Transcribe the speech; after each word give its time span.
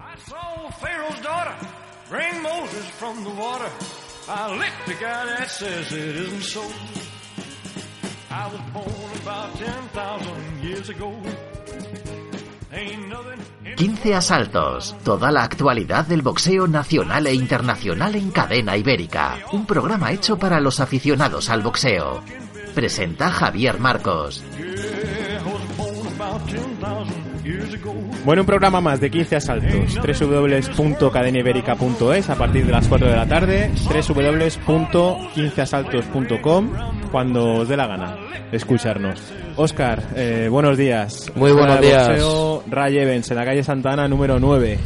I 0.00 0.16
saw 0.28 0.70
Pharaoh's 0.70 1.20
daughter 1.22 1.54
bring 2.08 2.42
Moses 2.42 2.86
from 2.98 3.24
the 3.24 3.30
water. 3.30 3.68
I 4.28 4.56
licked 4.56 4.86
the 4.86 4.94
guy 4.94 5.26
that 5.26 5.50
says 5.50 5.92
it 5.92 6.16
isn't 6.16 6.42
so. 6.42 6.62
I 8.30 8.46
was 8.46 8.60
born 8.72 9.22
about 9.22 9.58
10,000 9.58 10.62
years 10.62 10.88
ago. 10.88 11.12
Ain't 12.72 13.08
nothing 13.08 13.40
in 13.64 13.74
15 13.76 14.14
asaltos, 14.14 14.94
toda 15.02 15.32
la 15.32 15.42
actualidad 15.42 16.06
del 16.06 16.22
boxeo 16.22 16.68
nacional 16.68 17.26
e 17.26 17.34
internacional 17.34 18.14
en 18.14 18.30
cadena 18.30 18.76
ibérica. 18.76 19.38
Un 19.52 19.66
programa 19.66 20.12
hecho 20.12 20.38
para 20.38 20.60
los 20.60 20.78
aficionados 20.78 21.48
al 21.50 21.62
boxeo. 21.62 22.22
Presenta 22.74 23.30
Javier 23.30 23.80
Marcos. 23.80 24.44
Bueno, 28.24 28.42
un 28.42 28.46
programa 28.46 28.80
más 28.80 29.00
de 29.00 29.10
15 29.10 29.36
asaltos. 29.36 29.94
www.cadenaiberica.es 29.96 32.30
a 32.30 32.34
partir 32.34 32.66
de 32.66 32.72
las 32.72 32.88
4 32.88 33.08
de 33.08 33.16
la 33.16 33.26
tarde. 33.26 33.70
www.15asaltos.com 33.84 36.70
cuando 37.10 37.54
os 37.54 37.68
dé 37.68 37.76
la 37.76 37.86
gana 37.86 38.16
escucharnos. 38.52 39.20
Oscar, 39.56 40.02
eh, 40.14 40.48
buenos 40.50 40.78
días. 40.78 41.30
Muy 41.34 41.52
buenos 41.52 41.80
días. 41.80 42.08
boxeo, 42.08 42.62
Ray 42.68 42.98
Evans, 42.98 43.30
en 43.30 43.36
la 43.36 43.44
calle 43.44 43.62
Santana, 43.62 44.08
número 44.08 44.38
9. 44.38 44.78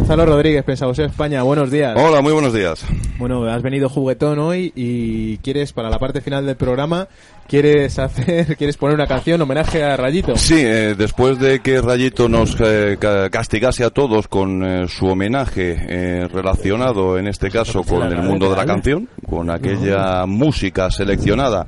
Gonzalo 0.00 0.24
Rodríguez, 0.24 0.64
Pensaboseo 0.64 1.04
España, 1.04 1.42
buenos 1.42 1.70
días. 1.70 1.94
Hola, 1.94 2.22
muy 2.22 2.32
buenos 2.32 2.54
días. 2.54 2.82
Bueno, 3.18 3.44
has 3.44 3.60
venido 3.60 3.90
juguetón 3.90 4.38
hoy 4.38 4.72
y 4.74 5.36
quieres, 5.38 5.74
para 5.74 5.90
la 5.90 5.98
parte 5.98 6.22
final 6.22 6.46
del 6.46 6.56
programa, 6.56 7.06
quieres 7.46 7.98
hacer, 7.98 8.56
quieres 8.58 8.78
poner 8.78 8.94
una 8.94 9.06
canción 9.06 9.42
homenaje 9.42 9.84
a 9.84 9.98
Rayito. 9.98 10.36
Sí, 10.36 10.54
eh, 10.56 10.94
después 10.96 11.38
de 11.38 11.60
que 11.60 11.82
Rayito 11.82 12.30
nos 12.30 12.56
eh, 12.60 12.96
ca- 12.98 13.28
castigase 13.28 13.84
a 13.84 13.90
todos 13.90 14.26
con 14.26 14.64
eh, 14.64 14.88
su 14.88 15.06
homenaje 15.06 15.76
eh, 15.78 16.28
relacionado, 16.32 17.18
en 17.18 17.28
este 17.28 17.50
caso, 17.50 17.82
con 17.82 18.02
el 18.10 18.22
mundo 18.22 18.48
de 18.50 18.56
la 18.56 18.64
canción, 18.64 19.06
con 19.28 19.50
aquella 19.50 20.24
música 20.24 20.90
seleccionada 20.90 21.66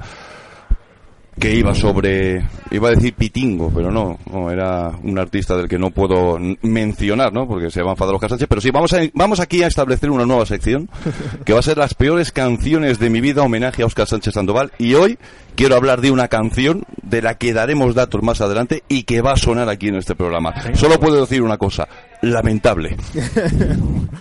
que 1.39 1.55
iba 1.55 1.75
sobre, 1.75 2.45
iba 2.71 2.89
a 2.89 2.93
decir 2.93 3.15
Pitingo, 3.15 3.71
pero 3.75 3.91
no, 3.91 4.19
no, 4.31 4.51
era 4.51 4.93
un 5.03 5.19
artista 5.19 5.57
del 5.57 5.69
que 5.69 5.79
no 5.79 5.91
puedo 5.91 6.39
mencionar, 6.63 7.33
¿no? 7.33 7.49
Porque 7.49 7.71
se 7.71 7.83
va 7.83 7.91
a 7.91 7.93
enfadar 7.93 8.15
Oscar 8.15 8.31
Sánchez, 8.31 8.49
pero 8.49 8.61
sí, 8.61 8.71
vamos, 8.71 8.93
a, 8.93 9.01
vamos 9.15 9.41
aquí 9.41 9.63
a 9.63 9.67
establecer 9.67 10.11
una 10.11 10.27
nueva 10.27 10.45
sección, 10.45 10.89
que 11.45 11.53
va 11.53 11.61
a 11.61 11.63
ser 11.63 11.79
las 11.79 11.95
peores 11.95 12.33
canciones 12.33 12.99
de 12.99 13.11
mi 13.11 13.21
vida, 13.21 13.43
homenaje 13.43 13.83
a 13.83 13.87
Oscar 13.87 14.07
Sánchez 14.07 14.35
Sandoval, 14.35 14.73
y 14.79 14.95
hoy 14.95 15.19
quiero 15.55 15.77
hablar 15.77 16.01
de 16.01 16.11
una 16.11 16.29
canción 16.29 16.85
de 17.03 17.23
la 17.23 17.39
que 17.39 17.53
daremos 17.53 17.95
datos 17.95 18.23
más 18.23 18.41
adelante 18.41 18.83
y 18.89 19.05
que 19.05 19.23
va 19.23 19.33
a 19.33 19.37
sonar 19.37 19.69
aquí 19.69 19.89
en 19.89 19.97
este 19.97 20.15
programa. 20.15 20.55
Solo 20.75 21.01
puedo 21.01 21.21
decir 21.21 21.43
una 21.43 21.57
cosa, 21.57 21.89
lamentable. 22.23 22.97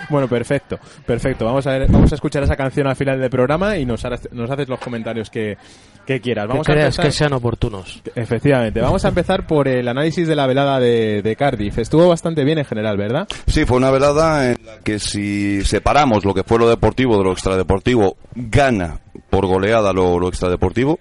Bueno, 0.09 0.27
perfecto, 0.27 0.77
perfecto. 1.05 1.45
Vamos 1.45 1.65
a 1.67 1.71
ver, 1.71 1.89
vamos 1.89 2.11
a 2.11 2.15
escuchar 2.15 2.43
esa 2.43 2.55
canción 2.57 2.87
al 2.87 2.95
final 2.95 3.19
del 3.19 3.29
programa 3.29 3.77
y 3.77 3.85
nos, 3.85 4.03
harás- 4.03 4.29
nos 4.31 4.49
haces 4.49 4.67
los 4.67 4.79
comentarios 4.79 5.29
que, 5.29 5.57
que 6.05 6.19
quieras. 6.19 6.47
Vamos 6.47 6.65
que 6.65 6.71
a 6.71 6.75
creas 6.75 6.95
empezar- 6.97 7.05
que 7.05 7.11
sean 7.11 7.33
oportunos. 7.33 8.01
Efectivamente, 8.15 8.81
vamos 8.81 9.05
a 9.05 9.09
empezar 9.09 9.45
por 9.47 9.67
el 9.69 9.87
análisis 9.87 10.27
de 10.27 10.35
la 10.35 10.47
velada 10.47 10.79
de, 10.79 11.21
de 11.21 11.35
Cardiff. 11.35 11.77
Estuvo 11.77 12.09
bastante 12.09 12.43
bien 12.43 12.57
en 12.57 12.65
general, 12.65 12.97
¿verdad? 12.97 13.27
Sí, 13.47 13.65
fue 13.65 13.77
una 13.77 13.91
velada 13.91 14.49
en 14.51 14.57
la 14.65 14.79
que 14.83 14.99
si 14.99 15.63
separamos 15.63 16.25
lo 16.25 16.33
que 16.33 16.43
fue 16.43 16.57
lo 16.59 16.67
deportivo 16.69 17.17
de 17.17 17.23
lo 17.23 17.31
extradeportivo, 17.31 18.17
gana 18.35 18.99
por 19.29 19.45
goleada 19.45 19.93
lo, 19.93 20.19
lo 20.19 20.27
extradeportivo. 20.27 20.99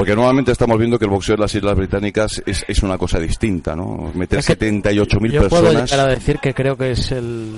Porque 0.00 0.16
nuevamente 0.16 0.50
estamos 0.50 0.78
viendo 0.78 0.98
que 0.98 1.04
el 1.04 1.10
boxeo 1.10 1.36
de 1.36 1.42
las 1.42 1.54
Islas 1.54 1.76
Británicas 1.76 2.42
es, 2.46 2.64
es 2.66 2.82
una 2.82 2.96
cosa 2.96 3.18
distinta, 3.20 3.76
¿no? 3.76 4.10
Meter 4.14 4.38
Es 4.38 4.46
que 4.46 4.58
78.000 4.58 5.30
Yo 5.30 5.46
puedo 5.50 5.64
personas. 5.64 5.90
llegar 5.90 6.06
a 6.06 6.10
decir 6.10 6.38
que 6.38 6.54
creo 6.54 6.74
que 6.74 6.92
es 6.92 7.12
el 7.12 7.52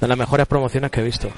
de 0.00 0.08
las 0.08 0.18
mejores 0.18 0.48
promociones 0.48 0.90
que 0.90 1.00
he 1.00 1.04
visto. 1.04 1.28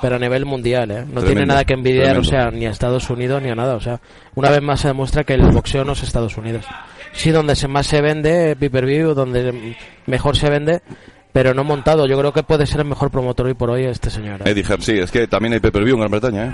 Pero 0.00 0.14
a 0.14 0.18
nivel 0.20 0.46
mundial, 0.46 0.88
¿eh? 0.92 1.04
No 1.12 1.20
tiene 1.24 1.44
nada 1.44 1.64
que 1.64 1.72
envidiar, 1.74 2.12
tremendo. 2.14 2.28
o 2.28 2.30
sea, 2.30 2.48
ni 2.52 2.66
a 2.66 2.70
Estados 2.70 3.10
Unidos 3.10 3.42
ni 3.42 3.50
a 3.50 3.56
nada. 3.56 3.74
O 3.74 3.80
sea, 3.80 4.00
una 4.36 4.50
vez 4.50 4.62
más 4.62 4.78
se 4.82 4.86
demuestra 4.86 5.24
que 5.24 5.34
el 5.34 5.42
boxeo 5.50 5.84
no 5.84 5.94
es 5.94 6.02
Estados 6.04 6.36
Unidos. 6.36 6.64
Sí, 7.12 7.32
donde 7.32 7.56
se 7.56 7.66
más 7.66 7.88
se 7.88 8.00
vende, 8.00 8.54
pay-per-view, 8.54 9.14
donde 9.14 9.74
mejor 10.06 10.36
se 10.36 10.48
vende, 10.48 10.80
pero 11.32 11.54
no 11.54 11.64
montado. 11.64 12.06
Yo 12.06 12.18
creo 12.18 12.32
que 12.32 12.42
puede 12.42 12.66
ser 12.66 12.80
el 12.80 12.86
mejor 12.86 13.10
promotor 13.10 13.46
hoy 13.46 13.54
por 13.54 13.70
hoy 13.70 13.84
este 13.84 14.10
señor. 14.10 14.42
¿eh? 14.42 14.50
Eddie 14.50 14.64
Hearn, 14.64 14.82
sí, 14.82 14.92
es 14.92 15.10
que 15.10 15.26
también 15.26 15.54
hay 15.54 15.60
pay-per-view 15.60 15.94
en 15.94 16.00
Gran 16.00 16.10
Bretaña, 16.10 16.44
¿eh? 16.46 16.52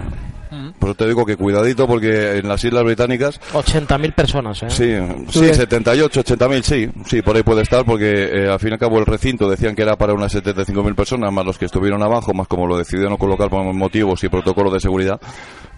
Por 0.79 0.91
eso 0.91 0.97
te 0.97 1.07
digo 1.09 1.27
que 1.27 1.37
cuidadito 1.37 1.87
porque 1.87 2.39
en 2.39 2.49
las 2.49 2.63
Islas 2.65 2.85
Británicas 2.85 3.41
80.000 3.53 4.15
personas, 4.15 4.63
¿eh? 4.63 4.71
Sí, 4.71 4.95
sí, 5.31 5.53
78, 5.53 6.21
80 6.21 6.49
mil, 6.49 6.63
sí, 6.63 6.89
sí, 7.07 7.23
por 7.23 7.35
ahí 7.37 7.43
puede 7.43 7.63
estar, 7.63 7.85
porque 7.85 8.29
eh, 8.33 8.49
al 8.49 8.61
fin 8.61 8.71
y 8.71 8.73
al 8.75 8.79
cabo 8.79 8.99
el 8.99 9.07
recinto 9.07 9.49
decían 9.49 9.75
que 9.75 9.83
era 9.83 9.97
para 9.97 10.15
unas 10.15 10.33
75 10.33 10.83
mil 10.83 10.95
personas, 10.95 11.33
más 11.33 11.45
los 11.45 11.59
que 11.59 11.65
estuvieron 11.65 12.03
abajo, 12.03 12.33
más 12.35 12.47
como 12.47 12.67
lo 12.67 12.77
decidieron 12.77 13.17
colocar 13.17 13.51
por 13.51 13.65
motivos 13.73 14.23
y 14.23 14.29
protocolo 14.29 14.71
de 14.71 14.81
seguridad, 14.81 15.21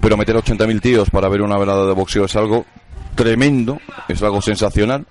pero 0.00 0.16
meter 0.16 0.36
80 0.36 0.66
mil 0.66 0.80
tíos 0.80 1.08
para 1.10 1.28
ver 1.28 1.42
una 1.42 1.56
velada 1.56 1.86
de 1.86 1.92
boxeo 1.92 2.26
es 2.26 2.36
algo 2.36 2.66
tremendo, 3.14 3.78
es 4.08 4.22
algo 4.22 4.40
sensacional. 4.40 5.06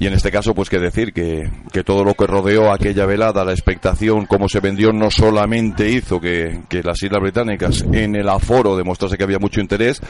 Y 0.00 0.06
en 0.06 0.14
este 0.14 0.30
caso, 0.30 0.54
pues 0.54 0.70
que 0.70 0.78
decir 0.78 1.12
que, 1.12 1.50
que 1.74 1.84
todo 1.84 2.04
lo 2.04 2.14
que 2.14 2.26
rodeó 2.26 2.72
aquella 2.72 3.04
velada, 3.04 3.44
la 3.44 3.52
expectación, 3.52 4.24
cómo 4.24 4.48
se 4.48 4.60
vendió, 4.60 4.94
no 4.94 5.10
solamente 5.10 5.90
hizo 5.90 6.18
que, 6.18 6.62
que 6.70 6.82
las 6.82 7.02
Islas 7.02 7.20
Británicas 7.20 7.84
en 7.92 8.16
el 8.16 8.30
aforo 8.30 8.78
demostrase 8.78 9.18
que 9.18 9.24
había 9.24 9.38
mucho 9.38 9.60
interés, 9.60 10.00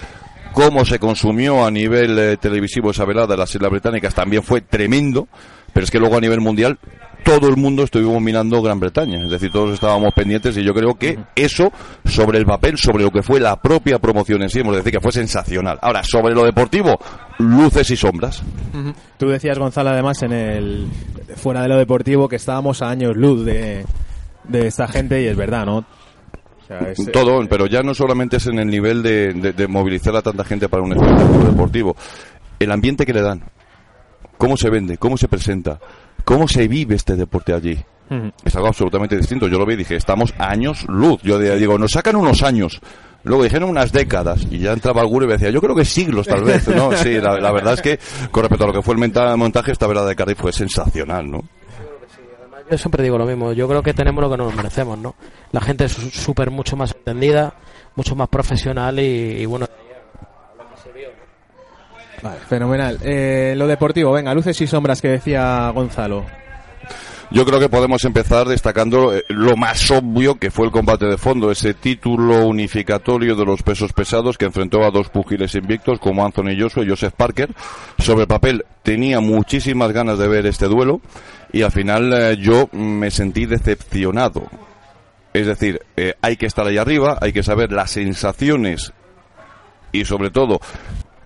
cómo 0.53 0.85
se 0.85 1.01
consumió 1.01 1.67
a 1.67 1.73
nivel 1.73 2.17
eh, 2.21 2.37
televisivo 2.37 2.93
esa 2.93 3.05
velada 3.05 3.35
en 3.35 3.41
las 3.41 3.53
Islas 3.53 3.73
Británicas 3.73 4.15
también 4.15 4.45
fue 4.45 4.61
tremendo, 4.61 5.27
pero 5.73 5.83
es 5.83 5.91
que 5.91 5.99
luego 5.99 6.17
a 6.17 6.21
nivel 6.21 6.41
mundial 6.41 6.79
todo 7.25 7.49
el 7.49 7.57
mundo 7.57 7.83
estuvimos 7.85 8.21
mirando 8.21 8.61
Gran 8.63 8.81
Bretaña, 8.81 9.23
es 9.25 9.31
decir, 9.31 9.51
todos 9.51 9.75
estábamos 9.75 10.13
pendientes 10.15 10.57
y 10.57 10.63
yo 10.63 10.73
creo 10.75 10.95
que 10.95 11.19
eso 11.35 11.71
sobre 12.05 12.39
el 12.39 12.47
papel, 12.47 12.77
sobre 12.79 13.05
lo 13.05 13.11
que 13.11 13.23
fue 13.23 13.41
la 13.41 13.57
propia 13.61 13.99
promoción 13.99 14.43
en 14.43 14.51
sí, 14.51 14.61
hemos 14.61 14.73
de 14.73 14.79
decir 14.79 14.93
que 14.93 15.01
fue 15.01 15.13
sensacional. 15.13 15.79
Ahora, 15.83 16.03
sobre 16.03 16.35
lo 16.35 16.45
deportivo, 16.45 16.99
luces 17.39 17.91
y 17.91 17.97
sombras. 17.97 18.43
Tú 19.19 19.29
decías, 19.29 19.59
Gonzalo, 19.59 19.91
además, 19.91 20.23
en 20.23 20.33
el 20.33 20.87
fuera 21.37 21.63
de 21.63 21.69
lo 21.69 21.77
deportivo, 21.79 22.29
que 22.29 22.37
estábamos 22.37 22.83
a 22.83 22.91
años 22.91 23.17
luz 23.17 23.45
de, 23.45 23.85
de 24.45 24.67
esta 24.67 24.89
gente 24.89 25.23
y 25.23 25.27
es 25.27 25.37
verdad, 25.37 25.65
¿no? 25.67 25.79
O 25.79 26.67
sea, 26.67 26.79
es- 26.91 27.11
Todo, 27.13 27.41
pero 27.49 27.67
ya 27.67 27.83
no 27.83 27.95
solamente 27.95 28.37
es 28.39 28.47
en 28.47 28.59
el 28.59 28.69
nivel 28.69 29.03
de, 29.03 29.33
de- 29.35 29.53
de 29.53 29.69
movilizar 29.69 30.15
a 30.17 30.23
tanta 30.23 30.45
gente 30.45 30.69
para 30.69 30.83
un 30.83 30.93
espectáculo 30.93 31.45
deportivo, 31.45 31.97
el 32.59 32.71
ambiente 32.73 33.05
que 33.07 33.13
le 33.13 33.23
dan, 33.23 33.43
cómo 34.39 34.57
se 34.57 34.71
vende, 34.71 34.97
cómo 34.99 35.17
se 35.17 35.29
presenta, 35.29 35.79
cómo 36.25 36.49
se 36.49 36.69
vive 36.69 36.95
este 36.97 37.17
deporte 37.17 37.53
allí. 37.53 37.79
Es 38.45 38.57
algo 38.57 38.69
absolutamente 38.69 39.17
distinto. 39.17 39.47
Yo 39.47 39.59
lo 39.59 39.65
vi 39.65 39.75
y 39.75 39.79
dije, 39.79 39.95
estamos 39.95 40.35
años 40.39 40.85
luz. 40.89 41.23
Yo 41.23 41.39
digo, 41.39 41.79
nos 41.79 41.93
sacan 41.93 42.17
unos 42.17 42.43
años. 42.43 42.81
Luego 43.23 43.45
dijeron 43.45 43.69
unas 43.69 43.93
décadas 43.93 44.47
y 44.51 44.59
ya 44.59 44.73
entraba 44.73 45.03
alguno 45.03 45.27
y 45.27 45.29
me 45.29 45.35
decía, 45.35 45.51
yo 45.51 45.61
creo 45.61 45.77
que 45.77 45.85
siglos 45.85 46.27
tal 46.27 46.43
vez, 46.43 46.67
¿no? 46.69 46.91
Sí, 46.97 47.21
la, 47.21 47.39
la 47.39 47.53
verdad 47.53 47.75
es 47.75 47.83
que 47.83 47.99
con 48.31 48.43
respecto 48.43 48.65
a 48.65 48.67
lo 48.69 48.73
que 48.73 48.83
fue 48.83 48.95
el 48.95 49.37
montaje, 49.37 49.73
esta 49.73 49.87
velada 49.87 50.09
de 50.09 50.17
Cardiff 50.17 50.39
fue 50.41 50.53
sensacional, 50.53 51.31
¿no? 51.31 51.45
Yo 52.71 52.79
siempre 52.79 53.03
digo 53.03 53.19
lo 53.19 53.27
mismo, 53.27 53.53
yo 53.53 53.69
creo 53.69 53.83
que 53.83 53.93
tenemos 53.93 54.23
lo 54.23 54.31
que 54.31 54.37
nos 54.37 54.55
merecemos, 54.55 54.97
¿no? 54.97 55.15
La 55.53 55.61
gente 55.61 55.85
es 55.85 55.93
súper 55.93 56.51
mucho 56.51 56.77
más 56.77 56.95
entendida, 56.95 57.53
mucho 57.97 58.15
más 58.15 58.29
profesional 58.29 58.99
y, 59.01 59.03
y 59.03 59.47
bueno, 59.47 59.67
Fenomenal. 62.49 62.99
Eh, 63.03 63.55
lo 63.57 63.67
deportivo, 63.67 64.13
venga, 64.13 64.35
luces 64.35 64.61
y 64.61 64.67
sombras 64.67 65.01
que 65.01 65.09
decía 65.09 65.71
Gonzalo. 65.71 66.25
Yo 67.33 67.47
creo 67.47 67.61
que 67.61 67.69
podemos 67.69 68.05
empezar 68.05 68.49
destacando 68.49 69.15
eh, 69.15 69.25
lo 69.29 69.57
más 69.57 69.89
obvio 69.93 70.35
que 70.35 70.51
fue 70.51 70.67
el 70.67 70.73
combate 70.73 71.07
de 71.07 71.17
fondo, 71.17 71.53
ese 71.53 71.75
título 71.75 72.47
unificatorio 72.47 73.37
de 73.37 73.45
los 73.45 73.63
pesos 73.63 73.93
pesados 73.93 74.37
que 74.37 74.47
enfrentó 74.47 74.83
a 74.83 74.91
dos 74.91 75.11
pugiles 75.11 75.55
invictos 75.55 76.01
como 76.01 76.25
Anthony 76.25 76.59
Joshua 76.59 76.85
y 76.85 76.89
Joseph 76.89 77.15
Parker. 77.17 77.51
Sobre 77.99 78.23
el 78.23 78.29
papel 78.29 78.65
tenía 78.83 79.21
muchísimas 79.21 79.93
ganas 79.93 80.19
de 80.19 80.27
ver 80.27 80.45
este 80.47 80.67
duelo 80.67 81.01
y 81.53 81.63
al 81.63 81.71
final 81.71 82.13
eh, 82.13 82.37
yo 82.37 82.69
me 82.73 83.13
sentí 83.13 83.47
decepcionado. 83.47 84.49
Es 85.33 85.47
decir, 85.47 85.81
hay 86.23 86.37
que 86.37 86.47
estar 86.47 86.67
ahí 86.67 86.77
arriba, 86.77 87.17
hay 87.21 87.33
que 87.33 87.45
saber 87.45 87.71
las 87.71 87.93
sensaciones 87.93 88.93
y 89.93 90.05
sobre 90.05 90.31
todo 90.31 90.61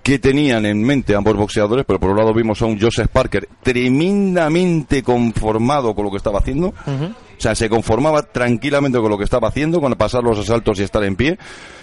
qué 0.04 0.20
tenían 0.20 0.64
en 0.66 0.80
mente 0.82 1.16
ambos 1.16 1.34
boxeadores, 1.34 1.84
pero 1.84 1.98
por 1.98 2.10
un 2.10 2.18
lado 2.18 2.32
vimos 2.32 2.62
a 2.62 2.66
un 2.66 2.78
Joseph 2.80 3.08
Parker 3.10 3.48
tremendamente 3.62 5.02
conformado 5.02 5.94
con 5.94 6.04
lo 6.04 6.10
que 6.10 6.18
estaba 6.18 6.38
haciendo. 6.38 6.68
O 6.68 7.40
sea, 7.40 7.54
se 7.54 7.68
conformaba 7.68 8.22
tranquilamente 8.22 8.98
con 8.98 9.10
lo 9.10 9.18
que 9.18 9.24
estaba 9.24 9.48
haciendo, 9.48 9.80
con 9.80 9.92
pasar 9.94 10.22
los 10.22 10.38
asaltos 10.38 10.78
y 10.78 10.82
estar 10.84 11.02
en 11.04 11.16
pie. 11.16 11.36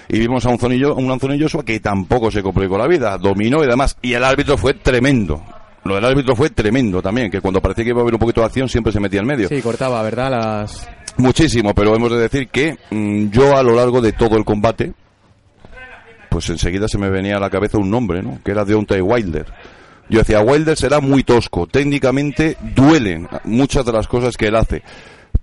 Y 0.08 0.20
vimos 0.20 0.46
a 0.46 0.50
un 0.50 0.58
Jo- 0.58 0.96
un 0.96 1.12
Anthony 1.12 1.38
Joshua 1.40 1.64
que 1.66 1.80
tampoco 1.80 2.32
se 2.32 2.42
complicó 2.42 2.78
la 2.78 2.88
vida, 2.88 3.18
dominó 3.18 3.64
y 3.64 3.68
demás. 3.68 3.98
Y 4.02 4.14
el 4.14 4.24
árbitro 4.24 4.58
fue 4.58 4.76
tremendo. 4.76 5.42
Lo 5.84 5.96
del 5.96 6.06
árbitro 6.06 6.36
fue 6.36 6.52
tremendo 6.52 7.02
también, 7.02 7.32
que 7.32 7.42
cuando 7.42 7.60
parecía 7.60 7.84
que 7.84 7.90
iba 7.90 8.00
a 8.00 8.04
haber 8.04 8.14
un 8.14 8.20
poquito 8.20 8.42
de 8.42 8.46
acción 8.48 8.70
siempre 8.70 8.94
se 8.94 9.00
metía 9.00 9.20
en 9.20 9.26
medio. 9.26 9.50
Sí, 9.50 9.62
cortaba, 9.62 10.02
¿verdad? 10.04 10.30
Las... 10.32 10.88
Muchísimo, 11.18 11.74
pero 11.74 11.96
hemos 11.96 12.12
de 12.12 12.20
decir 12.20 12.48
que 12.50 12.78
mm, 12.92 13.30
yo 13.32 13.58
a 13.58 13.64
lo 13.64 13.74
largo 13.76 14.00
de 14.00 14.14
todo 14.14 14.38
el 14.38 14.46
combate, 14.46 14.94
pues 16.32 16.50
enseguida 16.50 16.88
se 16.88 16.98
me 16.98 17.10
venía 17.10 17.36
a 17.36 17.40
la 17.42 17.50
cabeza 17.50 17.78
un 17.78 17.92
nombre, 17.92 18.24
¿no? 18.24 18.40
Que 18.42 18.52
era 18.52 18.64
Deontay 18.64 19.02
Wilder. 19.02 19.48
Yo 20.08 20.20
decía, 20.20 20.40
Wilder 20.40 20.78
será 20.78 21.02
muy 21.02 21.24
tosco, 21.26 21.68
técnicamente 21.68 22.56
duelen 22.74 23.28
muchas 23.44 23.86
de 23.86 23.92
las 23.92 24.08
cosas 24.08 24.38
que 24.38 24.48
él 24.48 24.56
hace. 24.56 24.82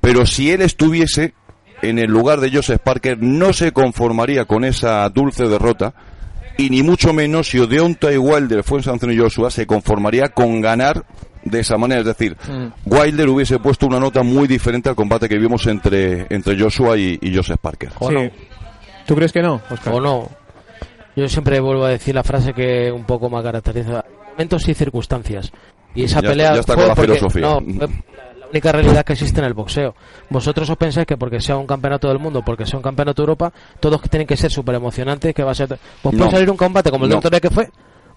Pero 0.00 0.24
si 0.24 0.50
él 0.50 0.62
estuviese 0.62 1.34
en 1.82 1.98
el 1.98 2.10
lugar 2.10 2.40
de 2.40 2.50
Joseph 2.50 2.80
Parker, 2.82 3.18
no 3.20 3.52
se 3.52 3.72
conformaría 3.72 4.46
con 4.46 4.64
esa 4.64 5.06
dulce 5.10 5.46
derrota, 5.46 5.92
y 6.56 6.70
ni 6.70 6.82
mucho 6.82 7.12
menos 7.12 7.48
si 7.50 7.58
Deontay 7.66 8.16
Wilder 8.16 8.64
fuese 8.64 8.90
Anthony 8.90 9.16
Joshua, 9.18 9.50
se 9.50 9.66
conformaría 9.66 10.30
con 10.30 10.62
ganar 10.62 11.04
de 11.44 11.60
esa 11.60 11.76
manera. 11.76 12.00
Es 12.00 12.06
decir, 12.06 12.34
Wilder 12.86 13.28
hubiese 13.28 13.58
puesto 13.58 13.86
una 13.86 14.00
nota 14.00 14.22
muy 14.22 14.48
diferente 14.48 14.88
al 14.88 14.96
combate 14.96 15.28
que 15.28 15.36
vimos 15.38 15.66
entre, 15.66 16.26
entre 16.30 16.58
Joshua 16.58 16.96
y, 16.96 17.18
y 17.20 17.36
Joseph 17.36 17.60
Parker. 17.60 17.90
¿O 17.98 18.08
Sí. 18.08 18.14
no? 18.14 18.30
¿Tú 19.06 19.14
crees 19.14 19.32
que 19.32 19.42
no, 19.42 19.60
Oscar? 19.70 19.92
¿O 19.94 20.00
no? 20.00 20.30
Yo 21.18 21.28
siempre 21.28 21.58
vuelvo 21.60 21.84
a 21.84 21.88
decir 21.90 22.14
la 22.14 22.22
frase 22.22 22.52
que 22.52 22.92
un 22.92 23.04
poco 23.04 23.28
me 23.28 23.42
caracteriza. 23.42 24.04
Momentos 24.32 24.68
y 24.68 24.74
circunstancias. 24.74 25.50
Y 25.94 26.04
esa 26.04 26.20
Ya 26.20 26.28
pelea 26.28 26.46
está- 26.46 26.54
ya 26.54 26.60
está 26.60 26.72
fue 26.74 26.82
con 26.82 26.88
la 26.88 26.94
porque- 26.94 27.12
filosofía. 27.14 27.42
no, 27.42 27.60
fue 27.60 27.88
la 28.40 28.46
única 28.50 28.72
realidad 28.72 29.04
que 29.04 29.12
existe 29.14 29.40
en 29.40 29.46
el 29.46 29.54
boxeo. 29.54 29.94
Vosotros 30.30 30.70
os 30.70 30.76
pensáis 30.76 31.06
que 31.06 31.16
porque 31.16 31.40
sea 31.40 31.56
un 31.56 31.66
campeonato 31.66 32.06
del 32.08 32.18
mundo, 32.20 32.42
porque 32.44 32.64
sea 32.66 32.76
un 32.78 32.82
campeonato 32.84 33.20
de 33.22 33.24
Europa, 33.24 33.52
todos 33.80 34.00
que 34.00 34.08
tienen 34.08 34.26
que 34.28 34.36
ser 34.36 34.50
súper 34.52 34.76
emocionantes, 34.76 35.34
que 35.34 35.42
va 35.42 35.50
a 35.50 35.54
ser... 35.54 35.66
Pues 36.02 36.14
No. 36.14 36.18
puede 36.20 36.30
salir 36.30 36.50
un 36.50 36.56
combate 36.56 36.90
como 36.90 37.04
el 37.06 37.10
de 37.10 37.16
No. 37.16 37.20
Doctor 37.20 37.40
que 37.40 37.50
fue, 37.50 37.68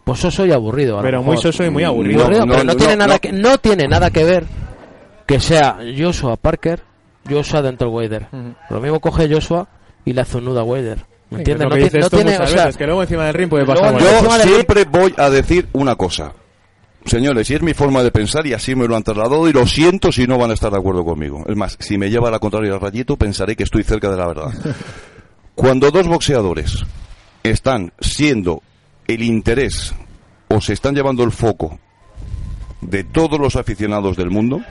pues 0.04 0.20
soso 0.20 0.46
y 0.46 0.52
aburrido. 0.52 1.02
Pero 1.02 1.24
muy 1.24 1.38
soso 1.38 1.64
y 1.66 1.70
muy 1.72 1.82
No, 1.84 1.90
aburrido. 1.90 2.26
Pero 2.28 2.46
no, 2.46 2.64
no, 2.64 2.76
tiene 2.76 2.94
no, 2.96 3.00
nada 3.00 3.14
no. 3.16 3.20
que 3.20 3.32
no 3.32 3.58
tiene 3.58 3.88
nada 3.88 4.10
que 4.12 4.24
ver 4.24 4.46
que 5.26 5.40
sea 5.40 5.80
Joshua 5.98 6.38
Parker, 6.38 6.84
Joshua 7.28 7.62
dentro 7.64 7.90
Wader. 7.90 8.28
Ujú. 8.32 8.54
Lo 8.70 8.80
mismo 8.80 9.00
coge 9.00 9.28
Joshua 9.34 9.68
y 10.06 10.14
le 10.14 10.22
hace 10.22 10.38
un 10.38 10.46
nudo 10.46 10.60
a 10.60 10.64
Wader. 10.64 11.06
¿Me 11.32 11.38
entiendes? 11.40 11.68
No, 11.68 11.74
que 11.76 11.78
ti- 11.78 11.84
dices 11.86 12.02
no 12.02 12.10
tiene, 12.10 12.38
o 12.38 12.48
sea, 12.48 12.66
veces, 12.66 12.78
que 12.78 12.86
luego 12.86 13.02
encima 13.02 13.26
del 13.26 13.34
ring 13.34 13.50
puede 13.50 13.66
pasar 13.66 13.98
yo- 14.00 14.32
siempre 14.44 14.84
voy 14.86 15.14
a 15.18 15.30
decir 15.30 15.68
una 15.74 15.96
cosa. 15.96 16.34
Señores, 17.06 17.50
y 17.50 17.56
es 17.56 17.62
mi 17.64 17.74
forma 17.74 18.04
de 18.04 18.12
pensar 18.12 18.46
y 18.46 18.54
así 18.54 18.76
me 18.76 18.88
lo 18.88 18.96
han 18.96 19.02
trasladado 19.02 19.48
y 19.50 19.54
lo 19.54 19.66
siento 19.66 20.12
si 20.12 20.28
no 20.28 20.38
van 20.38 20.52
a 20.52 20.54
estar 20.54 20.72
de 20.72 20.78
acuerdo 20.78 21.04
conmigo. 21.04 21.44
Es 21.48 21.56
más, 21.56 21.76
si 21.80 21.98
me 21.98 22.10
lleva 22.12 22.28
a 22.28 22.32
la 22.32 22.38
contraria 22.40 22.74
el 22.74 22.80
rayito, 22.80 23.18
pensaré 23.18 23.56
que 23.56 23.64
estoy 23.64 23.84
cerca 23.84 24.12
de 24.12 24.18
la 24.18 24.28
verdad. 24.28 24.52
Cuando 25.56 25.90
dos 25.90 26.08
boxeadores 26.08 26.84
están 27.44 27.92
siendo 28.00 28.62
el 29.08 29.24
interés 29.24 29.96
o 30.48 30.62
se 30.62 30.74
están 30.74 30.94
llevando 30.94 31.24
el 31.24 31.32
foco 31.32 31.80
de 32.82 33.04
todos 33.04 33.40
los 33.40 33.56
aficionados 33.56 34.16
del 34.16 34.30
mundo, 34.30 34.62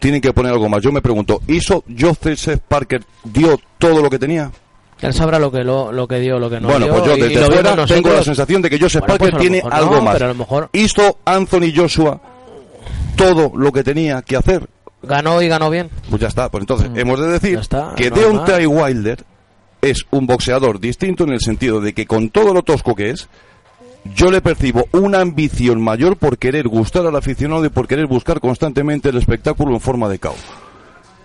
tienen 0.00 0.20
que 0.20 0.32
poner 0.32 0.52
algo 0.52 0.68
más. 0.68 0.82
Yo 0.82 0.90
me 0.92 1.02
pregunto, 1.02 1.40
¿hizo 1.48 1.84
Joseph 1.98 2.60
Parker 2.66 3.04
dio 3.24 3.58
todo 3.78 4.00
lo 4.02 4.08
que 4.10 4.18
tenía? 4.18 4.50
Él 5.06 5.14
sabrá 5.14 5.38
lo 5.38 5.50
que 5.52 5.62
lo, 5.64 5.92
lo 5.92 6.06
que 6.08 6.18
dio, 6.20 6.38
lo 6.38 6.48
que 6.50 6.60
no 6.60 6.68
bueno, 6.68 6.86
dio, 6.86 6.94
pues 6.94 7.04
yo 7.06 7.16
desde 7.16 7.44
fuera 7.46 7.62
nosotros. 7.76 7.90
tengo 7.90 8.10
la 8.10 8.22
sensación 8.22 8.62
de 8.62 8.70
que 8.70 8.78
Joseph 8.78 9.00
Bueno, 9.06 9.18
pues 9.18 9.30
Parker 9.32 9.50
lo 9.50 9.58
tiene 9.60 9.74
algo 9.74 10.00
más. 10.00 10.14
pero 10.14 10.24
a 10.26 10.28
lo 10.28 10.34
mejor- 10.34 10.68
¿Hizo 10.72 11.18
Anthony 11.24 11.72
Joshua 11.74 12.20
todo 13.16 13.52
lo 13.56 13.72
que 13.72 13.82
tenía 13.84 14.22
que 14.22 14.36
hacer? 14.36 14.68
Ganó 15.02 15.42
y 15.42 15.48
ganó 15.48 15.68
bien. 15.70 15.90
Pues 16.08 16.22
ya 16.22 16.28
está. 16.28 16.50
Pues 16.50 16.62
entonces 16.62 16.90
hemos 16.94 17.20
de 17.20 17.28
decir 17.28 17.58
está, 17.58 17.92
que 17.96 18.10
no 18.10 18.16
Deontay 18.16 18.66
Wilder 18.66 19.22
es 19.82 20.04
un 20.10 20.26
boxeador 20.26 20.80
distinto 20.80 21.24
en 21.24 21.30
el 21.30 21.40
sentido 21.40 21.80
de 21.80 21.92
que 21.92 22.06
con 22.06 22.30
todo 22.30 22.54
lo 22.54 22.62
tosco 22.62 22.94
que 22.94 23.10
es, 23.10 23.28
yo 24.14 24.30
le 24.30 24.40
percibo 24.40 24.86
una 24.92 25.20
ambición 25.20 25.82
mayor 25.82 26.16
por 26.16 26.38
querer 26.38 26.68
gustar 26.68 27.06
al 27.06 27.16
aficionado 27.16 27.64
y 27.66 27.68
por 27.68 27.86
querer 27.86 28.06
buscar 28.06 28.40
constantemente 28.40 29.10
el 29.10 29.16
espectáculo 29.18 29.74
en 29.74 29.80
forma 29.80 30.08
de 30.08 30.18
caos. 30.18 30.36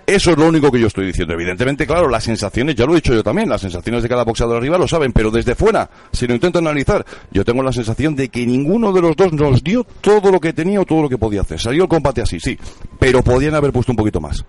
Eso 0.10 0.32
es 0.32 0.38
lo 0.40 0.48
único 0.48 0.72
que 0.72 0.80
yo 0.80 0.88
estoy 0.88 1.06
diciendo. 1.06 1.36
Evidentemente, 1.36 1.86
claro, 1.86 2.10
las 2.10 2.24
sensaciones, 2.24 2.74
ya 2.74 2.88
lo 2.88 2.94
he 2.94 2.96
dicho 2.96 3.14
yo 3.14 3.22
también, 3.22 3.48
las 3.48 3.62
sensaciones 3.62 4.02
de 4.02 4.10
cada 4.10 4.24
boxeador 4.24 4.58
arriba 4.58 4.76
lo 4.76 4.88
saben, 4.88 5.14
pero 5.14 5.30
desde 5.30 5.54
fuera, 5.54 5.88
si 6.12 6.26
lo 6.26 6.34
intento 6.34 6.58
analizar, 6.58 7.06
yo 7.30 7.46
tengo 7.46 7.62
la 7.62 7.72
sensación 7.72 8.16
de 8.16 8.30
que 8.30 8.44
ninguno 8.44 8.92
de 8.92 9.02
los 9.02 9.16
dos 9.16 9.32
nos 9.34 9.64
dio 9.64 9.84
todo 10.02 10.32
lo 10.32 10.40
que 10.40 10.52
tenía 10.52 10.82
o 10.82 10.86
todo 10.86 11.04
lo 11.04 11.10
que 11.10 11.20
podía 11.20 11.42
hacer. 11.42 11.60
Salió 11.60 11.84
el 11.84 11.90
combate 11.90 12.24
así, 12.24 12.40
sí, 12.40 12.58
pero 12.98 13.22
podían 13.22 13.54
haber 13.54 13.72
puesto 13.72 13.92
un 13.92 13.98
poquito 13.98 14.20
más. 14.20 14.44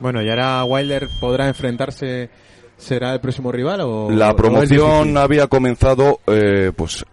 Bueno, 0.00 0.20
y 0.22 0.28
ahora 0.28 0.62
Wilder 0.64 1.08
podrá 1.18 1.48
enfrentarse. 1.48 2.28
¿Será 2.76 3.14
el 3.14 3.20
próximo 3.20 3.50
rival 3.50 3.80
o.? 3.80 4.10
La 4.10 4.36
promoción 4.36 5.16
había 5.16 5.46
comenzado 5.46 6.20
eh, 6.26 6.72
pues 6.76 7.06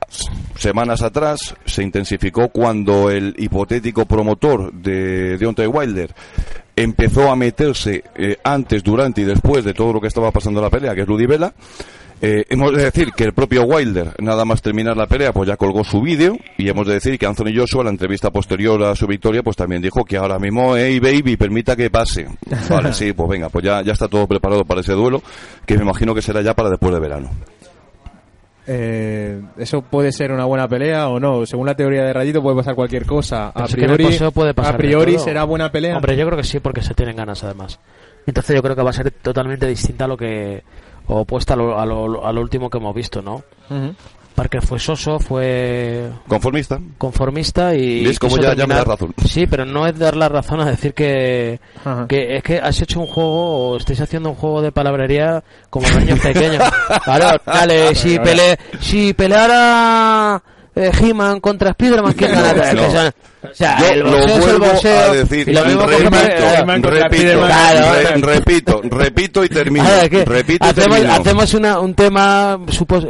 semanas 0.58 1.02
atrás, 1.02 1.56
se 1.64 1.84
intensificó 1.84 2.50
cuando 2.50 3.10
el 3.10 3.34
hipotético 3.38 4.06
promotor 4.06 4.74
de 4.74 5.38
Deontay 5.38 5.68
Wilder 5.68 6.14
empezó 6.76 7.30
a 7.30 7.36
meterse 7.36 8.04
eh, 8.16 8.38
antes, 8.44 8.84
durante 8.84 9.22
y 9.22 9.26
después 9.26 9.64
de 9.64 9.74
todo 9.74 9.94
lo 9.94 10.02
que 10.02 10.08
estaba 10.08 10.32
pasando 10.32 10.60
en 10.60 10.66
la 10.66 10.70
pelea, 10.70 10.96
que 10.96 11.02
es 11.02 11.08
Rudy 11.08 11.26
Vela. 11.26 11.54
Eh, 12.26 12.46
hemos 12.50 12.74
de 12.74 12.86
decir 12.86 13.12
que 13.12 13.26
el 13.26 13.34
propio 13.34 13.64
Wilder, 13.64 14.14
nada 14.20 14.46
más 14.46 14.62
terminar 14.62 14.96
la 14.96 15.08
pelea, 15.08 15.34
pues 15.34 15.50
ya 15.50 15.58
colgó 15.58 15.84
su 15.84 16.00
vídeo 16.00 16.38
y 16.58 16.70
hemos 16.70 16.88
de 16.88 16.94
decir 16.94 17.20
que 17.20 17.26
Anthony 17.26 17.52
Joshua, 17.54 17.82
en 17.82 17.86
la 17.86 17.92
entrevista 17.92 18.32
posterior 18.32 18.82
a 18.84 18.96
su 18.96 19.08
victoria, 19.08 19.44
pues 19.44 19.58
también 19.58 19.82
dijo 19.82 20.06
que 20.06 20.16
ahora 20.16 20.40
mismo, 20.40 20.78
hey 20.78 21.02
baby, 21.02 21.36
permita 21.36 21.76
que 21.76 21.90
pase. 21.90 22.28
Vale, 22.70 22.94
sí, 22.94 23.12
pues 23.12 23.28
venga, 23.28 23.50
pues 23.50 23.66
ya, 23.66 23.82
ya 23.82 23.92
está 23.92 24.08
todo 24.08 24.26
preparado 24.26 24.64
para 24.64 24.80
ese 24.80 24.94
duelo, 24.94 25.22
que 25.66 25.76
me 25.76 25.84
imagino 25.84 26.16
que 26.16 26.22
será 26.22 26.42
ya 26.42 26.54
para 26.54 26.70
después 26.70 26.94
de 26.94 27.02
verano. 27.02 27.30
Eh, 28.66 29.42
eso 29.58 29.82
puede 29.82 30.12
ser 30.12 30.32
una 30.32 30.46
buena 30.46 30.68
pelea 30.68 31.10
o 31.10 31.20
no. 31.20 31.46
Según 31.46 31.66
la 31.66 31.76
teoría 31.76 32.04
de 32.04 32.14
Rayito 32.14 32.42
puede 32.42 32.56
pasar 32.56 32.76
cualquier 32.76 33.06
cosa. 33.06 33.52
Pero 33.54 33.66
A 33.66 33.68
es 33.68 33.76
que 33.76 33.82
priori, 33.84 34.04
boxeo 34.06 34.32
puede 34.32 34.54
pasar 34.54 34.76
a 34.76 34.78
priori 34.78 35.20
será 35.20 35.44
buena 35.44 35.72
pelea. 35.72 35.96
Hombre, 35.98 36.16
yo 36.16 36.26
creo 36.26 36.38
que 36.38 36.44
sí, 36.46 36.60
porque 36.60 36.82
se 36.82 36.94
tienen 36.94 37.16
ganas 37.16 37.44
además. 37.44 37.80
Entonces 38.26 38.56
yo 38.56 38.62
creo 38.64 38.76
que 38.76 38.84
va 38.84 38.92
a 38.92 38.94
ser 38.94 39.12
totalmente 39.12 39.68
distinta 39.68 40.06
a 40.06 40.08
lo 40.08 40.16
que 40.18 40.64
o 41.08 41.20
opuesta 41.22 41.56
a 41.56 41.58
lo, 41.58 41.78
a 41.78 41.86
lo- 41.86 42.26
a 42.26 42.32
lo 42.32 42.40
último 42.42 42.70
que 42.70 42.78
hemos 42.78 42.96
visto, 42.96 43.22
¿no? 43.22 43.44
Ujú. 43.70 43.94
Parker 44.34 44.62
fue 44.66 44.80
soso, 44.80 45.20
fue 45.20 46.10
¿Conformista? 46.28 46.80
conformista 46.98 47.76
y 47.76 48.06
¿Ves 48.06 48.20
cómo 48.20 48.36
quiso 48.36 48.42
ya- 48.42 48.50
ya 48.50 48.68
me 48.68 48.74
terminar- 48.76 48.78
das 48.80 48.88
razón? 48.88 49.14
Sí, 49.26 49.46
pero 49.48 49.66
no 49.66 49.86
es 49.88 49.98
dar 49.98 50.16
la 50.16 50.28
razón 50.30 50.60
a 50.62 50.66
decir 50.66 50.94
que 50.94 51.60
Ajá. 51.84 52.06
que 52.08 52.38
es 52.38 52.44
que 52.44 52.58
has 52.60 52.82
hecho 52.82 53.00
un 53.00 53.08
juego 53.08 53.70
o 53.72 53.78
estáis 53.78 54.02
haciendo 54.02 54.30
un 54.30 54.36
juego 54.36 54.62
de 54.62 54.72
palabrería 54.72 55.44
como 55.70 55.88
niños 55.90 56.20
pequeños. 56.20 56.64
Claro, 57.04 57.40
dale, 57.46 57.96
si 57.96 58.18
pele 58.20 58.58
si 58.80 59.14
peleara 59.14 60.42
eh, 60.76 60.92
He-Man 61.00 61.40
contra 61.40 61.70
Spider-Man. 61.72 62.16
son- 63.44 63.52
o 63.52 63.54
sea, 63.56 63.80
Yo 63.80 63.88
el 63.92 64.00
lo 64.00 64.12
boxeo 64.12 64.26
es 64.28 64.34
el 64.36 64.42
vuelvo 64.60 64.66
boxeo. 64.74 65.00
a 65.00 65.14
decir, 65.14 65.50
y 65.50 65.54
lo 65.54 65.66
mismo 65.66 65.86
repito, 65.86 66.90
repito. 66.90 67.40
Claro, 67.46 68.22
repito, 68.26 68.82
repito 68.84 69.44
y 69.44 69.50
termino. 69.50 69.86
¿qué? 70.10 70.26
Repito 70.26 70.66
y 70.66 70.70
hacemos, 70.70 70.98
termino. 70.98 71.14
hacemos 71.14 71.54
una, 71.54 71.80
un 71.80 71.94
tema 71.94 72.60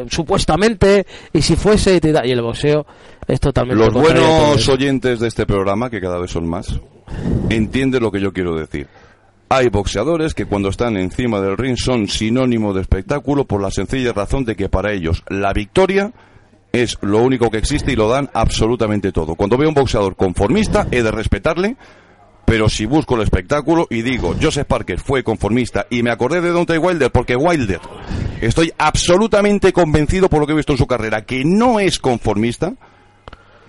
supuestamente 0.09 1.05
y 1.31 1.41
si 1.41 1.55
fuese 1.55 1.95
y, 1.95 1.99
te- 1.99 2.13
y 2.25 2.31
el 2.31 2.41
boxeo 2.41 2.85
es 3.27 3.39
totalmente 3.39 3.83
Los 3.83 3.93
buenos 3.93 4.67
oyentes 4.69 5.19
de 5.19 5.27
este 5.27 5.45
programa, 5.45 5.89
que 5.89 6.01
cada 6.01 6.19
vez 6.19 6.31
son 6.31 6.47
más, 6.47 6.79
entienden 7.49 8.01
lo 8.03 8.11
que 8.11 8.19
yo 8.21 8.33
quiero 8.33 8.55
decir. 8.55 8.87
Hay 9.49 9.69
boxeadores 9.69 10.33
que 10.33 10.45
cuando 10.45 10.69
están 10.69 10.97
encima 10.97 11.39
del 11.39 11.57
ring 11.57 11.77
son 11.77 12.07
sinónimo 12.07 12.73
de 12.73 12.81
espectáculo 12.81 13.45
por 13.45 13.61
la 13.61 13.69
sencilla 13.69 14.11
razón 14.11 14.45
de 14.45 14.55
que 14.55 14.67
para 14.67 14.91
ellos 14.93 15.23
la 15.29 15.53
victoria 15.53 16.11
es 16.73 16.97
lo 17.01 17.19
único 17.19 17.51
que 17.51 17.59
existe 17.59 17.91
y 17.91 17.95
lo 17.95 18.09
dan 18.09 18.31
absolutamente 18.33 19.11
todo. 19.11 19.35
Cuando 19.35 19.57
veo 19.57 19.69
un 19.69 19.75
boxeador 19.75 20.15
conformista, 20.15 20.87
he 20.89 21.03
de 21.03 21.11
respetarle, 21.11 21.77
pero 22.45 22.67
si 22.67 22.85
busco 22.87 23.15
el 23.15 23.21
espectáculo 23.21 23.85
y 23.91 24.01
digo, 24.01 24.35
Joseph 24.41 24.67
Parker 24.67 24.99
fue 24.99 25.23
conformista 25.23 25.85
y 25.91 26.01
me 26.01 26.09
acordé 26.09 26.41
de 26.41 26.51
Deontay 26.51 26.79
Wilder 26.79 27.11
porque 27.11 27.35
Wilder, 27.35 27.79
estoy 28.41 28.73
absolutamente 28.75 29.71
convencido 29.71 30.29
por 30.29 30.39
lo 30.39 30.47
que 30.47 30.53
he 30.53 30.55
visto 30.55 30.73
en 30.73 30.79
su 30.79 30.87
carrera, 30.87 31.23
que 31.23 31.45
no 31.45 31.79
es 31.79 31.99
conformista, 31.99 32.73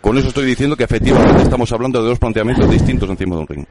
con 0.00 0.16
eso 0.16 0.28
estoy 0.28 0.46
diciendo 0.46 0.74
que 0.74 0.84
efectivamente 0.84 1.42
estamos 1.42 1.70
hablando 1.72 2.02
de 2.02 2.08
dos 2.08 2.18
planteamientos 2.18 2.70
distintos 2.70 3.10
encima 3.10 3.36
de 3.36 3.40
un 3.42 3.46
ring. 3.46 3.66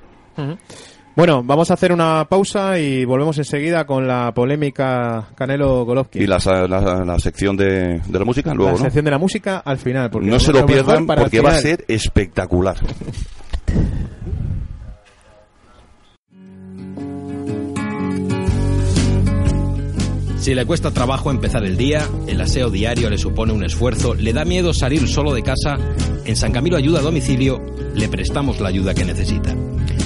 Bueno, 1.16 1.44
vamos 1.44 1.70
a 1.70 1.76
hacer 1.76 1.92
una 1.92 2.26
pausa 2.28 2.80
y 2.80 3.06
volvemos 3.06 3.38
enseguida 3.38 3.86
con 3.86 4.08
la 4.08 4.32
polémica 4.34 5.28
Canelo 5.36 5.86
Golovkin. 5.86 6.22
Y 6.24 6.26
la, 6.26 6.40
la- 6.68 7.06
la 7.06 7.20
sección 7.20 7.56
de, 7.56 8.00
de 8.00 8.20
la 8.20 8.26
música, 8.26 8.54
luego, 8.56 8.72
la 8.72 8.78
¿no? 8.80 8.84
sección 8.86 9.06
de 9.06 9.12
la 9.12 9.20
música 9.20 9.60
al 9.64 9.78
final. 9.78 10.10
Porque 10.10 10.28
No 10.28 10.40
se 10.40 10.52
lo 10.52 10.66
pierdan 10.66 11.06
porque 11.06 11.40
va 11.42 11.52
a 11.52 11.58
ser 11.60 11.86
espectacular. 11.88 12.78
Si 20.40 20.54
le 20.54 20.66
cuesta 20.66 20.92
trabajo 20.92 21.32
empezar 21.32 21.64
el 21.64 21.78
día, 21.78 22.06
el 22.28 22.42
aseo 22.42 22.70
diario 22.70 23.10
le 23.10 23.18
supone 23.18 23.54
un 23.54 23.64
esfuerzo, 23.64 24.14
le 24.14 24.34
da 24.34 24.44
miedo 24.44 24.74
salir 24.74 25.08
solo 25.08 25.34
de 25.34 25.42
casa, 25.42 25.78
en 26.26 26.36
San 26.36 26.52
Camilo 26.52 26.76
Ayuda 26.76 27.00
a 27.00 27.02
Domicilio 27.02 27.62
le 27.96 28.10
prestamos 28.10 28.60
la 28.60 28.68
ayuda 28.68 28.94
que 28.94 29.06
necesita. 29.06 29.56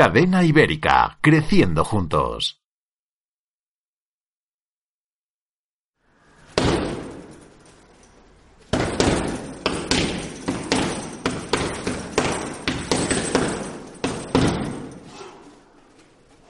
Cadena 0.00 0.40
Ibérica, 0.42 1.18
creciendo 1.20 1.84
juntos. 1.84 2.62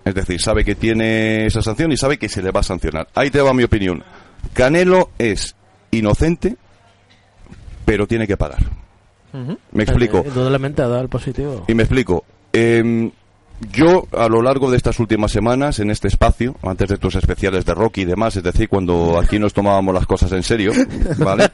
Es 0.05 0.15
decir, 0.15 0.41
sabe 0.41 0.65
que 0.65 0.75
tiene 0.75 1.47
esa 1.47 1.63
sanción 1.63 1.93
y 1.93 1.97
sabe 1.97 2.19
que 2.19 2.29
se 2.29 2.43
le 2.43 2.51
va 2.51 2.61
a 2.61 2.65
sancionar. 2.65 3.09
Ahí 3.15 3.31
te 3.31 3.41
va 3.41 3.53
mi 3.55 3.65
opinión. 3.65 4.03
Canelo 4.53 5.11
es 5.19 5.57
inocente, 5.91 6.57
pero 7.85 8.07
tiene 8.07 8.27
que 8.27 8.37
pagar. 8.37 8.61
Me 9.73 9.83
explico. 9.83 10.19
Eh, 10.19 10.25
Indudablemente 10.29 10.83
ha 10.83 10.89
dado 10.89 11.03
el 11.03 11.09
positivo. 11.09 11.65
Y 11.67 11.75
me 11.75 11.85
explico. 11.85 12.25
Eh, 12.53 13.11
yo, 13.71 14.07
a 14.17 14.29
lo 14.29 14.43
largo 14.43 14.71
de 14.71 14.77
estas 14.77 14.99
últimas 14.99 15.31
semanas, 15.33 15.79
en 15.79 15.91
este 15.91 16.09
espacio, 16.09 16.57
antes 16.63 16.89
de 16.89 16.99
tus 16.99 17.15
especiales 17.15 17.65
de 17.65 17.75
Rocky 17.75 18.03
y 18.03 18.05
demás, 18.07 18.35
es 18.37 18.43
decir, 18.43 18.69
cuando 18.69 19.19
aquí 19.19 19.39
nos 19.39 19.53
tomábamos 19.53 19.95
las 19.95 20.07
cosas 20.07 20.33
en 20.33 20.43
serio, 20.43 20.73
¿vale? 21.19 21.49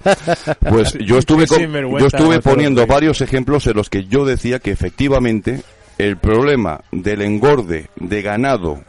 Pues 0.68 0.94
yo 0.94 1.18
estuve, 1.18 1.46
con- 1.46 1.58
yo 2.00 2.06
estuve 2.06 2.40
poniendo 2.40 2.86
varios 2.86 3.20
ejemplos 3.20 3.66
en 3.66 3.76
los 3.76 3.90
que 3.90 4.04
yo 4.06 4.24
decía 4.24 4.58
que 4.58 4.70
efectivamente 4.70 5.62
el 5.98 6.16
problema 6.16 6.80
del 6.92 7.22
engorde 7.22 7.88
de 7.96 8.22
ganado 8.22 8.80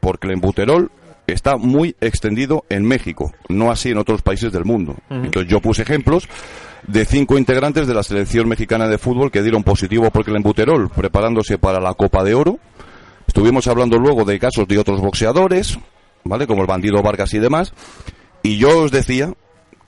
por 0.00 0.18
clenbuterol 0.18 0.90
está 1.32 1.56
muy 1.56 1.94
extendido 2.00 2.64
en 2.68 2.84
México, 2.84 3.32
no 3.48 3.70
así 3.70 3.90
en 3.90 3.98
otros 3.98 4.22
países 4.22 4.52
del 4.52 4.64
mundo. 4.64 4.96
Entonces 5.10 5.50
yo 5.50 5.60
puse 5.60 5.82
ejemplos 5.82 6.28
de 6.86 7.04
cinco 7.04 7.36
integrantes 7.36 7.86
de 7.86 7.94
la 7.94 8.02
selección 8.02 8.48
mexicana 8.48 8.88
de 8.88 8.98
fútbol 8.98 9.30
que 9.30 9.42
dieron 9.42 9.62
positivo 9.62 10.10
por 10.10 10.24
clenbuterol 10.24 10.88
preparándose 10.90 11.58
para 11.58 11.80
la 11.80 11.94
Copa 11.94 12.24
de 12.24 12.34
Oro. 12.34 12.58
Estuvimos 13.26 13.66
hablando 13.66 13.98
luego 13.98 14.24
de 14.24 14.38
casos 14.38 14.66
de 14.66 14.78
otros 14.78 15.00
boxeadores, 15.00 15.78
¿vale? 16.24 16.46
Como 16.46 16.62
el 16.62 16.66
bandido 16.66 17.02
Vargas 17.02 17.34
y 17.34 17.38
demás. 17.38 17.74
Y 18.42 18.56
yo 18.56 18.78
os 18.78 18.90
decía 18.90 19.34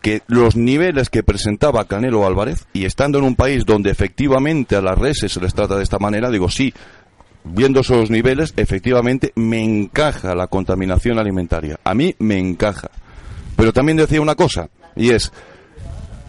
que 0.03 0.23
los 0.27 0.57
niveles 0.57 1.11
que 1.11 1.23
presentaba 1.23 1.85
Canelo 1.85 2.27
Álvarez, 2.27 2.67
y 2.73 2.85
estando 2.85 3.19
en 3.19 3.25
un 3.25 3.37
país 3.37 3.65
donde 3.67 3.91
efectivamente 3.91 4.77
a 4.77 4.83
las 4.83 4.99
reses 4.99 5.33
se 5.33 5.41
les 5.41 5.55
trata 5.55 5.77
de 5.77 5.83
esta 5.83 5.99
manera, 5.99 6.31
digo, 6.31 6.49
sí, 6.49 6.73
viendo 7.45 7.81
esos 7.81 8.11
niveles, 8.11 8.53
efectivamente 8.57 9.33
me 9.37 9.63
encaja 9.63 10.35
la 10.35 10.47
contaminación 10.47 11.19
alimentaria. 11.19 11.79
A 11.85 11.95
mí 11.95 12.15
me 12.19 12.39
encaja. 12.39 12.91
Pero 13.57 13.73
también 13.73 13.99
decía 13.99 14.21
una 14.21 14.35
cosa, 14.35 14.69
y 14.97 15.11
es, 15.11 15.33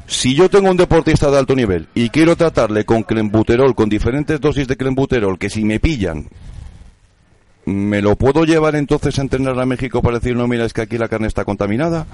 si 0.07 0.35
yo 0.35 0.49
tengo 0.49 0.69
un 0.69 0.77
deportista 0.77 1.31
de 1.31 1.37
alto 1.37 1.55
nivel 1.55 1.87
y 1.93 2.09
quiero 2.09 2.35
tratarle 2.35 2.83
con 2.83 3.03
clenbuterol, 3.03 3.75
con 3.75 3.87
diferentes 3.87 4.41
dosis 4.41 4.67
de 4.67 4.75
clenbuterol, 4.75 5.39
que 5.39 5.49
si 5.49 5.63
me 5.63 5.79
pillan, 5.79 6.27
¿me 7.65 8.01
lo 8.01 8.17
puedo 8.17 8.43
llevar 8.43 8.75
entonces 8.75 9.17
a 9.17 9.21
entrenar 9.21 9.57
a 9.59 9.65
México 9.65 10.01
para 10.01 10.19
decir, 10.19 10.35
no, 10.35 10.47
mira, 10.47 10.65
es 10.65 10.73
que 10.73 10.81
aquí 10.81 10.97
la 10.97 11.07
carne 11.07 11.27
está 11.27 11.45
contaminada? 11.45 12.05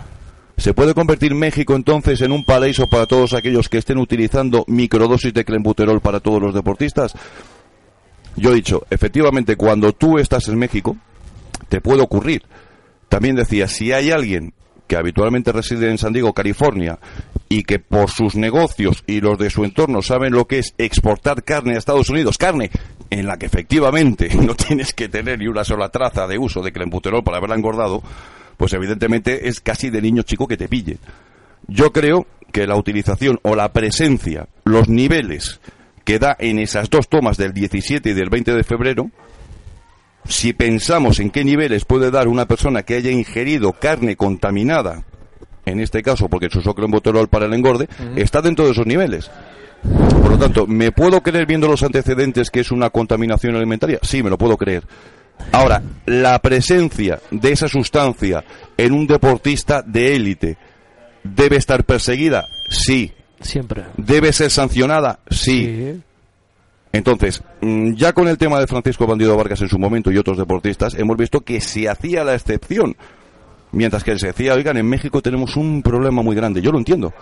¿Se 0.57 0.73
puede 0.73 0.93
convertir 0.93 1.35
México 1.35 1.75
entonces 1.75 2.21
en 2.21 2.31
un 2.31 2.43
paraíso 2.43 2.87
para 2.87 3.05
todos 3.05 3.33
aquellos 3.33 3.69
que 3.69 3.77
estén 3.77 3.97
utilizando 3.97 4.63
microdosis 4.67 5.33
de 5.33 5.45
clenbuterol 5.45 6.01
para 6.01 6.19
todos 6.19 6.41
los 6.41 6.53
deportistas? 6.53 7.13
Yo 8.37 8.51
he 8.51 8.55
dicho, 8.55 8.85
efectivamente, 8.89 9.55
cuando 9.55 9.93
tú 9.93 10.19
estás 10.19 10.47
en 10.47 10.57
México, 10.57 10.95
te 11.69 11.81
puede 11.81 12.03
ocurrir. 12.03 12.43
También 13.09 13.35
decía, 13.35 13.67
si 13.67 13.91
hay 13.91 14.11
alguien 14.11 14.53
que 14.87 14.95
habitualmente 14.95 15.51
reside 15.51 15.89
en 15.89 15.97
San 15.97 16.13
Diego, 16.13 16.33
California, 16.33 16.99
y 17.49 17.63
que 17.63 17.79
por 17.79 18.09
sus 18.09 18.35
negocios 18.35 19.03
y 19.07 19.21
los 19.21 19.37
de 19.37 19.49
su 19.49 19.65
entorno 19.65 20.01
saben 20.01 20.33
lo 20.33 20.45
que 20.45 20.59
es 20.59 20.73
exportar 20.77 21.43
carne 21.43 21.75
a 21.75 21.77
Estados 21.77 22.09
Unidos, 22.09 22.37
carne 22.37 22.71
en 23.09 23.25
la 23.25 23.37
que 23.37 23.47
efectivamente 23.47 24.29
no 24.41 24.55
tienes 24.55 24.93
que 24.93 25.09
tener 25.09 25.39
ni 25.39 25.47
una 25.47 25.63
sola 25.63 25.89
traza 25.89 26.27
de 26.27 26.37
uso 26.37 26.61
de 26.61 26.71
clenbuterol 26.71 27.23
para 27.23 27.37
haberla 27.37 27.55
engordado, 27.55 28.03
pues 28.55 28.73
evidentemente 28.73 29.47
es 29.49 29.59
casi 29.61 29.89
de 29.89 30.01
niño 30.01 30.23
chico 30.23 30.47
que 30.47 30.57
te 30.57 30.67
pille. 30.67 30.97
Yo 31.67 31.91
creo 31.91 32.27
que 32.51 32.67
la 32.67 32.75
utilización 32.75 33.39
o 33.41 33.55
la 33.55 33.73
presencia, 33.73 34.47
los 34.63 34.87
niveles 34.87 35.59
que 36.07 36.19
da 36.19 36.37
en 36.39 36.57
esas 36.57 36.89
dos 36.89 37.09
tomas 37.09 37.35
del 37.35 37.51
17 37.51 38.11
y 38.11 38.13
del 38.13 38.29
20 38.29 38.53
de 38.53 38.63
febrero, 38.63 39.11
si 40.23 40.53
pensamos 40.53 41.19
en 41.19 41.31
qué 41.31 41.43
niveles 41.43 41.83
puede 41.83 42.11
dar 42.11 42.29
una 42.29 42.45
persona 42.45 42.83
que 42.83 42.95
haya 42.95 43.11
ingerido 43.11 43.73
carne 43.73 44.15
contaminada, 44.15 45.03
en 45.65 45.81
este 45.81 46.01
caso 46.01 46.29
porque 46.29 46.49
se 46.49 46.59
usó 46.59 46.73
clenbuterol 46.73 47.27
para 47.27 47.45
el 47.45 47.53
engorde, 47.53 47.89
está 48.15 48.41
dentro 48.41 48.63
de 48.63 48.71
esos 48.71 48.87
niveles. 48.87 49.29
Por 49.83 50.31
lo 50.31 50.37
tanto, 50.37 50.65
¿me 50.65 50.93
puedo 50.93 51.19
creer 51.19 51.45
viendo 51.45 51.67
los 51.67 51.83
antecedentes 51.83 52.51
que 52.51 52.61
es 52.61 52.71
una 52.71 52.89
contaminación 52.89 53.57
alimentaria? 53.57 53.99
Sí, 54.01 54.23
me 54.23 54.29
lo 54.29 54.37
puedo 54.37 54.55
creer. 54.55 54.85
Ahora, 55.51 55.83
la 56.05 56.39
presencia 56.39 57.19
de 57.31 57.51
esa 57.51 57.67
sustancia 57.67 58.45
en 58.77 58.93
un 58.93 59.07
deportista 59.07 59.81
de 59.81 60.15
élite 60.15 60.57
debe 61.21 61.57
estar 61.57 61.83
perseguida? 61.83 62.45
Sí. 62.69 63.11
Siempre. 63.41 63.85
¿Debe 63.97 64.33
ser 64.33 64.49
sancionada? 64.49 65.19
Sí. 65.29 66.01
Entonces, 66.91 67.43
mm, 67.61 67.93
ya 67.93 68.13
con 68.13 68.27
el 68.27 68.37
tema 68.37 68.59
de 68.59 68.67
Francisco 68.67 69.05
Bandido 69.05 69.37
Vargas 69.37 69.61
en 69.61 69.69
su 69.69 69.77
momento 69.77 70.11
y 70.11 70.17
otros 70.17 70.37
deportistas, 70.37 70.95
hemos 70.95 71.17
visto 71.17 71.41
que 71.41 71.61
se 71.61 71.87
hacía 71.89 72.23
la 72.23 72.33
excepción. 72.33 72.95
Mientras 73.71 74.03
que 74.03 74.17
se 74.17 74.27
decía, 74.27 74.53
oigan, 74.53 74.77
en 74.77 74.87
México 74.87 75.21
tenemos 75.21 75.57
un 75.57 75.83
problema 75.83 76.21
muy 76.21 76.35
grande. 76.35 76.61
Yo 76.61 76.71
lo 76.71 76.79
entiendo. 76.79 77.13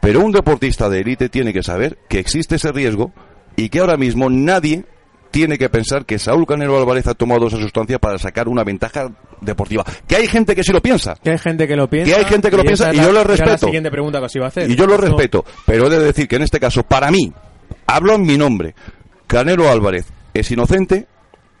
Pero 0.00 0.20
un 0.20 0.32
deportista 0.32 0.88
de 0.88 1.00
élite 1.00 1.28
tiene 1.28 1.52
que 1.52 1.62
saber 1.62 1.98
que 2.08 2.18
existe 2.18 2.56
ese 2.56 2.72
riesgo 2.72 3.12
y 3.56 3.68
que 3.68 3.80
ahora 3.80 3.96
mismo 3.96 4.30
nadie 4.30 4.84
tiene 5.30 5.56
que 5.58 5.68
pensar 5.68 6.04
que 6.04 6.18
Saúl 6.18 6.46
Canelo 6.46 6.78
Álvarez 6.78 7.06
ha 7.06 7.14
tomado 7.14 7.46
esa 7.46 7.56
sustancia 7.58 7.98
para 7.98 8.18
sacar 8.18 8.48
una 8.48 8.64
ventaja 8.64 9.10
deportiva. 9.40 9.84
Que 10.06 10.16
hay 10.16 10.26
gente 10.26 10.54
que 10.54 10.62
sí 10.64 10.72
lo 10.72 10.80
piensa. 10.82 11.14
Que 11.22 11.30
hay 11.30 11.38
gente 11.38 11.66
que 11.68 11.76
lo 11.76 11.88
piensa. 11.88 12.12
Que 12.12 12.18
hay 12.18 12.24
gente 12.24 12.50
que 12.50 12.56
lo 12.56 12.62
y 12.62 12.66
piensa 12.66 12.92
y 12.92 12.96
la- 12.96 13.02
yo 13.04 13.12
lo 13.12 13.20
era 13.20 13.28
la 13.30 13.36
respeto. 13.36 13.66
siguiente 13.66 13.90
pregunta 13.90 14.18
que 14.18 14.24
os 14.26 14.36
iba 14.36 14.44
a 14.46 14.48
hacer. 14.48 14.70
Y 14.70 14.74
yo 14.76 14.86
lo 14.86 14.96
No- 14.96 15.02
respeto, 15.02 15.44
pero 15.66 15.86
he 15.86 15.90
de 15.90 15.98
decir 16.00 16.26
que 16.28 16.36
en 16.36 16.42
este 16.42 16.58
caso, 16.60 16.82
para 16.82 17.10
mí, 17.10 17.32
hablo 17.86 18.14
en 18.14 18.22
mi 18.22 18.36
nombre, 18.36 18.74
Canelo 19.26 19.68
Álvarez 19.70 20.06
es 20.34 20.50
inocente, 20.50 21.06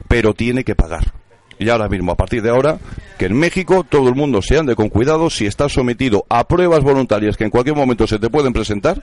pero 0.08 0.34
tiene 0.34 0.64
que 0.64 0.74
pagar. 0.74 1.12
Y 1.58 1.68
ahora 1.68 1.88
mismo, 1.88 2.12
a 2.12 2.16
partir 2.16 2.42
de 2.42 2.50
ahora, 2.50 2.78
que 3.18 3.26
en 3.26 3.34
México 3.36 3.84
todo 3.88 4.08
el 4.08 4.14
mundo 4.14 4.40
se 4.42 4.58
ande 4.58 4.74
con 4.74 4.88
cuidado 4.88 5.28
si 5.28 5.46
estás 5.46 5.72
sometido 5.72 6.24
a 6.30 6.48
pruebas 6.48 6.80
voluntarias 6.80 7.36
que 7.36 7.44
en 7.44 7.50
cualquier 7.50 7.76
momento 7.76 8.06
se 8.06 8.18
te 8.18 8.30
pueden 8.30 8.52
presentar, 8.54 9.02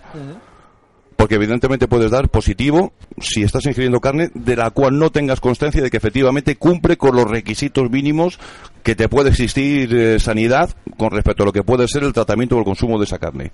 porque 1.17 1.36
evidentemente 1.36 1.88
puedes 1.89 2.12
dar 2.12 2.29
positivo 2.29 2.93
si 3.19 3.43
estás 3.43 3.65
ingiriendo 3.65 4.00
carne 4.00 4.29
de 4.33 4.55
la 4.55 4.69
cual 4.69 4.97
no 4.97 5.09
tengas 5.09 5.41
constancia 5.41 5.81
de 5.83 5.89
que 5.89 5.97
efectivamente 5.97 6.55
cumple 6.55 6.95
con 6.95 7.15
los 7.15 7.29
requisitos 7.29 7.89
mínimos 7.91 8.39
que 8.83 8.95
te 8.95 9.09
puede 9.09 9.29
existir 9.31 9.93
eh, 9.93 10.19
sanidad 10.19 10.69
con 10.95 11.12
respecto 11.12 11.43
a 11.43 11.47
lo 11.47 11.51
que 11.51 11.63
puede 11.63 11.88
ser 11.89 12.03
el 12.03 12.13
tratamiento 12.13 12.55
o 12.55 12.59
el 12.59 12.65
consumo 12.65 12.97
de 12.97 13.03
esa 13.05 13.17
carne. 13.19 13.51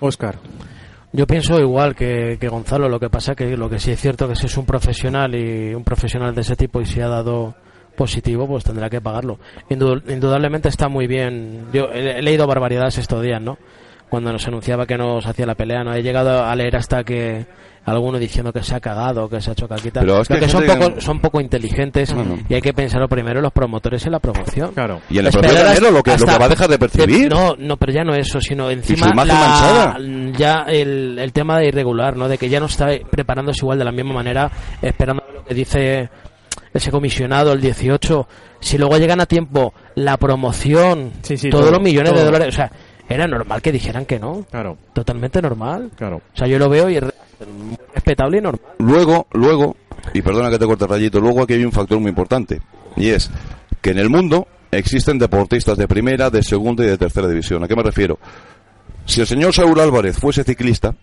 Oscar. 0.00 0.38
Yo 1.12 1.26
pienso 1.26 1.58
igual 1.60 1.94
que, 1.94 2.36
que 2.40 2.48
Gonzalo, 2.48 2.88
lo 2.88 2.98
que 3.00 3.10
pasa 3.10 3.34
que 3.34 3.56
lo 3.56 3.68
que 3.68 3.78
sí 3.78 3.90
es 3.90 4.00
cierto 4.00 4.28
que 4.28 4.36
si 4.36 4.46
es 4.46 4.56
un 4.56 4.64
profesional 4.64 5.34
y 5.34 5.74
un 5.74 5.84
profesional 5.84 6.34
de 6.34 6.40
ese 6.42 6.56
tipo 6.56 6.80
y 6.80 6.86
si 6.86 7.00
ha 7.00 7.08
dado 7.08 7.54
positivo, 7.96 8.46
pues 8.46 8.64
tendrá 8.64 8.88
que 8.88 9.00
pagarlo. 9.00 9.38
Indu- 9.68 10.02
indudablemente 10.08 10.68
está 10.68 10.88
muy 10.88 11.06
bien. 11.08 11.66
Yo 11.72 11.90
he, 11.92 12.18
he 12.18 12.22
leído 12.22 12.46
barbaridades 12.46 12.96
estos 12.98 13.22
días, 13.22 13.42
¿no? 13.42 13.58
Cuando 14.10 14.32
nos 14.32 14.46
anunciaba 14.46 14.86
que 14.86 14.98
nos 14.98 15.24
hacía 15.24 15.46
la 15.46 15.54
pelea, 15.54 15.84
¿no? 15.84 15.94
He 15.94 16.02
llegado 16.02 16.44
a 16.44 16.54
leer 16.56 16.76
hasta 16.76 17.04
que 17.04 17.46
alguno 17.84 18.18
diciendo 18.18 18.52
que 18.52 18.62
se 18.62 18.74
ha 18.74 18.80
cagado, 18.80 19.28
que 19.28 19.40
se 19.40 19.50
ha 19.50 19.52
hecho 19.54 19.66
caquita. 19.66 20.00
Pero 20.00 20.20
es 20.20 20.28
que 20.28 20.48
son 20.48 20.64
poco, 20.66 20.94
que- 20.94 21.00
son 21.00 21.20
poco 21.20 21.40
inteligentes 21.40 22.12
Bueno. 22.12 22.38
y 22.48 22.54
hay 22.54 22.60
que 22.60 22.74
pensarlo 22.74 23.08
primero 23.08 23.40
los 23.40 23.52
promotores 23.52 24.04
en 24.06 24.12
la 24.12 24.18
promoción. 24.18 24.72
Claro. 24.72 25.00
Y 25.08 25.18
en 25.18 25.26
el 25.26 25.32
propio 25.32 25.52
lo 25.90 26.02
que, 26.02 26.16
lo 26.18 26.26
que 26.26 26.38
va 26.38 26.44
a 26.44 26.48
dejar 26.48 26.68
de 26.68 26.78
percibir. 26.78 27.30
No, 27.30 27.54
no, 27.56 27.76
pero 27.76 27.92
ya 27.92 28.02
no 28.04 28.14
eso, 28.14 28.40
sino 28.40 28.68
encima 28.70 29.06
la- 29.06 29.14
manchada. 29.14 29.96
ya 30.36 30.64
el, 30.68 31.18
el 31.18 31.32
tema 31.32 31.58
de 31.58 31.68
irregular, 31.68 32.16
¿no? 32.16 32.28
De 32.28 32.36
que 32.36 32.48
ya 32.48 32.60
no 32.60 32.66
está 32.66 32.88
preparándose 33.10 33.60
igual 33.60 33.78
de 33.78 33.84
la 33.84 33.92
misma 33.92 34.12
manera, 34.14 34.50
esperando 34.82 35.22
lo 35.32 35.44
que 35.44 35.54
dice 35.54 36.10
ese 36.74 36.90
comisionado 36.90 37.52
el 37.52 37.60
18. 37.60 38.28
Si 38.60 38.76
luego 38.76 38.98
llegan 38.98 39.20
a 39.20 39.26
tiempo 39.26 39.72
la 39.94 40.16
promoción, 40.18 41.12
Sí, 41.22 41.36
sí, 41.36 41.48
todos 41.48 41.64
todo, 41.64 41.72
los 41.76 41.82
millones 41.82 42.12
de 42.12 42.24
dólares, 42.24 42.48
o 42.48 42.52
sea, 42.52 42.70
era 43.10 43.26
normal 43.26 43.60
que 43.60 43.72
dijeran 43.72 44.06
que 44.06 44.18
no. 44.18 44.46
Claro, 44.50 44.78
Totalmente 44.94 45.42
normal. 45.42 45.90
claro. 45.96 46.22
O 46.32 46.36
sea, 46.36 46.46
yo 46.46 46.58
lo 46.58 46.68
veo 46.70 46.88
y 46.88 46.96
es 46.96 47.04
respetable 47.92 48.38
y 48.38 48.40
normal. 48.40 48.72
Luego, 48.78 49.26
luego, 49.32 49.76
y 50.14 50.22
perdona 50.22 50.48
que 50.48 50.58
te 50.58 50.64
corte 50.66 50.86
rayito, 50.86 51.20
luego 51.20 51.42
aquí 51.42 51.54
hay 51.54 51.64
un 51.64 51.72
factor 51.72 51.98
muy 51.98 52.08
importante. 52.10 52.60
Y 52.96 53.08
es 53.10 53.30
que 53.80 53.90
en 53.90 53.98
el 53.98 54.08
mundo 54.08 54.46
existen 54.70 55.18
deportistas 55.18 55.76
de 55.76 55.88
primera, 55.88 56.30
de 56.30 56.42
segunda 56.42 56.84
y 56.84 56.86
de 56.88 56.96
tercera 56.98 57.26
división. 57.28 57.64
¿A 57.64 57.68
qué 57.68 57.74
me 57.74 57.82
refiero? 57.82 58.18
Si 59.06 59.20
el 59.20 59.26
señor 59.26 59.52
Saúl 59.52 59.80
Álvarez 59.80 60.16
fuese 60.18 60.44
ciclista, 60.44 60.94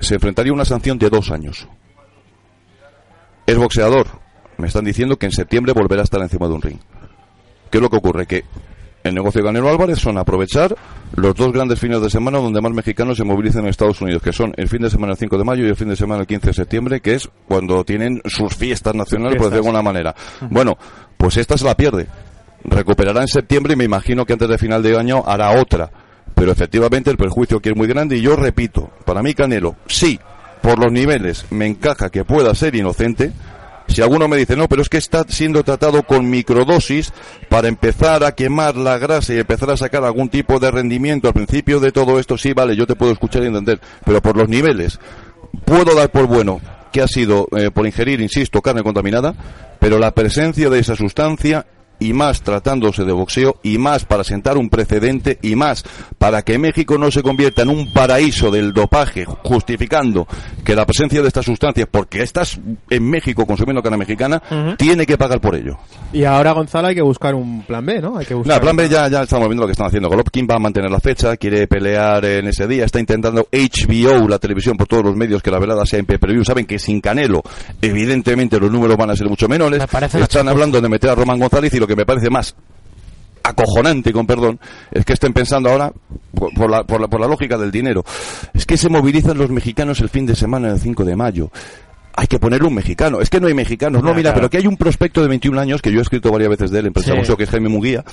se 0.00 0.14
enfrentaría 0.14 0.52
a 0.52 0.54
una 0.54 0.64
sanción 0.64 0.98
de 0.98 1.10
dos 1.10 1.30
años. 1.32 1.66
Es 3.46 3.56
boxeador. 3.56 4.06
Me 4.58 4.68
están 4.68 4.84
diciendo 4.84 5.16
que 5.16 5.26
en 5.26 5.32
septiembre 5.32 5.72
volverá 5.72 6.02
a 6.02 6.04
estar 6.04 6.20
encima 6.20 6.46
de 6.46 6.54
un 6.54 6.62
ring. 6.62 6.78
¿Qué 7.70 7.78
es 7.78 7.82
lo 7.82 7.90
que 7.90 7.96
ocurre? 7.96 8.26
Que 8.26 8.44
el 9.04 9.14
negocio 9.14 9.40
de 9.40 9.48
Canelo 9.48 9.68
Álvarez 9.68 9.98
son 9.98 10.18
aprovechar 10.18 10.74
los 11.14 11.34
dos 11.34 11.52
grandes 11.52 11.78
fines 11.78 12.00
de 12.00 12.08
semana 12.08 12.38
donde 12.38 12.60
más 12.60 12.72
mexicanos 12.72 13.16
se 13.16 13.24
movilizan 13.24 13.64
en 13.64 13.68
Estados 13.68 14.00
Unidos, 14.00 14.22
que 14.22 14.32
son 14.32 14.52
el 14.56 14.68
fin 14.68 14.82
de 14.82 14.90
semana 14.90 15.12
el 15.12 15.18
5 15.18 15.38
de 15.38 15.44
mayo 15.44 15.64
y 15.64 15.68
el 15.68 15.76
fin 15.76 15.88
de 15.88 15.96
semana 15.96 16.20
el 16.20 16.26
15 16.26 16.46
de 16.48 16.52
septiembre, 16.54 17.00
que 17.00 17.14
es 17.14 17.28
cuando 17.46 17.84
tienen 17.84 18.20
sus 18.24 18.54
fiestas 18.54 18.94
nacionales, 18.94 19.36
por 19.36 19.46
decirlo 19.46 19.62
de 19.62 19.68
alguna 19.68 19.82
manera. 19.82 20.14
Bueno, 20.50 20.76
pues 21.16 21.36
esta 21.36 21.58
se 21.58 21.64
la 21.64 21.76
pierde. 21.76 22.06
Recuperará 22.64 23.20
en 23.20 23.28
septiembre 23.28 23.74
y 23.74 23.76
me 23.76 23.84
imagino 23.84 24.24
que 24.24 24.32
antes 24.32 24.48
de 24.48 24.58
final 24.58 24.82
de 24.82 24.96
año 24.96 25.22
hará 25.26 25.60
otra. 25.60 25.90
Pero 26.34 26.52
efectivamente 26.52 27.10
el 27.10 27.16
perjuicio 27.16 27.58
aquí 27.58 27.68
es 27.68 27.76
muy 27.76 27.86
grande 27.86 28.16
y 28.16 28.22
yo 28.22 28.36
repito, 28.36 28.90
para 29.04 29.22
mí 29.22 29.34
Canelo, 29.34 29.76
sí, 29.86 30.18
por 30.62 30.78
los 30.78 30.92
niveles 30.92 31.44
me 31.50 31.66
encaja 31.66 32.08
que 32.08 32.24
pueda 32.24 32.54
ser 32.54 32.74
inocente, 32.74 33.32
si 33.88 34.02
alguno 34.02 34.28
me 34.28 34.36
dice, 34.36 34.56
no, 34.56 34.68
pero 34.68 34.82
es 34.82 34.88
que 34.88 34.98
está 34.98 35.24
siendo 35.28 35.62
tratado 35.64 36.02
con 36.02 36.28
microdosis 36.30 37.12
para 37.48 37.68
empezar 37.68 38.24
a 38.24 38.32
quemar 38.32 38.76
la 38.76 38.98
grasa 38.98 39.34
y 39.34 39.38
empezar 39.38 39.70
a 39.70 39.76
sacar 39.76 40.04
algún 40.04 40.28
tipo 40.28 40.58
de 40.58 40.70
rendimiento 40.70 41.28
al 41.28 41.34
principio 41.34 41.80
de 41.80 41.92
todo 41.92 42.18
esto, 42.18 42.38
sí, 42.38 42.52
vale, 42.52 42.76
yo 42.76 42.86
te 42.86 42.96
puedo 42.96 43.12
escuchar 43.12 43.42
y 43.42 43.46
entender, 43.46 43.80
pero 44.04 44.22
por 44.22 44.36
los 44.36 44.48
niveles, 44.48 44.98
puedo 45.64 45.94
dar 45.94 46.10
por 46.10 46.26
bueno 46.26 46.60
que 46.92 47.00
ha 47.00 47.08
sido 47.08 47.48
eh, 47.56 47.70
por 47.70 47.86
ingerir, 47.86 48.20
insisto, 48.20 48.60
carne 48.60 48.82
contaminada, 48.82 49.34
pero 49.78 49.98
la 49.98 50.12
presencia 50.12 50.68
de 50.70 50.78
esa 50.78 50.94
sustancia 50.94 51.66
y 52.02 52.12
más 52.12 52.42
tratándose 52.42 53.04
de 53.04 53.12
boxeo 53.12 53.58
y 53.62 53.78
más 53.78 54.04
para 54.04 54.24
sentar 54.24 54.56
un 54.56 54.68
precedente 54.68 55.38
y 55.40 55.54
más 55.54 55.84
para 56.18 56.42
que 56.42 56.58
México 56.58 56.98
no 56.98 57.12
se 57.12 57.22
convierta 57.22 57.62
en 57.62 57.68
un 57.68 57.92
paraíso 57.92 58.50
del 58.50 58.72
dopaje 58.72 59.24
justificando 59.24 60.26
que 60.64 60.74
la 60.74 60.84
presencia 60.84 61.22
de 61.22 61.28
estas 61.28 61.44
sustancias 61.44 61.86
porque 61.88 62.22
estás 62.22 62.58
en 62.90 63.08
México 63.08 63.46
consumiendo 63.46 63.82
carne 63.82 63.98
mexicana 63.98 64.42
tiene 64.76 65.06
que 65.06 65.16
pagar 65.16 65.40
por 65.40 65.54
ello. 65.54 65.78
Y 66.12 66.24
ahora, 66.24 66.52
Gonzalo, 66.52 66.88
hay 66.88 66.94
que 66.94 67.02
buscar 67.02 67.34
un 67.34 67.62
plan 67.62 67.86
B, 67.86 68.00
¿no? 68.00 68.18
Hay 68.18 68.26
que 68.26 68.34
buscar 68.34 68.56
No, 68.56 68.60
plan 68.60 68.76
B 68.76 68.88
ya, 68.88 69.08
ya 69.08 69.22
estamos 69.22 69.48
viendo 69.48 69.62
lo 69.62 69.68
que 69.68 69.72
están 69.72 69.86
haciendo. 69.86 70.08
Golovkin 70.08 70.46
va 70.50 70.56
a 70.56 70.58
mantener 70.58 70.90
la 70.90 71.00
fecha, 71.00 71.36
quiere 71.36 71.68
pelear 71.68 72.24
en 72.24 72.48
ese 72.48 72.66
día, 72.66 72.84
está 72.84 72.98
intentando 72.98 73.46
HBO, 73.52 74.28
la 74.28 74.38
televisión, 74.38 74.76
por 74.76 74.88
todos 74.88 75.04
los 75.04 75.16
medios 75.16 75.40
que 75.40 75.50
la 75.50 75.60
velada 75.60 75.86
sea 75.86 76.00
en 76.00 76.06
pay-per-view. 76.06 76.44
Saben 76.44 76.66
que 76.66 76.78
sin 76.78 77.00
Canelo, 77.00 77.42
evidentemente 77.80 78.58
los 78.58 78.70
números 78.70 78.96
van 78.96 79.10
a 79.10 79.16
ser 79.16 79.28
mucho 79.28 79.48
menores. 79.48 79.80
Me 80.12 80.20
Están 80.22 80.48
hablando 80.48 80.80
de 80.80 80.88
meter 80.88 81.10
a 81.10 81.14
Román 81.14 81.38
González 81.38 81.72
y 81.74 81.78
lo 81.78 81.86
que 81.86 81.91
me 81.96 82.06
parece 82.06 82.30
más 82.30 82.54
acojonante, 83.42 84.12
con 84.12 84.26
perdón, 84.26 84.60
es 84.90 85.04
que 85.04 85.12
estén 85.14 85.32
pensando 85.32 85.70
ahora, 85.70 85.92
por, 86.34 86.54
por 86.54 86.70
la, 86.70 86.84
por, 86.84 87.00
la, 87.00 87.08
por 87.08 87.20
la 87.20 87.26
lógica 87.26 87.58
del 87.58 87.70
dinero, 87.70 88.04
es 88.54 88.66
que 88.66 88.76
se 88.76 88.88
movilizan 88.88 89.36
los 89.36 89.50
mexicanos 89.50 90.00
el 90.00 90.08
fin 90.08 90.26
de 90.26 90.36
semana 90.36 90.68
del 90.68 90.80
5 90.80 91.04
de 91.04 91.16
mayo. 91.16 91.50
Hay 92.14 92.26
que 92.26 92.38
poner 92.38 92.62
un 92.62 92.74
mexicano. 92.74 93.22
Es 93.22 93.30
que 93.30 93.40
no 93.40 93.46
hay 93.46 93.54
mexicanos. 93.54 94.02
No, 94.02 94.10
mira, 94.10 94.32
claro. 94.32 94.34
pero 94.34 94.50
que 94.50 94.58
hay 94.58 94.66
un 94.66 94.76
prospecto 94.76 95.22
de 95.22 95.28
21 95.28 95.58
años 95.58 95.80
que 95.80 95.90
yo 95.90 95.98
he 95.98 96.02
escrito 96.02 96.30
varias 96.30 96.50
veces 96.50 96.70
de 96.70 96.80
él 96.80 96.86
en 96.86 96.92
Prensa 96.92 97.14
Sí. 97.24 97.36
Que 97.36 97.44
es 97.44 97.50
Jaime 97.50 97.70
Munguía. 97.70 98.04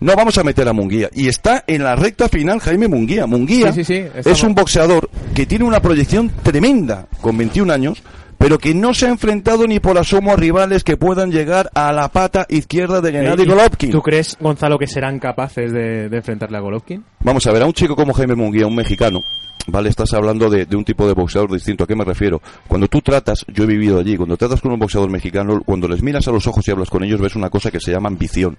No 0.00 0.14
vamos 0.14 0.36
a 0.36 0.44
meter 0.44 0.68
a 0.68 0.74
Munguía. 0.74 1.08
Y 1.14 1.28
está 1.28 1.64
en 1.66 1.82
la 1.82 1.96
recta 1.96 2.28
final 2.28 2.60
Jaime 2.60 2.86
Munguía. 2.86 3.26
Munguía 3.26 3.72
Sí, 3.72 3.82
sí, 3.82 4.04
sí, 4.12 4.28
es 4.28 4.42
un 4.42 4.54
boxeador 4.54 5.08
que 5.34 5.46
tiene 5.46 5.64
una 5.64 5.80
proyección 5.80 6.30
tremenda 6.42 7.06
con 7.22 7.38
21 7.38 7.72
años, 7.72 8.02
pero 8.38 8.58
que 8.58 8.74
no 8.74 8.94
se 8.94 9.06
ha 9.06 9.10
enfrentado 9.10 9.66
ni 9.66 9.80
por 9.80 9.98
asomo 9.98 10.32
a 10.32 10.36
rivales 10.36 10.84
que 10.84 10.96
puedan 10.96 11.30
llegar 11.30 11.70
a 11.74 11.92
la 11.92 12.08
pata 12.08 12.46
izquierda 12.48 13.00
de 13.00 13.08
Eh, 13.10 13.12
Gennady 13.12 13.42
¿y 13.42 13.46
Golovkin. 13.46 13.90
¿Tú 13.90 14.02
crees, 14.02 14.36
Gonzalo, 14.40 14.78
que 14.78 14.86
serán 14.86 15.18
capaces 15.18 15.72
de, 15.72 16.08
de 16.08 16.16
enfrentarle 16.16 16.56
a 16.56 16.60
Golovkin? 16.60 17.04
Vamos 17.20 17.46
a 17.46 17.52
ver, 17.52 17.62
a 17.62 17.66
un 17.66 17.72
chico 17.72 17.96
como 17.96 18.12
Jaime 18.12 18.34
Munguía, 18.34 18.66
un 18.66 18.74
mexicano, 18.76 19.20
¿vale? 19.68 19.88
Estás 19.88 20.12
hablando 20.14 20.48
de, 20.50 20.66
de 20.66 20.76
un 20.76 20.84
tipo 20.84 21.06
de 21.06 21.14
boxeador 21.14 21.50
distinto. 21.52 21.84
¿A 21.84 21.86
qué 21.86 21.96
me 21.96 22.04
refiero? 22.04 22.40
Cuando 22.68 22.88
tú 22.88 23.00
tratas, 23.00 23.44
yo 23.48 23.64
he 23.64 23.66
vivido 23.66 23.98
allí, 23.98 24.16
cuando 24.16 24.36
tratas 24.36 24.60
con 24.60 24.72
un 24.72 24.78
boxeador 24.78 25.10
mexicano, 25.10 25.60
cuando 25.64 25.88
les 25.88 26.02
miras 26.02 26.28
a 26.28 26.32
los 26.32 26.46
ojos 26.46 26.66
y 26.68 26.70
hablas 26.70 26.90
con 26.90 27.02
ellos, 27.04 27.20
ves 27.20 27.36
una 27.36 27.50
cosa 27.50 27.70
que 27.70 27.80
se 27.80 27.90
llama 27.92 28.08
ambición. 28.08 28.58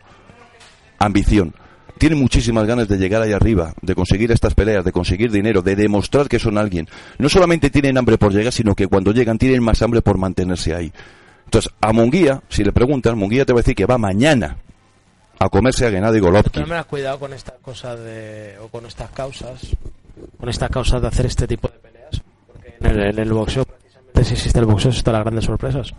Ambición. 0.99 1.53
Tienen 1.97 2.19
muchísimas 2.19 2.65
ganas 2.65 2.88
de 2.88 2.97
llegar 2.97 3.21
ahí 3.21 3.33
arriba, 3.33 3.73
de 3.81 3.95
conseguir 3.95 4.31
estas 4.31 4.53
peleas, 4.53 4.86
de 4.86 4.91
conseguir 4.91 5.31
dinero, 5.31 5.62
de 5.62 5.75
demostrar 5.75 6.27
que 6.27 6.39
son 6.39 6.57
alguien. 6.57 6.88
No 7.17 7.29
solamente 7.29 7.69
tienen 7.69 7.97
hambre 7.97 8.17
por 8.17 8.33
llegar, 8.33 8.53
sino 8.53 8.75
que 8.75 8.88
cuando 8.88 9.12
llegan 9.12 9.38
tienen 9.38 9.63
más 9.63 9.81
hambre 9.81 10.01
por 10.01 10.17
mantenerse 10.17 10.73
ahí. 10.73 10.91
Entonces, 11.45 11.71
a 11.79 11.93
Munguía, 11.93 12.41
si 12.49 12.63
le 12.63 12.71
preguntan, 12.71 13.17
Munguía 13.17 13.45
te 13.45 13.53
va 13.53 13.60
a 13.60 13.62
decir 13.62 13.75
que 13.75 13.86
va 13.86 13.97
mañana 13.97 14.57
a 15.39 15.49
comerse 15.49 15.86
a 15.86 15.91
Gennady 15.91 16.19
Golovkin. 16.19 16.63
Pero 16.63 16.67
me 16.67 16.83
cuidado 16.83 17.19
con 17.19 17.33
estas 17.33 17.55
cosas 17.62 17.99
de, 17.99 18.57
o 18.62 18.67
con 18.67 18.86
estas 18.86 19.10
causas, 19.12 19.75
con 20.39 20.49
estas 20.49 20.69
causas 20.69 21.01
de 21.01 21.07
hacer 21.07 21.25
este 21.25 21.47
tipo 21.47 21.67
de 21.67 21.77
peleas, 21.79 22.21
porque 22.47 22.75
en 22.79 22.86
el, 22.86 23.10
en 23.12 23.19
el 23.19 23.31
boxeo, 23.31 23.65
precisamente 23.65 24.23
si 24.23 24.33
existe 24.33 24.60
el 24.60 24.65
boxeo, 24.65 24.91
están 24.91 25.13
las 25.13 25.23
grandes 25.23 25.45
sorpresas. 25.45 25.93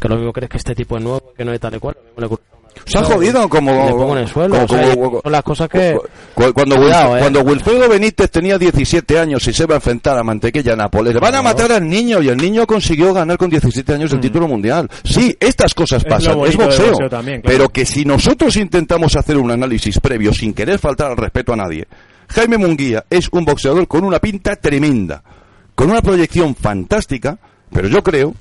Que 0.00 0.08
lo 0.08 0.16
mismo 0.16 0.32
crees 0.32 0.50
que 0.50 0.58
este 0.58 0.74
tipo 0.74 0.96
es 0.96 1.02
nuevo, 1.02 1.32
que 1.36 1.44
no 1.44 1.52
es 1.52 1.60
tal 1.60 1.74
y 1.74 1.78
cual, 1.78 1.96
lo 1.96 2.02
mismo 2.02 2.20
le 2.20 2.55
Se 2.84 2.98
ha 2.98 3.02
jodido 3.04 3.48
como... 3.48 3.72
Le 3.72 3.90
pongo 3.90 4.12
en 4.16 4.22
el 4.22 4.28
suelo, 4.28 4.54
como- 4.54 4.64
o 4.64 4.68
sea, 4.68 4.94
como- 4.94 5.20
son 5.22 5.32
las 5.32 5.42
cosas 5.42 5.68
que... 5.68 5.98
Cuando, 6.34 6.76
Cuidado, 6.76 7.16
eh. 7.16 7.20
cuando 7.20 7.40
Wilfredo 7.40 7.88
Benítez 7.88 8.30
tenía 8.30 8.58
17 8.58 9.18
años 9.18 9.46
y 9.48 9.52
se 9.52 9.64
va 9.66 9.74
a 9.74 9.76
enfrentar 9.76 10.18
a 10.18 10.22
Mantequilla 10.22 10.76
Nápoles, 10.76 11.14
le 11.14 11.20
van 11.20 11.34
a 11.34 11.42
matar 11.42 11.72
al 11.72 11.88
niño 11.88 12.20
y 12.22 12.28
el 12.28 12.36
niño 12.36 12.66
consiguió 12.66 13.14
ganar 13.14 13.38
con 13.38 13.48
17 13.50 13.94
años 13.94 14.12
el 14.12 14.20
título 14.20 14.46
mundial. 14.46 14.88
Sí, 15.04 15.36
estas 15.40 15.72
cosas 15.74 16.04
Mm. 16.04 16.06
Es 16.06 16.10
pasan, 16.12 16.40
es 16.40 16.56
boxeo. 16.56 16.88
boxeo 16.90 17.08
también, 17.08 17.40
claro. 17.40 17.56
Pero 17.56 17.68
que 17.70 17.86
si 17.86 18.04
nosotros 18.04 18.56
intentamos 18.56 19.16
hacer 19.16 19.38
un 19.38 19.50
análisis 19.50 19.98
previo 19.98 20.32
sin 20.34 20.52
querer 20.52 20.78
faltar 20.78 21.10
al 21.10 21.16
respeto 21.16 21.52
a 21.54 21.56
nadie, 21.56 21.86
Jaime 22.28 22.58
Munguía 22.58 23.04
es 23.08 23.28
un 23.32 23.44
boxeador 23.44 23.88
con 23.88 24.04
una 24.04 24.18
pinta 24.18 24.56
tremenda, 24.56 25.22
con 25.74 25.90
una 25.90 26.02
proyección 26.02 26.54
fantástica, 26.54 27.38
pero 27.72 27.88
yo 27.88 28.02
creo 28.02 28.34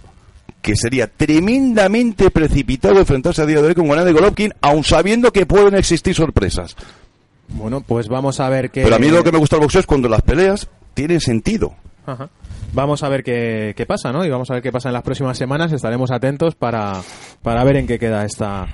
que 0.66 0.76
sería 0.76 1.06
tremendamente 1.06 2.32
precipitado 2.32 2.98
enfrentarse 2.98 3.40
a 3.40 3.46
día 3.46 3.62
de 3.62 3.68
hoy 3.68 3.76
con 3.76 3.86
Gennady 3.86 4.12
Golovkin, 4.12 4.52
aun 4.62 4.84
sabiendo 4.84 5.32
que 5.32 5.46
pueden 5.46 5.76
existir 5.76 6.16
sorpresas. 6.16 6.76
Bueno, 7.50 7.82
pues 7.82 8.08
vamos 8.08 8.40
a 8.40 8.50
ver 8.50 8.72
qué... 8.72 8.82
Pero 8.82 8.96
a 8.96 8.98
mí 8.98 9.10
lo 9.10 9.24
que 9.24 9.32
me 9.32 9.38
gusta 9.38 9.58
del 9.58 9.62
boxeo 9.62 9.82
es 9.82 9.86
cuando 9.86 10.10
las 10.10 10.24
peleas 10.24 10.68
tienen 10.96 11.22
sentido. 11.22 11.76
Ajá. 12.08 12.30
Vamos 12.74 13.04
a 13.04 13.10
ver 13.10 13.24
qué, 13.24 13.76
qué 13.78 13.86
pasa, 13.86 14.12
¿no? 14.12 14.26
Y 14.26 14.30
vamos 14.32 14.50
a 14.50 14.56
ver 14.56 14.64
qué 14.64 14.72
pasa 14.72 14.90
en 14.90 14.94
las 14.94 15.04
próximas 15.04 15.38
semanas. 15.38 15.72
Estaremos 15.72 16.10
atentos 16.10 16.56
para, 16.56 17.00
para 17.44 17.64
ver 17.64 17.76
en 17.76 17.86
qué 17.86 18.00
queda 18.00 18.26
esta, 18.26 18.66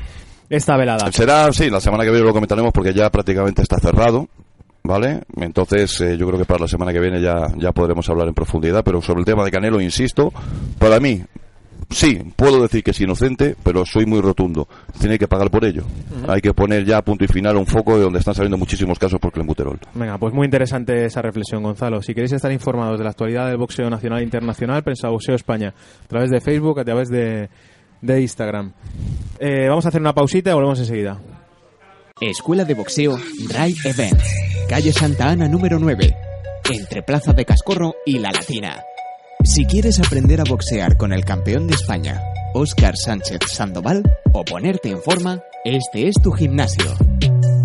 esta 0.50 0.78
velada. 0.78 1.12
Será, 1.12 1.52
sí, 1.52 1.70
la 1.70 1.82
semana 1.82 2.06
que 2.06 2.12
viene 2.12 2.26
lo 2.26 2.32
comentaremos 2.32 2.72
porque 2.72 2.94
ya 2.94 3.10
prácticamente 3.10 3.64
está 3.64 3.80
cerrado. 3.80 4.30
¿Vale? 4.84 5.24
Entonces, 5.36 6.00
eh, 6.00 6.18
yo 6.18 6.26
creo 6.26 6.40
que 6.40 6.46
para 6.46 6.62
la 6.62 6.68
semana 6.70 6.94
que 6.94 7.02
viene 7.02 7.22
ya, 7.22 7.48
ya 7.58 7.74
podremos 7.74 8.10
hablar 8.10 8.30
en 8.30 8.34
profundidad. 8.34 8.82
Pero 8.82 9.02
sobre 9.02 9.20
el 9.20 9.26
tema 9.26 9.44
de 9.44 9.52
Canelo, 9.52 9.82
insisto, 9.82 10.32
para 10.80 11.02
mí, 11.02 11.22
sí, 11.90 12.20
puedo 12.36 12.62
decir 12.62 12.84
que 12.84 12.92
es 12.92 13.02
inocente, 13.02 13.56
pero 13.64 13.86
soy 13.86 14.06
muy 14.06 14.22
rotundo. 14.22 14.68
Tiene 15.00 15.18
que 15.18 15.28
pagar 15.28 15.50
por 15.50 15.66
ello. 15.66 15.84
Hay 16.28 16.42
que 16.42 16.54
poner 16.54 16.86
ya 16.86 17.02
punto 17.02 17.26
y 17.26 17.28
final 17.28 17.58
un 17.58 17.66
foco 17.66 17.98
de 17.98 18.04
donde 18.04 18.20
están 18.20 18.34
saliendo 18.34 18.58
muchísimos 18.58 19.00
casos 19.00 19.20
por 19.20 19.32
clenbuterol. 19.32 19.80
Venga, 19.94 20.18
pues 20.18 20.34
muy 20.34 20.46
interesante 20.46 21.06
esa 21.06 21.22
reflexión, 21.22 21.64
Gonzalo. 21.64 22.02
Si 22.02 22.14
queréis 22.14 22.34
estar 22.34 22.52
informados 22.52 22.98
de 22.98 23.04
la 23.04 23.12
actualidad 23.12 23.48
del 23.48 23.58
boxeo 23.58 23.90
nacional 23.90 24.20
e 24.20 24.24
internacional, 24.24 24.84
Prensa 24.84 25.10
Boxeo 25.10 25.36
España, 25.36 25.74
a 26.04 26.08
través 26.08 26.30
de 26.30 26.42
Facebook, 26.42 26.80
a 26.80 26.86
través 26.86 27.10
de, 27.10 27.50
de 28.02 28.22
Instagram. 28.22 28.74
Eh, 29.40 29.68
vamos 29.68 29.86
a 29.86 29.90
hacer 29.90 30.02
una 30.02 30.14
pausita 30.14 30.52
y 30.52 30.54
volvemos 30.54 30.80
enseguida. 30.80 31.20
Escuela 32.20 32.66
de 32.66 32.76
Boxeo 32.76 33.18
Dry 33.48 33.76
Events. 33.84 34.68
Calle 34.70 34.94
Santa 34.94 35.30
Ana 35.30 35.48
número 35.48 35.80
9. 35.80 36.16
Entre 36.72 37.02
Plaza 37.02 37.34
de 37.34 37.46
Cascorro 37.46 37.96
y 38.06 38.20
La 38.20 38.32
Latina. 38.32 38.84
Si 39.44 39.66
quieres 39.66 40.00
aprender 40.00 40.40
a 40.40 40.44
boxear 40.44 40.98
con 40.98 41.14
el 41.14 41.26
campeón 41.26 41.68
de 41.68 41.74
España, 41.74 42.22
Óscar 42.54 42.96
Sánchez 42.96 43.40
Sandoval, 43.48 44.04
o 44.34 44.46
ponerte 44.46 44.90
en 44.90 45.02
forma, 45.02 45.42
este 45.66 46.08
es 46.08 46.16
tu 46.22 46.32
gimnasio. 46.32 46.86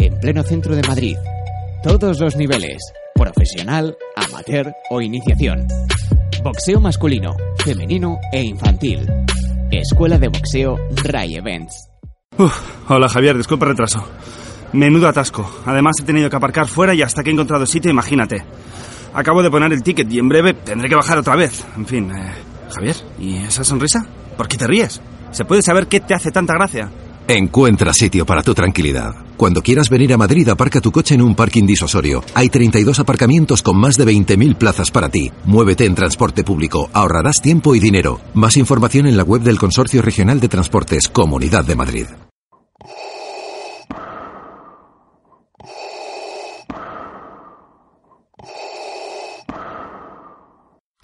En 0.01 0.19
pleno 0.19 0.43
centro 0.43 0.75
de 0.75 0.83
Madrid. 0.89 1.17
Todos 1.83 2.19
los 2.19 2.35
niveles. 2.37 2.79
Profesional, 3.15 3.97
amateur 4.17 4.73
o 4.91 5.03
iniciación. 5.03 5.67
Boxeo 6.43 6.81
masculino, 6.81 7.37
femenino 7.63 8.19
e 8.33 8.43
infantil. 8.43 9.07
Escuela 9.71 10.19
de 10.19 10.29
Boxeo 10.29 10.77
Ray 11.05 11.37
Events. 11.37 11.89
Hola 12.89 13.09
Javier, 13.09 13.37
disculpa 13.37 13.67
retraso. 13.67 14.03
Menudo 14.73 15.09
atasco. 15.09 15.61
Además 15.67 15.97
he 16.01 16.05
tenido 16.05 16.31
que 16.31 16.37
aparcar 16.37 16.69
fuera 16.69 16.95
y 16.95 17.03
hasta 17.03 17.23
que 17.23 17.31
he 17.31 17.33
encontrado 17.33 17.67
sitio, 17.67 17.91
imagínate. 17.91 18.45
Acabo 19.17 19.43
de 19.43 19.51
poner 19.51 19.73
el 19.73 19.83
ticket 19.83 20.13
y 20.13 20.19
en 20.19 20.29
breve 20.29 20.53
tendré 20.53 20.91
que 20.91 20.95
bajar 20.95 21.17
otra 21.17 21.37
vez. 21.37 21.65
En 21.75 21.87
fin, 21.87 22.11
eh, 22.11 22.35
Javier, 22.71 22.97
¿y 23.19 23.37
esa 23.37 23.65
sonrisa? 23.65 24.07
¿Por 24.37 24.47
qué 24.47 24.59
te 24.59 24.67
ríes? 24.67 25.01
¿Se 25.31 25.47
puede 25.47 25.63
saber 25.63 25.87
qué 25.87 26.01
te 26.01 26.13
hace 26.13 26.31
tanta 26.31 26.53
gracia? 26.53 26.91
Encuentra 27.27 27.95
sitio 27.95 28.27
para 28.27 28.43
tu 28.43 28.53
tranquilidad. 28.53 29.15
Cuando 29.39 29.63
quieras 29.63 29.89
venir 29.89 30.13
a 30.13 30.19
Madrid, 30.19 30.47
aparca 30.51 30.83
tu 30.83 30.93
coche 30.93 31.15
en 31.15 31.23
un 31.23 31.35
parking 31.35 31.65
disusorio. 31.65 32.23
Hay 32.35 32.51
32 32.51 33.01
aparcamientos 33.01 33.63
con 33.63 33.79
más 33.79 33.97
de 33.97 34.05
20.000 34.05 34.55
plazas 34.57 34.91
para 34.91 35.09
ti. 35.09 35.33
Muévete 35.47 35.87
en 35.87 35.95
transporte 35.95 36.45
público, 36.45 36.91
ahorrarás 36.93 37.41
tiempo 37.41 37.75
y 37.75 37.81
dinero. 37.81 38.21
Más 38.35 38.59
información 38.59 39.07
en 39.07 39.17
la 39.17 39.25
web 39.25 39.41
del 39.41 39.59
Consorcio 39.59 40.03
Regional 40.03 40.41
de 40.41 40.49
Transportes, 40.51 41.09
Comunidad 41.09 41.65
de 41.65 41.75
Madrid. 41.75 42.07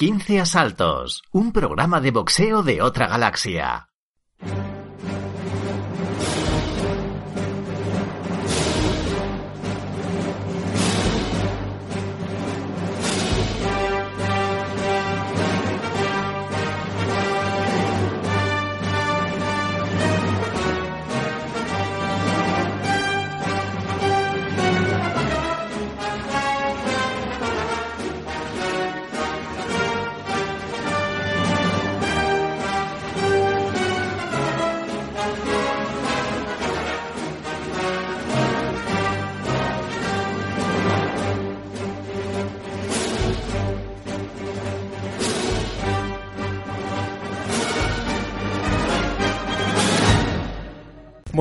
15 0.02 0.40
asaltos, 0.40 1.22
un 1.30 1.52
programa 1.52 2.00
de 2.00 2.10
boxeo 2.10 2.64
de 2.64 2.82
otra 2.82 3.06
galaxia. 3.06 3.91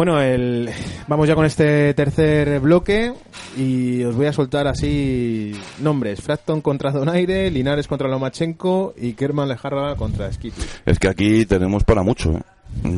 Bueno, 0.01 0.19
el... 0.19 0.67
vamos 1.07 1.27
ya 1.27 1.35
con 1.35 1.45
este 1.45 1.93
tercer 1.93 2.59
bloque 2.59 3.13
y 3.55 4.03
os 4.03 4.15
voy 4.15 4.25
a 4.25 4.33
soltar 4.33 4.65
así 4.65 5.51
nombres. 5.79 6.21
Fracton 6.21 6.61
contra 6.61 6.89
Donaire, 6.89 7.51
Linares 7.51 7.87
contra 7.87 8.07
Lomachenko 8.07 8.95
y 8.97 9.13
Kerman 9.13 9.47
Lejarra 9.47 9.95
contra 9.95 10.33
Skitty. 10.33 10.59
Es 10.87 10.97
que 10.97 11.07
aquí 11.07 11.45
tenemos 11.45 11.83
para 11.83 12.01
mucho. 12.01 12.31
¿eh? 12.31 12.41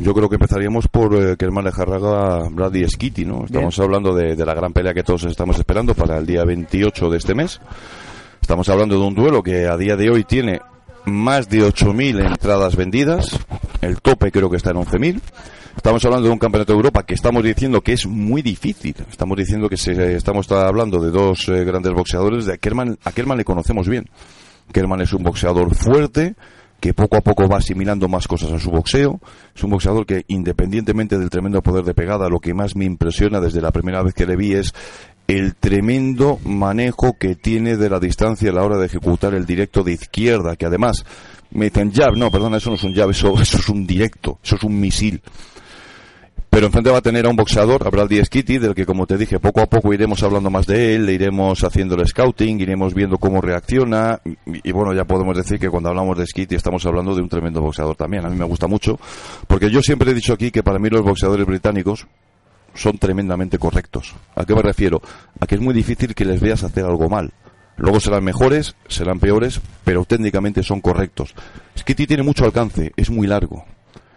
Yo 0.00 0.14
creo 0.14 0.30
que 0.30 0.36
empezaríamos 0.36 0.88
por 0.88 1.14
eh, 1.14 1.36
Kerman 1.36 1.66
Lejarraga, 1.66 2.48
Brady 2.48 2.88
Skitty, 2.88 3.26
¿no? 3.26 3.44
Estamos 3.44 3.78
hablando 3.80 4.14
de, 4.14 4.34
de 4.34 4.46
la 4.46 4.54
gran 4.54 4.72
pelea 4.72 4.94
que 4.94 5.02
todos 5.02 5.24
estamos 5.24 5.58
esperando 5.58 5.94
para 5.94 6.16
el 6.16 6.24
día 6.24 6.42
28 6.46 7.10
de 7.10 7.18
este 7.18 7.34
mes. 7.34 7.60
Estamos 8.40 8.66
hablando 8.70 8.98
de 8.98 9.06
un 9.06 9.14
duelo 9.14 9.42
que 9.42 9.66
a 9.66 9.76
día 9.76 9.96
de 9.96 10.08
hoy 10.08 10.24
tiene 10.24 10.62
más 11.04 11.50
de 11.50 11.68
8.000 11.68 12.28
entradas 12.28 12.76
vendidas. 12.76 13.38
El 13.82 14.00
tope 14.00 14.32
creo 14.32 14.48
que 14.48 14.56
está 14.56 14.70
en 14.70 14.76
11.000. 14.76 15.20
Estamos 15.76 16.04
hablando 16.04 16.28
de 16.28 16.32
un 16.32 16.38
campeonato 16.38 16.72
de 16.72 16.76
Europa 16.76 17.04
que 17.04 17.14
estamos 17.14 17.42
diciendo 17.42 17.82
que 17.82 17.92
es 17.92 18.06
muy 18.06 18.42
difícil. 18.42 18.94
Estamos 19.10 19.36
diciendo 19.36 19.68
que 19.68 19.76
se, 19.76 20.16
estamos 20.16 20.50
hablando 20.50 20.98
de 21.00 21.10
dos 21.10 21.48
eh, 21.48 21.64
grandes 21.64 21.92
boxeadores. 21.92 22.46
De 22.46 22.58
Kerman, 22.58 22.98
a 23.04 23.12
Kerman 23.12 23.36
le 23.36 23.44
conocemos 23.44 23.88
bien. 23.88 24.08
Kerman 24.72 25.02
es 25.02 25.12
un 25.12 25.22
boxeador 25.22 25.74
fuerte 25.74 26.34
que 26.80 26.94
poco 26.94 27.16
a 27.16 27.20
poco 27.20 27.48
va 27.48 27.58
asimilando 27.58 28.08
más 28.08 28.26
cosas 28.28 28.52
a 28.52 28.58
su 28.58 28.70
boxeo. 28.70 29.20
Es 29.54 29.62
un 29.62 29.70
boxeador 29.70 30.06
que, 30.06 30.24
independientemente 30.28 31.18
del 31.18 31.30
tremendo 31.30 31.62
poder 31.62 31.84
de 31.84 31.94
pegada, 31.94 32.28
lo 32.28 32.40
que 32.40 32.54
más 32.54 32.76
me 32.76 32.84
impresiona 32.84 33.40
desde 33.40 33.60
la 33.60 33.72
primera 33.72 34.02
vez 34.02 34.14
que 34.14 34.26
le 34.26 34.36
vi 34.36 34.54
es 34.54 34.74
el 35.26 35.54
tremendo 35.54 36.38
manejo 36.44 37.16
que 37.18 37.34
tiene 37.34 37.76
de 37.76 37.90
la 37.90 38.00
distancia 38.00 38.50
a 38.50 38.54
la 38.54 38.64
hora 38.64 38.76
de 38.78 38.86
ejecutar 38.86 39.34
el 39.34 39.46
directo 39.46 39.82
de 39.82 39.92
izquierda, 39.92 40.56
que 40.56 40.66
además 40.66 41.04
me 41.50 41.66
dicen 41.66 41.92
jab, 41.92 42.16
no, 42.16 42.30
perdona, 42.30 42.58
eso 42.58 42.70
no 42.70 42.76
es 42.76 42.84
un 42.84 42.94
jab, 42.94 43.10
eso, 43.10 43.40
eso 43.40 43.58
es 43.58 43.68
un 43.68 43.86
directo, 43.86 44.38
eso 44.42 44.56
es 44.56 44.62
un 44.64 44.78
misil. 44.78 45.22
Pero 46.54 46.66
enfrente 46.66 46.88
va 46.88 46.98
a 46.98 47.02
tener 47.02 47.26
a 47.26 47.30
un 47.30 47.34
boxeador, 47.34 47.84
a 47.84 47.90
Brady 47.90 48.24
Skitty, 48.24 48.58
del 48.58 48.76
que, 48.76 48.86
como 48.86 49.08
te 49.08 49.18
dije, 49.18 49.40
poco 49.40 49.60
a 49.60 49.66
poco 49.66 49.92
iremos 49.92 50.22
hablando 50.22 50.50
más 50.50 50.68
de 50.68 50.94
él, 50.94 51.04
le 51.04 51.12
iremos 51.12 51.64
haciendo 51.64 51.96
el 51.96 52.06
scouting, 52.06 52.60
iremos 52.60 52.94
viendo 52.94 53.18
cómo 53.18 53.40
reacciona. 53.40 54.20
Y, 54.24 54.68
y 54.68 54.70
bueno, 54.70 54.94
ya 54.94 55.04
podemos 55.04 55.36
decir 55.36 55.58
que 55.58 55.68
cuando 55.68 55.88
hablamos 55.88 56.16
de 56.16 56.24
Skitty 56.24 56.54
estamos 56.54 56.86
hablando 56.86 57.12
de 57.12 57.22
un 57.22 57.28
tremendo 57.28 57.60
boxeador 57.60 57.96
también. 57.96 58.24
A 58.24 58.30
mí 58.30 58.36
me 58.36 58.44
gusta 58.44 58.68
mucho, 58.68 59.00
porque 59.48 59.68
yo 59.68 59.82
siempre 59.82 60.12
he 60.12 60.14
dicho 60.14 60.32
aquí 60.32 60.52
que 60.52 60.62
para 60.62 60.78
mí 60.78 60.88
los 60.90 61.02
boxeadores 61.02 61.44
británicos 61.44 62.06
son 62.72 62.98
tremendamente 62.98 63.58
correctos. 63.58 64.14
¿A 64.36 64.44
qué 64.44 64.54
me 64.54 64.62
refiero? 64.62 65.02
A 65.40 65.48
que 65.48 65.56
es 65.56 65.60
muy 65.60 65.74
difícil 65.74 66.14
que 66.14 66.24
les 66.24 66.40
veas 66.40 66.62
hacer 66.62 66.84
algo 66.84 67.08
mal. 67.08 67.32
Luego 67.78 67.98
serán 67.98 68.22
mejores, 68.22 68.76
serán 68.86 69.18
peores, 69.18 69.60
pero 69.82 70.04
técnicamente 70.04 70.62
son 70.62 70.80
correctos. 70.80 71.34
Skitty 71.76 72.06
tiene 72.06 72.22
mucho 72.22 72.44
alcance, 72.44 72.92
es 72.96 73.10
muy 73.10 73.26
largo. 73.26 73.64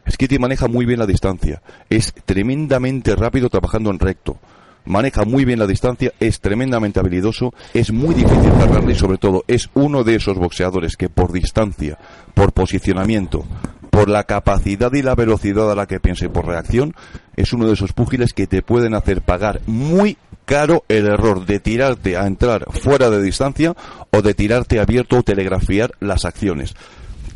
Skitty 0.10 0.40
maneja 0.40 0.68
muy 0.68 0.86
bien 0.86 1.00
la 1.00 1.06
distancia, 1.06 1.62
es 1.90 2.14
tremendamente 2.26 3.16
rápido 3.16 3.50
trabajando 3.50 3.90
en 3.90 4.00
recto, 4.00 4.38
maneja 4.86 5.26
muy 5.26 5.46
bien 5.46 5.60
la 5.60 5.68
distancia, 5.68 6.14
es 6.20 6.40
tremendamente 6.40 7.00
habilidoso, 7.00 7.54
es 7.74 7.92
muy 7.92 8.16
difícil 8.16 8.52
cerrarle 8.58 8.94
y 8.94 8.96
sobre 8.96 9.18
todo 9.18 9.44
es 9.48 9.70
uno 9.74 10.04
de 10.04 10.16
esos 10.16 10.38
boxeadores 10.38 10.96
que 10.98 11.10
por 11.10 11.32
distancia, 11.32 11.98
por 12.34 12.54
posicionamiento, 12.54 13.46
por 13.90 14.10
la 14.10 14.24
capacidad 14.24 14.94
y 14.94 15.02
la 15.02 15.16
velocidad 15.16 15.72
a 15.72 15.76
la 15.76 15.88
que 15.88 16.00
piensa 16.00 16.26
y 16.26 16.30
por 16.30 16.46
reacción, 16.46 16.94
es 17.36 17.52
uno 17.54 17.68
de 17.68 17.74
esos 17.74 17.94
púgiles 17.94 18.34
que 18.34 18.48
te 18.48 18.62
pueden 18.62 18.94
hacer 18.94 19.22
pagar 19.22 19.62
muy 19.66 20.18
caro 20.46 20.84
el 20.88 21.08
error 21.08 21.46
de 21.46 21.60
tirarte 21.60 22.16
a 22.16 22.26
entrar 22.26 22.66
fuera 22.72 23.10
de 23.10 23.22
distancia 23.22 23.76
o 24.12 24.22
de 24.22 24.34
tirarte 24.34 24.80
abierto 24.80 25.18
o 25.18 25.24
telegrafiar 25.24 25.92
las 26.00 26.26
acciones. 26.26 26.76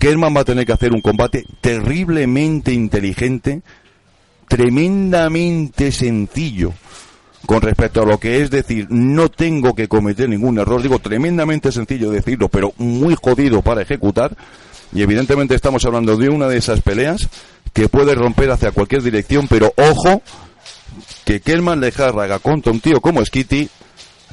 Kerman 0.01 0.35
va 0.35 0.41
a 0.41 0.45
tener 0.45 0.65
que 0.65 0.73
hacer 0.73 0.93
un 0.93 1.01
combate 1.01 1.45
terriblemente 1.61 2.73
inteligente, 2.73 3.61
tremendamente 4.47 5.91
sencillo 5.91 6.73
con 7.45 7.61
respecto 7.61 8.01
a 8.01 8.05
lo 8.07 8.19
que 8.19 8.41
es 8.41 8.49
decir, 8.49 8.87
no 8.89 9.29
tengo 9.29 9.75
que 9.75 9.87
cometer 9.87 10.27
ningún 10.27 10.57
error, 10.57 10.81
digo 10.81 10.97
tremendamente 10.97 11.71
sencillo 11.71 12.09
decirlo, 12.09 12.49
pero 12.49 12.73
muy 12.77 13.15
jodido 13.15 13.61
para 13.61 13.83
ejecutar, 13.83 14.35
y 14.91 15.03
evidentemente 15.03 15.53
estamos 15.53 15.85
hablando 15.85 16.17
de 16.17 16.29
una 16.29 16.47
de 16.47 16.57
esas 16.57 16.81
peleas 16.81 17.29
que 17.71 17.87
puede 17.87 18.15
romper 18.15 18.49
hacia 18.49 18.71
cualquier 18.71 19.03
dirección, 19.03 19.47
pero 19.47 19.71
ojo, 19.77 20.23
que 21.25 21.41
Kerman 21.41 21.79
Lejarraga 21.79 22.39
contra 22.39 22.71
un 22.71 22.79
tío 22.79 23.01
como 23.01 23.23
Skitty 23.23 23.69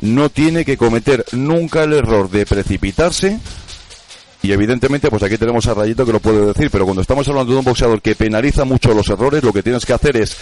no 0.00 0.30
tiene 0.30 0.64
que 0.64 0.78
cometer 0.78 1.26
nunca 1.32 1.82
el 1.82 1.92
error 1.92 2.30
de 2.30 2.46
precipitarse 2.46 3.38
y 4.42 4.52
evidentemente, 4.52 5.08
pues 5.10 5.22
aquí 5.22 5.36
tenemos 5.36 5.66
a 5.66 5.74
Rayito 5.74 6.06
que 6.06 6.12
lo 6.12 6.20
puede 6.20 6.46
decir, 6.46 6.70
pero 6.70 6.84
cuando 6.84 7.02
estamos 7.02 7.26
hablando 7.28 7.52
de 7.52 7.58
un 7.58 7.64
boxeador 7.64 8.00
que 8.00 8.14
penaliza 8.14 8.64
mucho 8.64 8.94
los 8.94 9.08
errores, 9.08 9.42
lo 9.42 9.52
que 9.52 9.62
tienes 9.62 9.84
que 9.84 9.92
hacer 9.92 10.16
es 10.16 10.36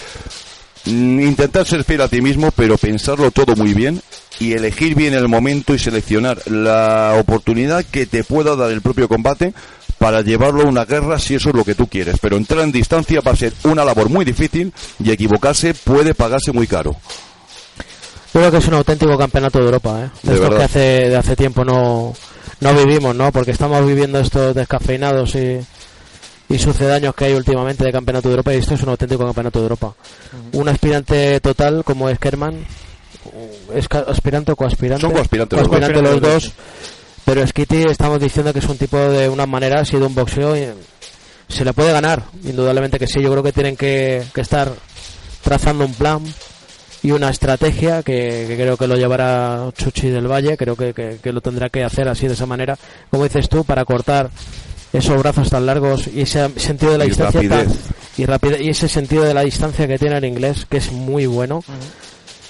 mm, 0.85 1.21
intentar 1.21 1.67
ser 1.67 1.83
fiel 1.85 2.03
a 2.03 2.09
ti 2.09 2.21
mismo, 2.21 2.51
pero 2.51 2.77
pensarlo 2.77 3.31
todo 3.31 3.57
muy 3.57 3.73
bien 3.73 4.03
y 4.39 4.53
elegir 4.53 4.95
bien 4.95 5.15
el 5.15 5.29
momento 5.29 5.75
y 5.75 5.79
seleccionar 5.79 6.43
la 6.47 7.17
oportunidad 7.19 7.85
que 7.85 8.05
te 8.07 8.23
pueda 8.23 8.55
dar 8.55 8.71
el 8.71 8.83
propio 8.83 9.09
combate 9.09 9.55
para 9.99 10.21
llevarlo 10.21 10.63
a 10.63 10.67
una 10.67 10.85
guerra 10.85 11.19
si 11.19 11.35
eso 11.35 11.49
es 11.49 11.55
lo 11.55 11.65
que 11.65 11.75
tú 11.75 11.87
quieres. 11.87 12.17
Pero 12.21 12.37
entrar 12.37 12.61
en 12.61 12.73
distancia 12.73 13.23
va 13.27 13.33
a 13.33 13.37
ser 13.37 13.55
una 13.65 13.83
labor 13.83 14.11
muy 14.11 14.27
difícil 14.27 14.75
y 15.03 15.11
equivocarse 15.11 15.73
puede 15.73 16.13
pagarse 16.15 16.53
muy 16.53 16.67
caro. 16.67 16.93
Yo 18.35 18.41
creo 18.41 18.51
que 18.51 18.59
es 18.59 18.69
un 18.69 18.75
auténtico 18.75 19.17
campeonato 19.17 19.59
de 19.59 19.65
Europa, 19.65 20.05
¿eh? 20.05 20.11
De 20.23 20.35
Esto 20.35 20.43
verdad. 20.51 20.59
que 20.59 20.65
hace, 20.65 20.79
de 20.79 21.17
hace 21.17 21.35
tiempo 21.35 21.65
no, 21.65 22.15
no 22.61 22.75
vivimos, 22.75 23.15
¿no? 23.15 23.33
Porque 23.33 23.51
estamos 23.51 23.85
viviendo 23.87 24.19
estos 24.19 24.55
descafeinados 24.55 25.35
y, 25.35 25.59
y 26.49 26.59
sucedáneos 26.59 27.15
que 27.15 27.27
hay 27.27 27.33
últimamente 27.35 27.85
de 27.85 27.93
campeonato 27.93 28.29
de 28.29 28.35
Europa 28.35 28.55
y 28.55 28.59
esto 28.59 28.75
es 28.75 28.83
un 28.83 28.91
auténtico 28.91 29.25
campeonato 29.25 29.59
de 29.59 29.65
Europa. 29.65 29.95
Un 30.53 30.69
aspirante 30.69 31.41
total 31.41 31.83
como 31.85 32.09
es 32.09 32.19
Kerman, 32.19 32.55
es 33.75 33.89
ca- 33.89 34.05
aspirante 34.09 34.53
o 34.53 34.57
coaspirante. 34.57 35.01
Son 35.03 35.13
coaspirantes 35.13 35.59
los 35.59 35.69
dos. 35.69 35.79
Coaspirante 35.79 36.03
los 36.03 36.21
Coaspirantes 36.21 36.53
dos. 36.53 36.53
Pero 37.25 37.45
Skitty 37.47 37.83
estamos 37.91 38.21
diciendo 38.21 38.53
que 38.53 38.61
es 38.61 38.69
un 38.69 38.79
tipo 38.79 38.97
de 38.97 39.29
unas 39.29 39.49
maneras 39.49 39.93
y 39.93 39.97
de 39.99 40.05
un 40.05 40.15
boxeo 40.15 40.57
y 40.57 40.69
se 41.49 41.65
le 41.65 41.73
puede 41.73 41.91
ganar, 41.93 42.23
indudablemente 42.45 42.99
que 43.01 43.09
sí. 43.09 43.21
Yo 43.21 43.31
creo 43.33 43.43
que 43.43 43.53
tienen 43.53 43.77
que, 43.77 44.23
que 44.33 44.41
estar 44.43 44.73
trazando 45.43 45.85
un 45.85 45.95
plan 45.95 46.23
y 47.07 47.12
una 47.12 47.31
estrategia 47.31 48.03
que, 48.03 48.47
que 48.49 48.57
creo 48.57 48.77
que 48.77 48.87
lo 48.88 48.97
llevará 48.97 49.71
Chuchi 49.77 50.09
del 50.09 50.27
Valle, 50.31 50.57
creo 50.57 50.75
que, 50.77 50.92
que- 50.92 51.19
que 51.23 51.33
lo 51.33 51.40
tendrá 51.40 51.69
que 51.69 51.85
hacer 51.85 52.09
así 52.09 52.27
de 52.27 52.35
esa 52.35 52.47
manera, 52.47 52.77
como 53.11 53.25
dices 53.25 53.49
tú, 53.49 53.64
para 53.64 53.85
cortar 53.85 54.29
esos 54.92 55.16
brazos 55.19 55.51
tan 55.51 55.66
largos 55.66 56.07
y 56.09 56.23
ese 56.23 56.49
sentido 56.59 56.92
de 56.92 56.99
la 56.99 57.05
Y 57.05 57.09
distancia 57.09 57.40
tan- 57.49 57.69
y 58.19 58.25
rapidez 58.25 58.61
y 58.62 58.71
ese 58.71 58.88
sentido 58.88 59.25
de 59.25 59.35
la 59.35 59.42
distancia 59.42 59.87
que 59.87 59.99
tiene 59.99 60.16
el 60.19 60.25
inglés 60.25 60.66
que 60.69 60.79
es 60.79 60.90
muy 60.90 61.27
bueno 61.27 61.62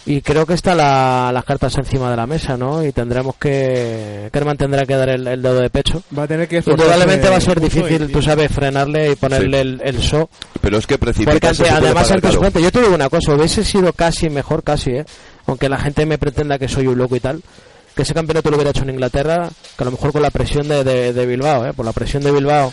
y 0.07 0.23
creo 0.23 0.47
que 0.47 0.55
están 0.55 0.77
la- 0.79 1.31
las 1.35 1.45
cartas 1.45 1.77
encima 1.79 2.11
de 2.11 2.17
la 2.17 2.27
mesa 2.27 2.57
no 2.57 2.85
y 2.85 2.93
tendremos 2.93 3.35
que 3.37 4.29
Kerman 4.33 4.57
tendrá 4.57 4.87
que 4.87 4.95
dar 4.95 5.09
el, 5.09 5.27
el 5.27 5.43
dedo 5.43 5.61
de 5.61 5.69
pecho 5.71 6.03
Va 6.17 6.23
a 6.23 6.27
tener 6.29 6.47
que 6.49 6.63
indudablemente 6.65 7.29
va 7.29 7.37
a 7.37 7.41
ser 7.41 7.61
difícil 7.61 8.05
y- 8.09 8.13
tú 8.13 8.23
sabes 8.23 8.51
frenarle 8.53 9.13
y 9.13 9.17
ponerle 9.17 9.57
Sí. 9.63 9.69
el, 9.69 9.81
el 9.85 10.03
so 10.03 10.31
Pero 10.61 10.79
es 10.79 10.87
que 10.87 10.97
porque 10.99 11.13
precipitarse 11.13 11.63
puede 11.65 11.75
además 11.75 12.13
caro. 12.23 12.39
cuenta, 12.39 12.61
yo 12.61 12.71
te 12.71 12.81
digo 12.83 12.95
una 12.95 13.09
cosa, 13.09 13.35
hubiese 13.35 13.65
sido 13.65 13.93
casi 13.93 14.31
mejor, 14.31 14.63
casi, 14.63 14.91
¿eh? 14.91 15.05
aunque 15.47 15.69
la 15.69 15.79
gente 15.79 16.07
me 16.07 16.19
pretenda 16.19 16.59
que 16.59 16.69
soy 16.69 16.87
un 16.87 16.99
loco 16.99 17.17
y 17.17 17.21
tal, 17.21 17.43
que 17.95 18.03
ese 18.03 18.15
campeonato 18.15 18.51
lo 18.51 18.57
hubiera 18.57 18.71
hecho 18.71 18.83
en 18.83 18.91
Inglaterra, 18.91 19.49
que 19.77 19.83
a 19.83 19.87
lo 19.87 19.91
mejor 19.93 20.13
con 20.13 20.23
la 20.23 20.31
presión 20.31 20.69
de, 20.69 20.85
de, 20.85 21.13
de 21.13 21.27
Bilbao, 21.27 21.67
¿eh? 21.67 21.73
por 21.73 21.85
la 21.87 21.93
presión 21.93 22.23
de 22.23 22.31
Bilbao 22.31 22.73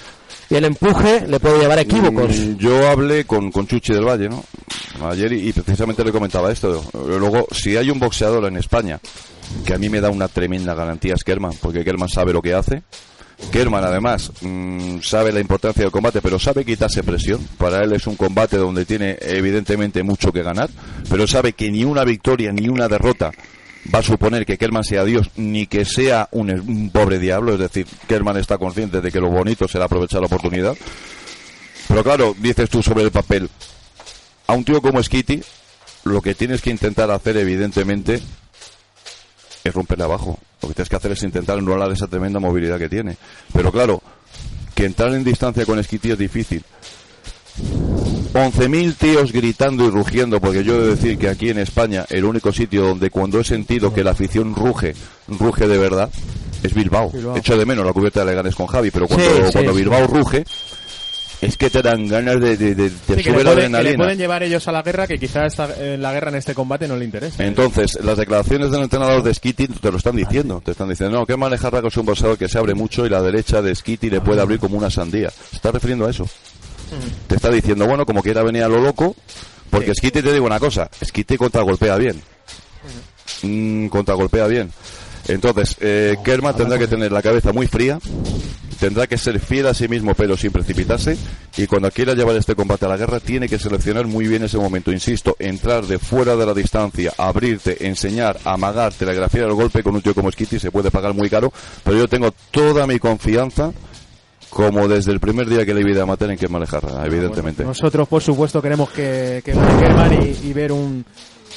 y 0.54 0.56
el 0.56 0.66
empuje 0.66 1.26
le 1.28 1.39
puede 1.39 1.60
llevar 1.60 1.80
a 1.80 1.82
equívocos. 1.82 2.30
Mm, 2.38 2.58
Yo 2.58 2.88
hablé 2.88 3.26
con, 3.26 3.52
con 3.52 3.66
Chuchi 3.66 3.92
del 3.92 4.06
Valle, 4.06 4.30
¿no? 4.30 4.44
Ayer 5.10 5.34
y, 5.34 5.50
y 5.50 5.54
precisamente 5.54 6.04
le 6.04 6.12
comentaba 6.12 6.52
esto. 6.52 6.84
Luego, 6.94 7.48
si 7.52 7.76
hay 7.76 7.89
un 7.89 8.00
boxeador 8.00 8.46
en 8.46 8.58
España 8.58 9.00
que 9.66 9.74
a 9.74 9.78
mí 9.78 9.89
me 9.89 10.00
da 10.00 10.10
una 10.12 10.28
tremenda 10.28 10.76
garantía 10.76 11.16
es 11.16 11.24
Kerman, 11.24 11.54
porque 11.62 11.84
Kerman 11.84 12.08
sabe 12.10 12.34
lo 12.34 12.42
que 12.42 12.54
hace. 12.54 12.84
Kerman 13.52 13.84
además 13.84 14.32
mm, 14.42 15.00
sabe 15.02 15.32
la 15.32 15.39
importancia 15.39 15.82
del 15.84 15.92
combate, 15.92 16.22
pero 16.22 16.38
sabe 16.38 16.63
quitarse 16.63 17.04
presión. 17.04 17.42
Para 17.58 17.84
él 17.84 17.92
es 17.94 18.06
un 18.08 18.16
combate 18.16 18.58
donde 18.58 18.86
tiene 18.86 19.18
evidentemente 19.22 20.04
mucho 20.04 20.32
que 20.32 20.44
ganar, 20.44 20.70
pero 21.10 21.26
sabe 21.28 21.54
que 21.54 21.72
ni 21.72 21.84
una 21.84 22.04
victoria 22.06 22.52
ni 22.52 22.70
una 22.70 22.88
derrota 22.88 23.32
va 23.93 24.00
a 24.00 24.04
suponer 24.04 24.46
que 24.46 24.58
Kerman 24.58 24.84
sea 24.84 25.04
Dios 25.04 25.30
ni 25.36 25.67
que 25.67 25.86
sea 25.86 26.30
un, 26.32 26.89
pobre 26.91 27.19
diablo. 27.19 27.54
Es 27.54 27.60
decir, 27.60 27.88
Kerman 28.08 28.38
está 28.38 28.58
consciente 28.58 29.02
de 29.02 29.12
que 29.12 29.19
lo 29.19 29.30
bonito 29.30 29.67
será 29.67 29.86
aprovechar 29.86 30.22
la 30.22 30.28
oportunidad. 30.28 30.76
Pero 31.88 32.04
claro, 32.04 32.36
dices 32.39 32.69
tú 32.69 32.82
sobre 32.82 33.04
el 33.04 33.12
papel, 33.12 33.50
a 34.48 34.54
un 34.54 34.63
tío 34.63 34.82
como 34.82 35.02
Skitty, 35.02 35.41
lo 36.06 36.22
que 36.22 36.36
tienes 36.36 36.62
que 36.62 36.69
intentar 36.69 37.12
hacer, 37.12 37.38
evidentemente, 37.38 38.22
es 39.63 39.74
romperle 39.74 40.06
abajo. 40.06 40.39
Lo 40.62 40.69
que 40.69 40.76
tienes 40.76 40.89
que 40.89 40.96
hacer 40.96 41.12
es 41.12 41.24
intentar 41.24 41.58
anular 41.58 41.91
esa 41.91 42.08
tremenda 42.08 42.39
movilidad 42.39 42.80
que 42.80 42.89
tiene. 42.89 43.17
Pero 43.54 43.72
claro, 43.72 44.02
que 44.76 44.86
entrar 44.86 45.13
en 45.13 45.24
distancia 45.24 45.65
con 45.65 45.82
Skitty 45.84 46.12
es 46.12 46.17
difícil. 46.17 46.63
11.000 48.34 48.96
tíos 48.96 49.32
gritando 49.32 49.86
y 49.86 49.89
rugiendo, 49.92 50.42
porque 50.42 50.63
yo 50.63 50.76
he 50.76 50.82
de 50.82 50.96
decir 50.96 51.18
que 51.18 51.30
aquí 51.30 51.50
en 51.50 51.60
España 51.60 52.06
el 52.10 52.26
único 52.26 52.52
sitio 52.52 52.82
donde 52.84 53.10
cuando 53.12 53.39
he 53.39 53.44
sentido 53.44 53.94
que 53.94 54.04
la 54.04 54.12
afición 54.12 54.56
ruge, 54.56 54.96
ruge 55.28 55.68
de 55.68 55.78
verdad, 55.78 56.10
es 56.63 56.74
Bilbao. 56.74 57.12
Bilbao. 57.12 57.38
Echo 57.38 57.58
de 57.58 57.66
menos 57.66 57.86
la 57.86 57.94
cubierta 57.94 58.22
de 58.22 58.28
Leganes 58.28 58.56
con 58.56 58.66
Javi, 58.68 58.89
pero 58.89 59.08
cuando, 59.08 59.26
Sí, 59.26 59.32
sí, 59.46 59.52
cuando 59.52 59.72
sí. 59.74 59.78
Bilbao 59.80 60.08
ruge, 60.08 60.44
es 61.42 61.58
que 61.58 61.70
te 61.70 61.82
dan 61.84 62.08
ganas 62.08 62.39
de, 62.39 62.58
de, 62.58 62.74
de- 62.74 62.89
Sí, 62.89 62.96
que, 63.22 63.32
le 63.32 63.44
que 63.92 63.96
pueden 63.98 64.18
llevar 64.18 64.42
ellos 64.44 64.68
a 64.68 64.72
la 64.72 64.82
guerra 64.82 65.06
que 65.06 65.20
quizá 65.20 65.46
esta, 65.46 65.70
eh, 65.78 65.98
la 66.00 66.12
guerra 66.13 66.30
en 66.30 66.36
este 66.38 66.56
combate 66.56 66.88
no 66.88 66.96
le 66.96 67.06
interesa. 67.06 67.44
Entonces, 67.46 68.00
las 68.02 68.18
declaraciones 68.18 68.72
del 68.72 68.82
entrenador 68.82 69.22
de 69.22 69.34
Skitty 69.34 69.68
te 69.68 69.92
lo 69.92 69.98
están 69.98 70.16
diciendo. 70.16 70.62
Te 70.66 70.72
están 70.72 70.89
diciendo, 70.89 71.20
no, 71.20 71.26
que 71.28 71.36
manejar 71.38 71.74
es 71.86 71.98
un 71.98 72.06
boxeador 72.06 72.38
que 72.38 72.48
se 72.48 72.58
abre 72.58 72.74
mucho 72.74 73.06
y 73.06 73.10
la 73.10 73.22
derecha 73.22 73.62
de 73.62 73.76
Skitty 73.76 74.10
le 74.10 74.22
puede 74.22 74.42
abrir 74.42 74.58
como 74.60 74.78
una 74.78 74.89
sandía. 74.89 75.30
Se 75.30 75.58
está 75.58 75.72
refiriendo 75.72 76.08
a 76.08 76.10
eso. 76.12 76.26
Te 77.27 77.36
está 77.36 77.49
diciendo, 77.49 77.86
bueno, 77.88 78.06
como 78.06 78.21
quiera 78.21 78.43
venir 78.43 78.63
a 78.63 78.67
lo 78.67 78.79
loco, 78.79 79.15
porque 79.69 79.93
Skitty 79.95 80.21
te 80.21 80.34
digo 80.34 80.45
una 80.45 80.60
cosa, 80.60 80.89
Skitty 81.03 81.38
contragolpea 81.38 81.97
bien. 81.97 82.21
Mm, 83.43 83.88
contragolpea 83.88 84.47
bien. 84.47 84.71
Entonces, 85.27 85.77
eh, 85.79 86.17
Kerman 86.23 86.56
tendrá 86.56 86.77
que 86.77 86.88
tener 86.88 87.12
la 87.12 87.21
cabeza 87.21 87.53
muy 87.53 87.67
fría, 87.67 87.97
tendrá 88.79 89.08
que 89.08 89.17
ser 89.17 89.39
fiel 89.39 89.67
a 89.67 89.73
sí 89.73 89.88
mismo 89.88 90.13
pero 90.13 90.36
sin 90.36 90.51
precipitarse 90.51 91.17
y 91.56 91.67
cuando 91.67 91.89
quiera 91.89 92.13
llevar 92.13 92.36
este 92.36 92.53
combate 92.53 92.86
a 92.86 92.89
la 92.89 92.97
guerra 92.97 93.21
tiene 93.21 93.47
que 93.47 93.58
seleccionar 93.58 94.08
muy 94.08 94.27
bien 94.27 94.43
ese 94.43 94.58
momento, 94.58 94.91
insisto, 94.91 95.38
entrar 95.39 95.86
de 95.86 95.99
fuera 95.99 96.36
de 96.36 96.45
la 96.45 96.53
distancia, 96.53 97.13
abrirte, 97.17 97.88
enseñar, 97.88 98.38
amagar, 98.43 98.93
telegrafiar 98.93 99.47
el 99.47 99.53
golpe 99.53 99.84
con 99.84 99.95
un 99.95 100.01
tío 100.01 100.13
como 100.13 100.29
Skitty 100.29 100.60
se 100.60 100.71
puede 100.71 100.91
pagar 100.91 101.13
muy 101.13 101.29
caro, 101.29 101.53
pero 101.86 101.97
yo 101.97 102.10
tengo 102.10 102.34
toda 102.51 102.86
mi 102.86 102.99
confianza 102.99 103.71
como 104.54 104.88
desde 104.88 105.12
el 105.12 105.20
primer 105.20 105.50
día 105.50 105.66
que 105.66 105.74
le 105.74 105.84
vi 105.84 105.98
a 106.00 106.06
matar 106.06 106.30
en 106.32 106.38
que 106.38 106.48
manejarla, 106.48 107.06
evidentemente. 107.06 107.63
Nosotros, 107.63 108.08
por 108.08 108.22
supuesto, 108.22 108.62
queremos 108.62 108.89
que, 108.92 109.42
que 109.44 109.54
y, 109.54 110.48
y 110.48 110.54
ver 110.54 110.72
un, 110.72 111.04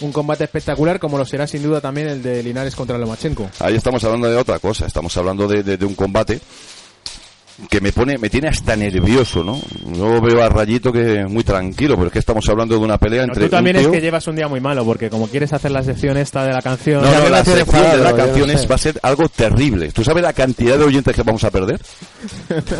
un 0.00 0.12
combate 0.12 0.44
espectacular, 0.44 0.98
como 0.98 1.18
lo 1.18 1.24
será 1.24 1.46
sin 1.46 1.62
duda 1.62 1.80
también 1.80 2.08
el 2.08 2.22
de 2.22 2.42
Linares 2.42 2.74
contra 2.74 2.98
Lomachenko. 2.98 3.48
Ahí 3.60 3.74
estamos 3.76 4.02
hablando 4.04 4.28
de 4.30 4.36
otra 4.36 4.58
cosa, 4.58 4.86
estamos 4.86 5.16
hablando 5.16 5.46
de, 5.46 5.62
de- 5.62 5.76
de 5.76 5.84
un 5.86 5.94
combate 5.94 6.40
que 7.70 7.80
me 7.80 7.90
pone, 7.92 8.18
me 8.18 8.28
tiene 8.28 8.48
hasta 8.48 8.76
nervioso, 8.76 9.42
¿no? 9.42 9.58
Yo 9.94 10.20
veo 10.20 10.42
a 10.42 10.48
Rayito 10.48 10.92
que 10.92 11.20
es 11.20 11.30
muy 11.30 11.42
tranquilo, 11.42 11.94
pero 11.96 12.08
es 12.08 12.12
que 12.12 12.18
estamos 12.18 12.46
hablando 12.48 12.74
de 12.74 12.80
una 12.84 12.98
pelea 12.98 13.22
Pero 13.22 13.32
entre 13.32 13.44
tú 13.46 13.50
también 13.50 13.76
un 13.76 13.80
es 13.80 13.86
tío- 13.86 13.92
que 13.92 14.00
llevas 14.00 14.26
un 14.26 14.36
día 14.36 14.46
muy 14.48 14.60
malo, 14.60 14.84
porque 14.84 15.08
como 15.08 15.26
quieres 15.28 15.52
hacer 15.52 15.70
la 15.70 15.82
sección 15.82 16.16
esta 16.18 16.44
de 16.44 16.52
la 16.52 16.60
canción... 16.62 17.02
No, 17.02 17.10
no, 17.20 17.28
la 17.30 17.44
sección 17.44 17.82
de 17.92 17.96
la 17.98 18.14
canción 18.14 18.46
no 18.48 18.52
es- 18.52 18.70
va 18.70 18.74
a 18.74 18.78
ser 18.78 18.98
algo 19.02 19.28
terrible. 19.28 19.90
¿Tú 19.92 20.04
sabes 20.04 20.22
la 20.22 20.32
cantidad 20.32 20.76
de 20.78 20.84
oyentes 20.84 21.14
que 21.14 21.22
vamos 21.22 21.44
a 21.44 21.50
perder? 21.50 21.80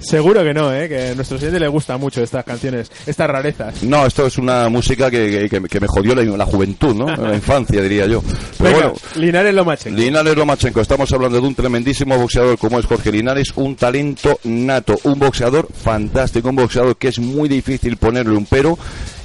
Seguro 0.00 0.42
que 0.42 0.52
no, 0.52 0.72
¿eh? 0.72 0.88
Que 0.88 1.08
a 1.10 1.14
nuestros 1.14 1.40
oyentes 1.40 1.60
les 1.60 1.70
gustan 1.70 2.00
mucho 2.00 2.22
estas 2.22 2.44
canciones, 2.44 2.90
estas 3.06 3.28
rarezas. 3.28 3.82
No, 3.82 4.04
esto 4.06 4.26
es 4.26 4.36
una 4.38 4.68
música 4.68 5.10
que, 5.10 5.48
que- 5.48 5.60
que 5.62 5.80
me 5.80 5.86
jodió 5.86 6.14
la, 6.14 6.22
la 6.24 6.44
juventud, 6.46 6.94
¿no? 6.94 7.06
La 7.16 7.34
infancia, 7.34 7.80
diría 7.80 8.06
yo. 8.06 8.22
Pero 8.58 8.70
Venga, 8.70 8.76
bueno, 8.88 8.94
Linares 9.16 9.54
Lomachenko. 9.54 9.98
Linares 9.98 10.36
Lomachenko, 10.36 10.80
estamos 10.80 11.10
hablando 11.12 11.40
de 11.40 11.46
un 11.46 11.54
tremendísimo 11.54 12.18
boxeador 12.18 12.58
como 12.58 12.78
es 12.78 12.86
Jorge 12.86 13.10
Linares, 13.12 13.52
un 13.56 13.76
talento 13.78 14.38
nato, 14.44 14.98
un 15.04 15.18
boxeador 15.18 15.68
fantástico, 15.72 16.48
un 16.48 16.56
boxeador 16.56 16.96
que 16.96 17.08
es 17.08 17.18
muy 17.18 17.48
difícil 17.48 17.96
ponerle 17.96 18.36
un 18.36 18.46
pero 18.46 18.78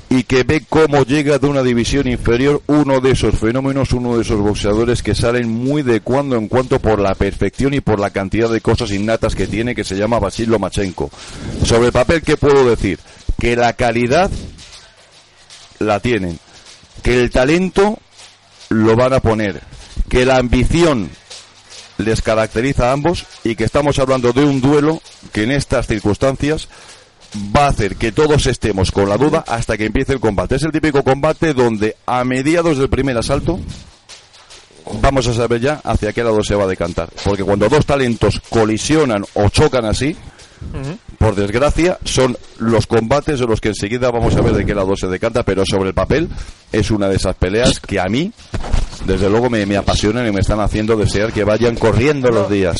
y 0.09 0.23
que 0.23 0.43
ve 0.43 0.63
cómo 0.69 1.03
llega 1.03 1.39
de 1.39 1.47
una 1.47 1.63
división 1.63 2.07
inferior 2.07 2.61
uno 2.67 3.01
de 3.01 3.11
esos 3.11 3.35
fenómenos, 3.35 3.93
uno 3.93 4.15
de 4.15 4.21
esos 4.21 4.39
boxeadores 4.39 5.01
que 5.01 5.15
salen 5.15 5.49
muy 5.49 5.81
de 5.81 6.01
cuando 6.01 6.35
en 6.35 6.47
cuanto 6.47 6.79
por 6.79 6.99
la 6.99 7.15
perfección 7.15 7.73
y 7.73 7.81
por 7.81 7.99
la 7.99 8.11
cantidad 8.11 8.49
de 8.49 8.61
cosas 8.61 8.91
innatas 8.91 9.33
que 9.33 9.47
tiene, 9.47 9.73
que 9.73 9.83
se 9.83 9.95
llama 9.95 10.19
Basil 10.19 10.51
Lomachenko. 10.51 11.09
Sobre 11.65 11.87
el 11.87 11.91
papel, 11.91 12.21
¿qué 12.21 12.37
puedo 12.37 12.69
decir? 12.69 12.99
Que 13.39 13.55
la 13.55 13.73
calidad 13.73 14.29
la 15.79 15.99
tienen, 15.99 16.37
que 17.01 17.19
el 17.19 17.31
talento 17.31 17.97
lo 18.69 18.95
van 18.95 19.13
a 19.13 19.19
poner, 19.19 19.61
que 20.09 20.25
la 20.25 20.37
ambición 20.37 21.09
les 22.03 22.21
caracteriza 22.21 22.89
a 22.89 22.93
ambos 22.93 23.25
y 23.43 23.55
que 23.55 23.63
estamos 23.63 23.99
hablando 23.99 24.33
de 24.33 24.43
un 24.43 24.61
duelo 24.61 25.01
que 25.31 25.43
en 25.43 25.51
estas 25.51 25.87
circunstancias 25.87 26.67
va 27.55 27.65
a 27.65 27.69
hacer 27.69 27.95
que 27.95 28.11
todos 28.11 28.45
estemos 28.45 28.91
con 28.91 29.09
la 29.09 29.17
duda 29.17 29.43
hasta 29.47 29.77
que 29.77 29.85
empiece 29.85 30.13
el 30.13 30.19
combate. 30.19 30.55
Es 30.55 30.63
el 30.63 30.71
típico 30.71 31.03
combate 31.03 31.53
donde 31.53 31.95
a 32.05 32.23
mediados 32.23 32.77
del 32.77 32.89
primer 32.89 33.17
asalto 33.17 33.59
vamos 35.01 35.27
a 35.27 35.33
saber 35.33 35.61
ya 35.61 35.81
hacia 35.83 36.13
qué 36.13 36.23
lado 36.23 36.43
se 36.43 36.55
va 36.55 36.65
a 36.65 36.67
decantar. 36.67 37.09
Porque 37.23 37.43
cuando 37.43 37.69
dos 37.69 37.85
talentos 37.85 38.41
colisionan 38.49 39.25
o 39.33 39.49
chocan 39.49 39.85
así, 39.85 40.15
por 41.17 41.35
desgracia, 41.35 41.97
son 42.03 42.37
los 42.57 42.87
combates 42.87 43.39
de 43.39 43.47
los 43.47 43.61
que 43.61 43.69
enseguida 43.69 44.11
vamos 44.11 44.35
a 44.35 44.41
ver 44.41 44.53
de 44.53 44.65
qué 44.65 44.75
lado 44.75 44.95
se 44.95 45.07
decanta, 45.07 45.43
pero 45.43 45.63
sobre 45.65 45.89
el 45.89 45.95
papel 45.95 46.29
es 46.71 46.91
una 46.91 47.07
de 47.07 47.15
esas 47.15 47.35
peleas 47.35 47.79
que 47.79 47.99
a 47.99 48.05
mí, 48.05 48.31
desde 49.05 49.29
luego, 49.29 49.49
me, 49.49 49.65
me 49.65 49.77
apasionan 49.77 50.27
y 50.27 50.31
me 50.31 50.41
están 50.41 50.59
haciendo 50.59 50.95
desear 50.95 51.31
que 51.33 51.43
vayan 51.43 51.75
corriendo 51.75 52.29
los 52.29 52.49
días. 52.49 52.77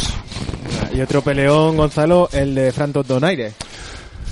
Y 0.93 1.01
otro 1.01 1.21
peleón, 1.21 1.77
Gonzalo, 1.77 2.29
el 2.31 2.55
de 2.55 2.71
Franto 2.71 3.03
Donaire. 3.03 3.53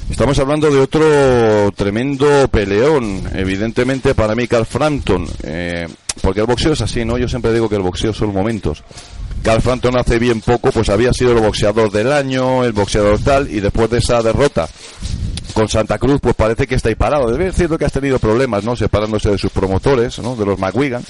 Estamos 0.09 0.37
hablando 0.39 0.69
de 0.69 0.79
otro 0.79 1.71
tremendo 1.73 2.47
peleón, 2.49 3.23
evidentemente 3.33 4.13
para 4.13 4.35
mí 4.35 4.45
Carl 4.45 4.65
Frampton, 4.65 5.25
eh, 5.43 5.87
porque 6.21 6.41
el 6.41 6.45
boxeo 6.45 6.73
es 6.73 6.81
así, 6.81 7.05
¿no? 7.05 7.17
Yo 7.17 7.29
siempre 7.29 7.53
digo 7.53 7.69
que 7.69 7.77
el 7.77 7.81
boxeo 7.81 8.13
son 8.13 8.33
momentos. 8.33 8.83
Carl 9.41 9.61
Frampton 9.61 9.97
hace 9.97 10.19
bien 10.19 10.41
poco, 10.41 10.71
pues 10.71 10.89
había 10.89 11.13
sido 11.13 11.31
el 11.31 11.39
boxeador 11.39 11.91
del 11.91 12.11
año, 12.11 12.63
el 12.65 12.73
boxeador 12.73 13.19
tal, 13.19 13.49
y 13.49 13.61
después 13.61 13.89
de 13.89 13.99
esa 13.99 14.21
derrota 14.21 14.67
con 15.53 15.67
Santa 15.69 15.97
Cruz, 15.97 16.19
pues 16.21 16.35
parece 16.35 16.67
que 16.67 16.75
está 16.75 16.89
ahí 16.89 16.95
parado. 16.95 17.35
Es 17.39 17.55
cierto 17.55 17.77
que 17.77 17.85
has 17.85 17.93
tenido 17.93 18.19
problemas, 18.19 18.63
¿no? 18.63 18.75
Separándose 18.75 19.31
de 19.31 19.37
sus 19.37 19.51
promotores, 19.51 20.19
¿no? 20.19 20.35
De 20.35 20.45
los 20.45 20.59
McWigan. 20.59 21.03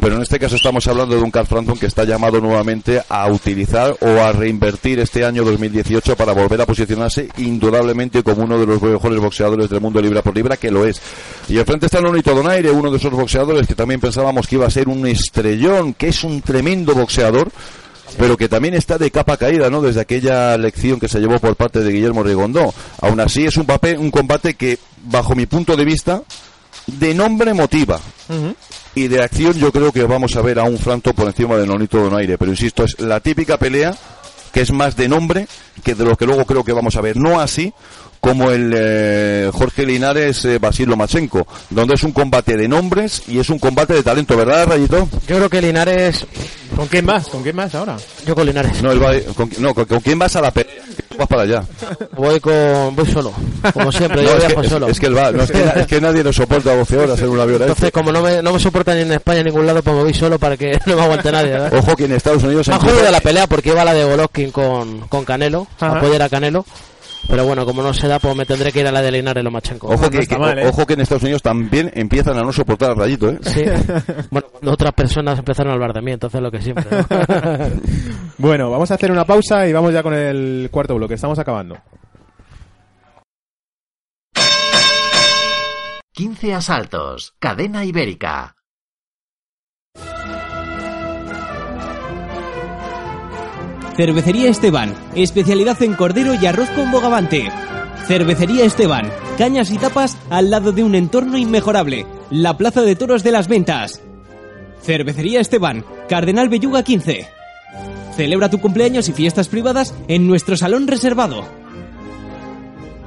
Pero 0.00 0.16
en 0.16 0.22
este 0.22 0.38
caso 0.38 0.56
estamos 0.56 0.86
hablando 0.86 1.16
de 1.16 1.22
un 1.22 1.30
Carl 1.30 1.46
Frampton 1.46 1.78
que 1.78 1.86
está 1.86 2.04
llamado 2.04 2.40
nuevamente 2.40 3.02
a 3.08 3.28
utilizar 3.28 3.96
o 4.00 4.20
a 4.20 4.32
reinvertir 4.32 5.00
este 5.00 5.24
año 5.24 5.44
2018 5.44 6.16
para 6.16 6.32
volver 6.32 6.60
a 6.60 6.66
posicionarse 6.66 7.28
indudablemente 7.38 8.22
como 8.22 8.44
uno 8.44 8.58
de 8.58 8.66
los 8.66 8.82
mejores 8.82 9.18
boxeadores 9.18 9.70
del 9.70 9.80
mundo 9.80 10.00
libra 10.00 10.22
por 10.22 10.34
libra, 10.34 10.56
que 10.56 10.70
lo 10.70 10.84
es. 10.84 11.00
Y 11.48 11.58
enfrente 11.58 11.86
está 11.86 12.00
Nonito 12.00 12.34
Donaire, 12.34 12.70
uno 12.70 12.90
de 12.90 12.98
esos 12.98 13.12
boxeadores 13.12 13.66
que 13.66 13.74
también 13.74 14.00
pensábamos 14.00 14.46
que 14.46 14.56
iba 14.56 14.66
a 14.66 14.70
ser 14.70 14.88
un 14.88 15.06
estrellón, 15.06 15.94
que 15.94 16.08
es 16.08 16.24
un 16.24 16.42
tremendo 16.42 16.94
boxeador 16.94 17.50
pero 18.18 18.36
que 18.36 18.48
también 18.48 18.74
está 18.74 18.98
de 18.98 19.10
capa 19.10 19.36
caída, 19.36 19.70
¿no? 19.70 19.80
Desde 19.80 20.00
aquella 20.00 20.56
lección 20.56 21.00
que 21.00 21.08
se 21.08 21.20
llevó 21.20 21.38
por 21.38 21.56
parte 21.56 21.80
de 21.80 21.92
Guillermo 21.92 22.22
Rigondó. 22.22 22.72
Aún 23.00 23.20
así 23.20 23.44
es 23.44 23.56
un 23.56 23.66
papel, 23.66 23.98
un 23.98 24.10
combate 24.10 24.54
que, 24.54 24.78
bajo 25.04 25.34
mi 25.34 25.46
punto 25.46 25.76
de 25.76 25.84
vista, 25.84 26.22
de 26.86 27.14
nombre 27.14 27.54
motiva. 27.54 28.00
Y 28.94 29.08
de 29.08 29.22
acción 29.22 29.54
yo 29.54 29.72
creo 29.72 29.92
que 29.92 30.04
vamos 30.04 30.36
a 30.36 30.42
ver 30.42 30.58
a 30.58 30.64
un 30.64 30.78
Franto 30.78 31.12
por 31.12 31.26
encima 31.26 31.56
de 31.56 31.66
Nonito 31.66 31.98
Donaire. 31.98 32.38
Pero 32.38 32.50
insisto, 32.50 32.84
es 32.84 32.98
la 33.00 33.20
típica 33.20 33.58
pelea 33.58 33.94
que 34.52 34.60
es 34.60 34.72
más 34.72 34.96
de 34.96 35.08
nombre 35.08 35.48
que 35.82 35.96
de 35.96 36.04
lo 36.04 36.16
que 36.16 36.26
luego 36.26 36.44
creo 36.44 36.62
que 36.62 36.72
vamos 36.72 36.94
a 36.96 37.00
ver. 37.00 37.16
No 37.16 37.40
así 37.40 37.72
como 38.24 38.50
el 38.50 38.72
eh, 38.76 39.50
Jorge 39.52 39.84
Linares 39.86 40.44
eh, 40.44 40.58
Basil 40.58 40.88
Lomachenko, 40.88 41.46
donde 41.70 41.94
es 41.94 42.02
un 42.02 42.12
combate 42.12 42.56
de 42.56 42.66
nombres 42.68 43.22
y 43.28 43.38
es 43.38 43.48
un 43.50 43.58
combate 43.58 43.94
de 43.94 44.02
talento, 44.02 44.36
¿verdad, 44.36 44.66
Rayito? 44.66 45.08
Yo 45.28 45.36
creo 45.36 45.48
que 45.50 45.60
Linares. 45.62 46.26
¿Con 46.74 46.88
quién 46.88 47.04
más? 47.04 47.28
¿Con 47.28 47.42
quién 47.42 47.54
más 47.54 47.72
ahora? 47.74 47.96
Yo 48.26 48.34
con 48.34 48.46
Linares. 48.46 48.82
No, 48.82 48.90
él 48.90 49.00
va- 49.02 49.12
con, 49.34 49.48
no, 49.58 49.74
con- 49.74 49.84
con 49.84 50.00
quién 50.00 50.18
vas 50.18 50.34
a 50.34 50.40
la 50.40 50.50
pelea? 50.50 50.72
Vas 51.16 51.28
para 51.28 51.42
allá. 51.42 51.62
Voy 52.16 52.40
con. 52.40 52.96
Voy 52.96 53.06
solo. 53.06 53.32
Como 53.72 53.92
siempre, 53.92 54.22
No, 54.22 54.30
yo 54.30 54.36
es, 54.36 54.46
viajo 54.46 54.62
que, 54.62 54.68
solo. 54.68 54.88
es 54.88 54.98
que 54.98 55.06
él 55.06 55.16
va, 55.16 55.30
no, 55.30 55.44
es, 55.44 55.52
que, 55.52 55.62
es 55.76 55.86
que 55.86 56.00
nadie 56.00 56.24
nos 56.24 56.34
soporta 56.34 56.74
12 56.74 56.96
horas 56.98 57.20
en 57.20 57.28
un 57.28 57.38
avión. 57.38 57.60
a 57.62 57.64
Entonces, 57.66 57.84
este. 57.84 57.92
como 57.92 58.10
no 58.10 58.20
me, 58.22 58.42
no 58.42 58.52
me 58.52 58.58
soporta 58.58 58.92
ni 58.94 59.02
en 59.02 59.12
España 59.12 59.36
ni 59.36 59.40
en 59.50 59.54
ningún 59.54 59.66
lado, 59.66 59.80
pues 59.82 59.94
me 59.96 60.02
voy 60.02 60.14
solo 60.14 60.38
para 60.40 60.56
que 60.56 60.76
no 60.86 60.96
me 60.96 61.02
aguante 61.02 61.30
nadie. 61.30 61.50
¿verdad? 61.52 61.74
Ojo 61.74 61.94
que 61.94 62.06
en 62.06 62.12
Estados 62.14 62.42
Unidos 62.42 62.66
Me 62.66 62.74
ha 62.74 62.76
empieza- 62.78 62.96
jodido 62.96 63.12
la 63.12 63.20
pelea 63.20 63.46
porque 63.46 63.68
iba 63.68 63.84
la 63.84 63.94
de 63.94 64.02
Golovkin 64.04 64.50
con, 64.50 65.00
con 65.06 65.24
Canelo, 65.24 65.68
Ajá. 65.78 65.98
apoyar 65.98 66.22
a 66.22 66.28
Canelo. 66.28 66.66
Pero 67.28 67.44
bueno, 67.46 67.64
como 67.64 67.82
no 67.82 67.92
se 67.94 68.06
da, 68.06 68.18
pues 68.18 68.36
me 68.36 68.44
tendré 68.46 68.70
que 68.70 68.80
ir 68.80 68.86
a 68.86 68.92
la 68.92 69.00
de 69.02 69.10
Linares 69.10 69.42
Lomachenko. 69.42 69.88
Ojo 69.88 70.10
que, 70.10 70.18
está 70.18 70.36
que- 70.36 70.40
mal, 70.40 70.58
¿eh? 70.58 70.66
ojo 70.68 70.86
que 70.86 70.92
en 70.94 71.00
Estados 71.00 71.22
Unidos 71.22 71.42
también 71.42 71.90
empiezan 71.94 72.36
a 72.38 72.42
no 72.42 72.52
soportar 72.52 72.90
al 72.90 72.96
rayito, 72.96 73.30
¿eh? 73.30 73.38
Sí. 73.42 73.64
Bueno, 74.30 74.48
cuando 74.50 74.72
otras 74.72 74.92
personas 74.92 75.38
empezaron 75.38 75.70
a 75.70 75.74
hablar 75.74 75.92
de 75.92 76.02
mí, 76.02 76.12
entonces 76.12 76.40
lo 76.40 76.50
que 76.50 76.60
siempre. 76.62 76.84
¿no? 76.90 77.06
Bueno, 78.38 78.70
vamos 78.70 78.90
a 78.90 78.94
hacer 78.94 79.10
una 79.12 79.24
pausa 79.24 79.66
y 79.66 79.72
vamos 79.72 79.92
ya 79.92 80.02
con 80.02 80.12
el 80.14 80.68
cuarto 80.70 80.94
bloque. 80.96 81.14
Estamos 81.14 81.38
acabando. 81.38 81.78
15 86.12 86.54
asaltos. 86.54 87.34
Cadena 87.38 87.84
ibérica. 87.84 88.56
Cervecería 93.96 94.50
Esteban, 94.50 94.92
especialidad 95.14 95.80
en 95.80 95.94
cordero 95.94 96.34
y 96.34 96.44
arroz 96.46 96.68
con 96.70 96.90
bogavante. 96.90 97.48
Cervecería 98.08 98.64
Esteban, 98.64 99.08
cañas 99.38 99.70
y 99.70 99.78
tapas 99.78 100.18
al 100.30 100.50
lado 100.50 100.72
de 100.72 100.82
un 100.82 100.96
entorno 100.96 101.38
inmejorable, 101.38 102.04
la 102.28 102.56
Plaza 102.56 102.82
de 102.82 102.96
Toros 102.96 103.22
de 103.22 103.30
las 103.30 103.46
Ventas. 103.46 104.02
Cervecería 104.82 105.40
Esteban, 105.40 105.84
Cardenal 106.08 106.48
Belluga 106.48 106.82
15. 106.82 107.28
Celebra 108.16 108.50
tu 108.50 108.60
cumpleaños 108.60 109.08
y 109.08 109.12
fiestas 109.12 109.46
privadas 109.46 109.94
en 110.08 110.26
nuestro 110.26 110.56
salón 110.56 110.88
reservado. 110.88 111.44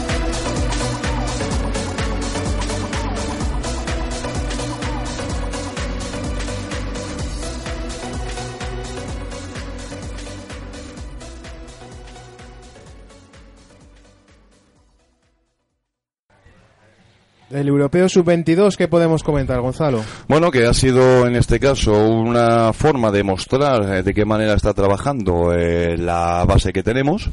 El 17.58 17.66
europeo 17.66 18.08
sub-22, 18.08 18.76
¿qué 18.76 18.86
podemos 18.86 19.24
comentar, 19.24 19.60
Gonzalo? 19.60 20.04
Bueno, 20.28 20.52
que 20.52 20.66
ha 20.66 20.72
sido 20.72 21.26
en 21.26 21.34
este 21.34 21.58
caso 21.58 21.92
una 22.08 22.72
forma 22.72 23.10
de 23.10 23.24
mostrar 23.24 23.96
eh, 23.96 24.02
de 24.04 24.14
qué 24.14 24.24
manera 24.24 24.54
está 24.54 24.72
trabajando 24.72 25.52
eh, 25.52 25.96
la 25.98 26.44
base 26.46 26.72
que 26.72 26.84
tenemos. 26.84 27.28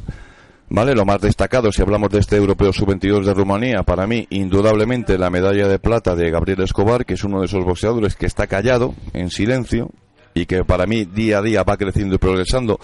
Vale, 0.68 0.96
lo 0.96 1.06
más 1.06 1.22
destacado, 1.22 1.72
si 1.72 1.84
hablamos 1.84 2.10
de 2.10 2.20
este 2.20 2.38
europeo 2.38 2.74
sub-22 2.74 3.24
de 3.24 3.36
Rumanía, 3.36 3.84
para 3.84 4.08
mí, 4.08 4.26
indudablemente 4.32 5.20
la 5.20 5.30
medalla 5.30 5.68
de 5.68 5.78
plata 5.78 6.16
de 6.16 6.32
Gabriel 6.32 6.62
Escobar, 6.62 7.06
que 7.06 7.14
es 7.14 7.24
uno 7.24 7.42
de 7.42 7.46
esos 7.46 7.64
boxeadores 7.64 8.16
que 8.16 8.26
está 8.26 8.48
callado, 8.48 8.96
en 9.14 9.30
silencio, 9.30 9.92
y 10.34 10.48
que 10.48 10.66
para 10.66 10.88
mí 10.88 11.06
día 11.06 11.38
a 11.38 11.42
día 11.44 11.64
va 11.64 11.78
creciendo 11.78 12.16
y 12.16 12.18
progresando. 12.18 12.80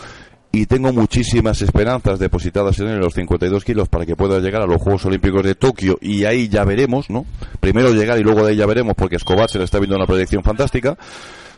Y 0.53 0.65
tengo 0.65 0.91
muchísimas 0.91 1.61
esperanzas 1.61 2.19
depositadas 2.19 2.77
en 2.79 2.89
él, 2.89 2.99
los 2.99 3.13
52 3.13 3.63
kilos, 3.63 3.87
para 3.87 4.05
que 4.05 4.17
pueda 4.17 4.39
llegar 4.39 4.61
a 4.61 4.65
los 4.65 4.81
Juegos 4.81 5.05
Olímpicos 5.05 5.43
de 5.43 5.55
Tokio. 5.55 5.97
Y 6.01 6.25
ahí 6.25 6.49
ya 6.49 6.65
veremos, 6.65 7.09
¿no? 7.09 7.25
Primero 7.61 7.93
llegar 7.93 8.19
y 8.19 8.23
luego 8.23 8.43
de 8.43 8.51
ahí 8.51 8.57
ya 8.57 8.65
veremos, 8.65 8.95
porque 8.95 9.15
Escobar 9.15 9.49
se 9.49 9.59
le 9.59 9.63
está 9.63 9.79
viendo 9.79 9.95
una 9.95 10.05
proyección 10.05 10.43
fantástica. 10.43 10.97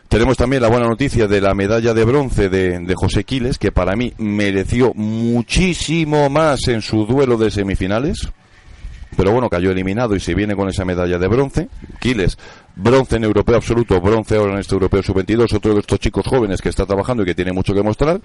Tenemos 0.08 0.36
también 0.36 0.62
la 0.62 0.68
buena 0.68 0.86
noticia 0.86 1.26
de 1.26 1.40
la 1.40 1.54
medalla 1.54 1.92
de 1.92 2.04
bronce 2.04 2.48
de, 2.48 2.78
de 2.78 2.94
José 2.94 3.24
Quiles, 3.24 3.58
que 3.58 3.72
para 3.72 3.96
mí 3.96 4.12
mereció 4.18 4.92
muchísimo 4.94 6.30
más 6.30 6.68
en 6.68 6.80
su 6.80 7.04
duelo 7.04 7.36
de 7.36 7.50
semifinales. 7.50 8.28
Pero 9.16 9.32
bueno, 9.32 9.48
cayó 9.48 9.70
eliminado 9.70 10.14
y 10.16 10.20
se 10.20 10.34
viene 10.34 10.54
con 10.56 10.68
esa 10.68 10.84
medalla 10.84 11.18
de 11.18 11.28
bronce. 11.28 11.68
Quiles, 12.00 12.36
bronce 12.76 13.16
en 13.16 13.24
europeo 13.24 13.56
absoluto, 13.56 14.00
bronce 14.00 14.36
ahora 14.36 14.54
en 14.54 14.58
este 14.60 14.74
europeo 14.74 15.02
sub-22, 15.02 15.52
otro 15.54 15.74
de 15.74 15.80
estos 15.80 15.98
chicos 16.00 16.26
jóvenes 16.26 16.60
que 16.60 16.68
está 16.68 16.84
trabajando 16.86 17.22
y 17.22 17.26
que 17.26 17.34
tiene 17.34 17.52
mucho 17.52 17.72
que 17.74 17.82
mostrar. 17.82 18.20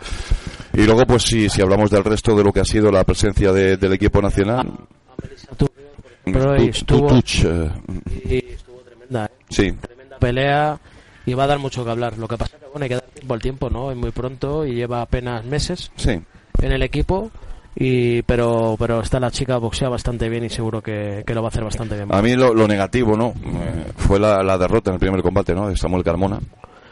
Y 0.74 0.84
luego, 0.86 1.06
pues 1.06 1.24
si, 1.24 1.50
si 1.50 1.62
hablamos 1.62 1.90
del 1.92 2.04
resto 2.04 2.36
de 2.36 2.44
lo 2.44 2.52
que 2.54 2.60
ha 2.62 2.66
sido 2.66 2.92
la 2.92 3.04
presencia 3.04 3.52
de- 3.52 3.78
del 3.78 3.94
equipo 3.94 4.22
nacional. 4.22 4.72
Pero 6.26 6.56
estuvo- 6.56 7.10
eh, 7.12 7.72
Y 8.26 8.52
estuvo 8.54 8.80
tremenda, 8.82 9.26
¿eh? 9.26 9.30
sí. 9.50 9.72
Tremenda 9.72 10.18
pelea 10.20 10.80
y 11.26 11.34
va 11.34 11.44
a 11.46 11.48
dar 11.48 11.60
mucho 11.60 11.84
que 11.84 11.92
hablar. 11.92 12.18
Lo 12.18 12.28
que 12.28 12.38
pasa 12.38 12.56
es 12.58 12.64
que 12.64 12.70
bueno, 12.70 12.84
hay 12.84 12.90
que 12.90 12.96
dar 12.96 13.04
tiempo 13.06 13.34
al 13.34 13.42
tiempo, 13.42 13.70
¿no? 13.70 13.92
Es 13.92 13.98
muy 13.98 14.12
pronto 14.12 14.66
y 14.66 14.74
lleva 14.76 15.02
apenas 15.02 15.44
meses 15.46 15.92
Sí. 15.96 16.12
en 16.62 16.72
el 16.72 16.84
equipo. 16.84 17.32
Y, 17.76 18.24
pero, 18.24 18.76
pero 18.78 19.00
está 19.02 19.20
la 19.20 19.32
chica 19.32 19.58
boxea 19.58 19.90
bastante 19.90 20.28
bien 20.28 20.44
y 20.44 20.50
seguro 20.50 20.82
que, 20.82 21.24
que 21.26 21.34
lo 21.34 21.42
va 21.42 21.48
a 21.48 21.50
hacer 21.50 21.64
bastante 21.64 21.96
bien. 21.96 22.14
A 22.14 22.22
mí 22.22 22.36
lo, 22.36 22.54
lo 22.54 22.68
negativo, 22.68 23.16
¿no? 23.16 23.28
Eh, 23.30 23.92
fue 23.96 24.20
la, 24.20 24.44
la 24.44 24.58
derrota 24.58 24.90
en 24.90 24.96
el 24.96 25.00
primer 25.00 25.22
combate, 25.22 25.54
¿no? 25.54 25.70
De 25.70 25.78
Samuel 25.78 26.04
Carmona. 26.04 26.40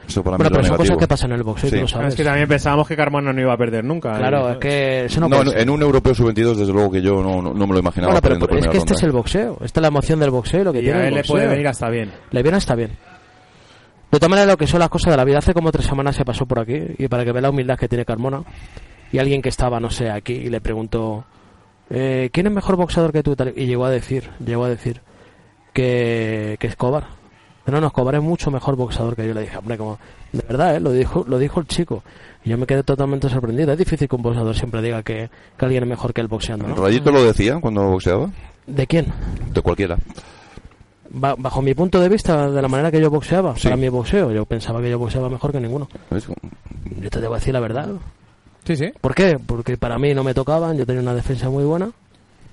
Eso 0.07 0.23
para 0.23 0.37
mí 0.37 0.43
Bueno, 0.43 0.51
pero 0.55 0.63
son 0.63 0.71
negativo. 0.77 0.77
cosas 0.77 0.97
que 0.99 1.07
pasan 1.07 1.31
en 1.31 1.37
el 1.37 1.43
boxeo 1.43 1.69
Sí. 1.69 1.75
tú 1.75 1.81
lo 1.81 1.87
sabes. 1.89 2.07
Es 2.09 2.15
que 2.15 2.23
también 2.23 2.47
pensábamos 2.47 2.87
que 2.87 2.95
Carmona 2.95 3.33
no 3.33 3.41
iba 3.41 3.53
a 3.53 3.57
perder 3.57 3.83
nunca. 3.83 4.13
Claro, 4.17 4.47
Y- 4.47 4.51
es 4.53 4.57
que 4.59 5.05
eso 5.05 5.19
no, 5.19 5.27
No, 5.27 5.41
en, 5.41 5.59
en 5.59 5.69
un 5.69 5.81
europeo 5.81 6.15
sub-22, 6.15 6.55
desde 6.55 6.71
luego 6.71 6.89
que 6.91 7.01
yo 7.01 7.21
no, 7.21 7.41
no, 7.41 7.53
no 7.53 7.67
me 7.67 7.73
lo 7.73 7.79
imaginaba 7.79 8.13
Bueno, 8.13 8.21
pero 8.21 8.39
perdiendo 8.39 8.67
es 8.69 8.71
que 8.71 8.77
este 8.77 8.93
ronda. 8.93 8.99
es 8.99 9.03
el 9.03 9.11
boxeo. 9.11 9.57
Esta 9.65 9.79
es 9.79 9.81
la 9.81 9.87
emoción 9.89 10.19
del 10.21 10.29
boxeo, 10.29 10.63
lo 10.63 10.71
que 10.71 10.79
y 10.79 10.83
tiene 10.83 10.99
a 10.99 11.01
el 11.01 11.07
él 11.07 11.13
le 11.15 11.19
boxeo. 11.21 11.35
puede 11.35 11.47
venir 11.47 11.67
hasta 11.67 11.89
bien. 11.89 12.11
Le 12.31 12.41
viene 12.41 12.57
hasta 12.57 12.75
bien. 12.75 12.91
De 14.09 14.19
todas 14.19 14.29
maneras, 14.29 14.47
lo 14.51 14.57
que 14.57 14.67
son 14.67 14.79
las 14.79 14.87
cosas 14.89 15.11
de 15.11 15.17
la 15.17 15.25
vida, 15.25 15.39
hace 15.39 15.53
como 15.53 15.69
tres 15.73 15.85
semanas 15.87 16.15
se 16.15 16.23
pasó 16.23 16.45
por 16.45 16.59
aquí 16.59 16.79
y 16.97 17.09
para 17.09 17.25
que 17.25 17.33
vea 17.33 17.41
la 17.41 17.49
humildad 17.49 17.77
que 17.77 17.89
tiene 17.89 18.05
Carmona 18.05 18.41
y 19.11 19.19
alguien 19.19 19.41
que 19.41 19.49
estaba, 19.49 19.79
no 19.79 19.89
sé, 19.89 20.09
aquí 20.09 20.33
y 20.33 20.49
le 20.49 20.61
preguntó 20.61 21.25
eh, 21.89 22.29
¿quién 22.33 22.47
es 22.47 22.53
mejor 22.53 22.75
boxeador 22.75 23.11
que 23.13 23.23
tú? 23.23 23.35
y 23.55 23.65
llegó 23.65 23.85
a 23.85 23.89
decir, 23.89 24.29
llegó 24.45 24.65
a 24.65 24.69
decir 24.69 25.01
que, 25.73 26.57
que 26.59 26.67
Escobar. 26.67 27.05
no, 27.65 27.79
no, 27.81 27.87
Escobar 27.87 28.15
es 28.15 28.21
mucho 28.21 28.51
mejor 28.51 28.75
boxeador 28.75 29.15
que 29.15 29.27
yo. 29.27 29.33
Le 29.33 29.41
dije, 29.41 29.57
hombre, 29.57 29.77
como, 29.77 29.97
de 30.31 30.43
verdad, 30.47 30.75
¿eh? 30.75 30.79
lo 30.79 30.91
dijo 30.91 31.23
lo 31.27 31.37
dijo 31.39 31.59
el 31.59 31.67
chico. 31.67 32.03
Y 32.43 32.49
yo 32.49 32.57
me 32.57 32.65
quedé 32.65 32.83
totalmente 32.83 33.29
sorprendido. 33.29 33.71
Es 33.71 33.77
difícil 33.77 34.07
que 34.07 34.15
un 34.15 34.21
boxeador 34.21 34.55
siempre 34.55 34.81
diga 34.81 35.03
que, 35.03 35.29
que 35.57 35.65
alguien 35.65 35.83
es 35.83 35.89
mejor 35.89 36.13
que 36.13 36.21
él 36.21 36.27
boxeando, 36.27 36.67
¿no? 36.67 36.75
¿Rayito 36.75 37.11
lo 37.11 37.23
decía 37.23 37.59
cuando 37.59 37.83
boxeaba? 37.89 38.29
¿De 38.65 38.87
quién? 38.87 39.07
De 39.53 39.61
cualquiera. 39.61 39.97
Ba- 41.09 41.35
bajo 41.37 41.61
mi 41.61 41.73
punto 41.73 41.99
de 42.01 42.09
vista, 42.09 42.49
de 42.51 42.61
la 42.61 42.67
manera 42.67 42.91
que 42.91 42.99
yo 42.99 43.09
boxeaba, 43.09 43.55
Sí. 43.55 43.63
para 43.63 43.77
mi 43.77 43.87
boxeo, 43.89 44.31
yo 44.31 44.45
pensaba 44.45 44.81
que 44.81 44.89
yo 44.89 44.99
boxeaba 44.99 45.29
mejor 45.29 45.51
que 45.53 45.59
ninguno. 45.61 45.87
Yo 46.99 47.09
te 47.09 47.21
debo 47.21 47.35
decir 47.35 47.53
la 47.53 47.59
verdad. 47.61 47.89
Sí, 48.67 48.75
sí. 48.75 48.91
¿Por 49.01 49.15
qué? 49.15 49.37
Porque 49.43 49.77
para 49.77 49.97
mí 49.97 50.13
no 50.13 50.23
me 50.23 50.33
tocaban, 50.33 50.77
yo 50.77 50.85
tenía 50.85 51.01
una 51.01 51.15
defensa 51.15 51.49
muy 51.49 51.63
buena. 51.63 51.89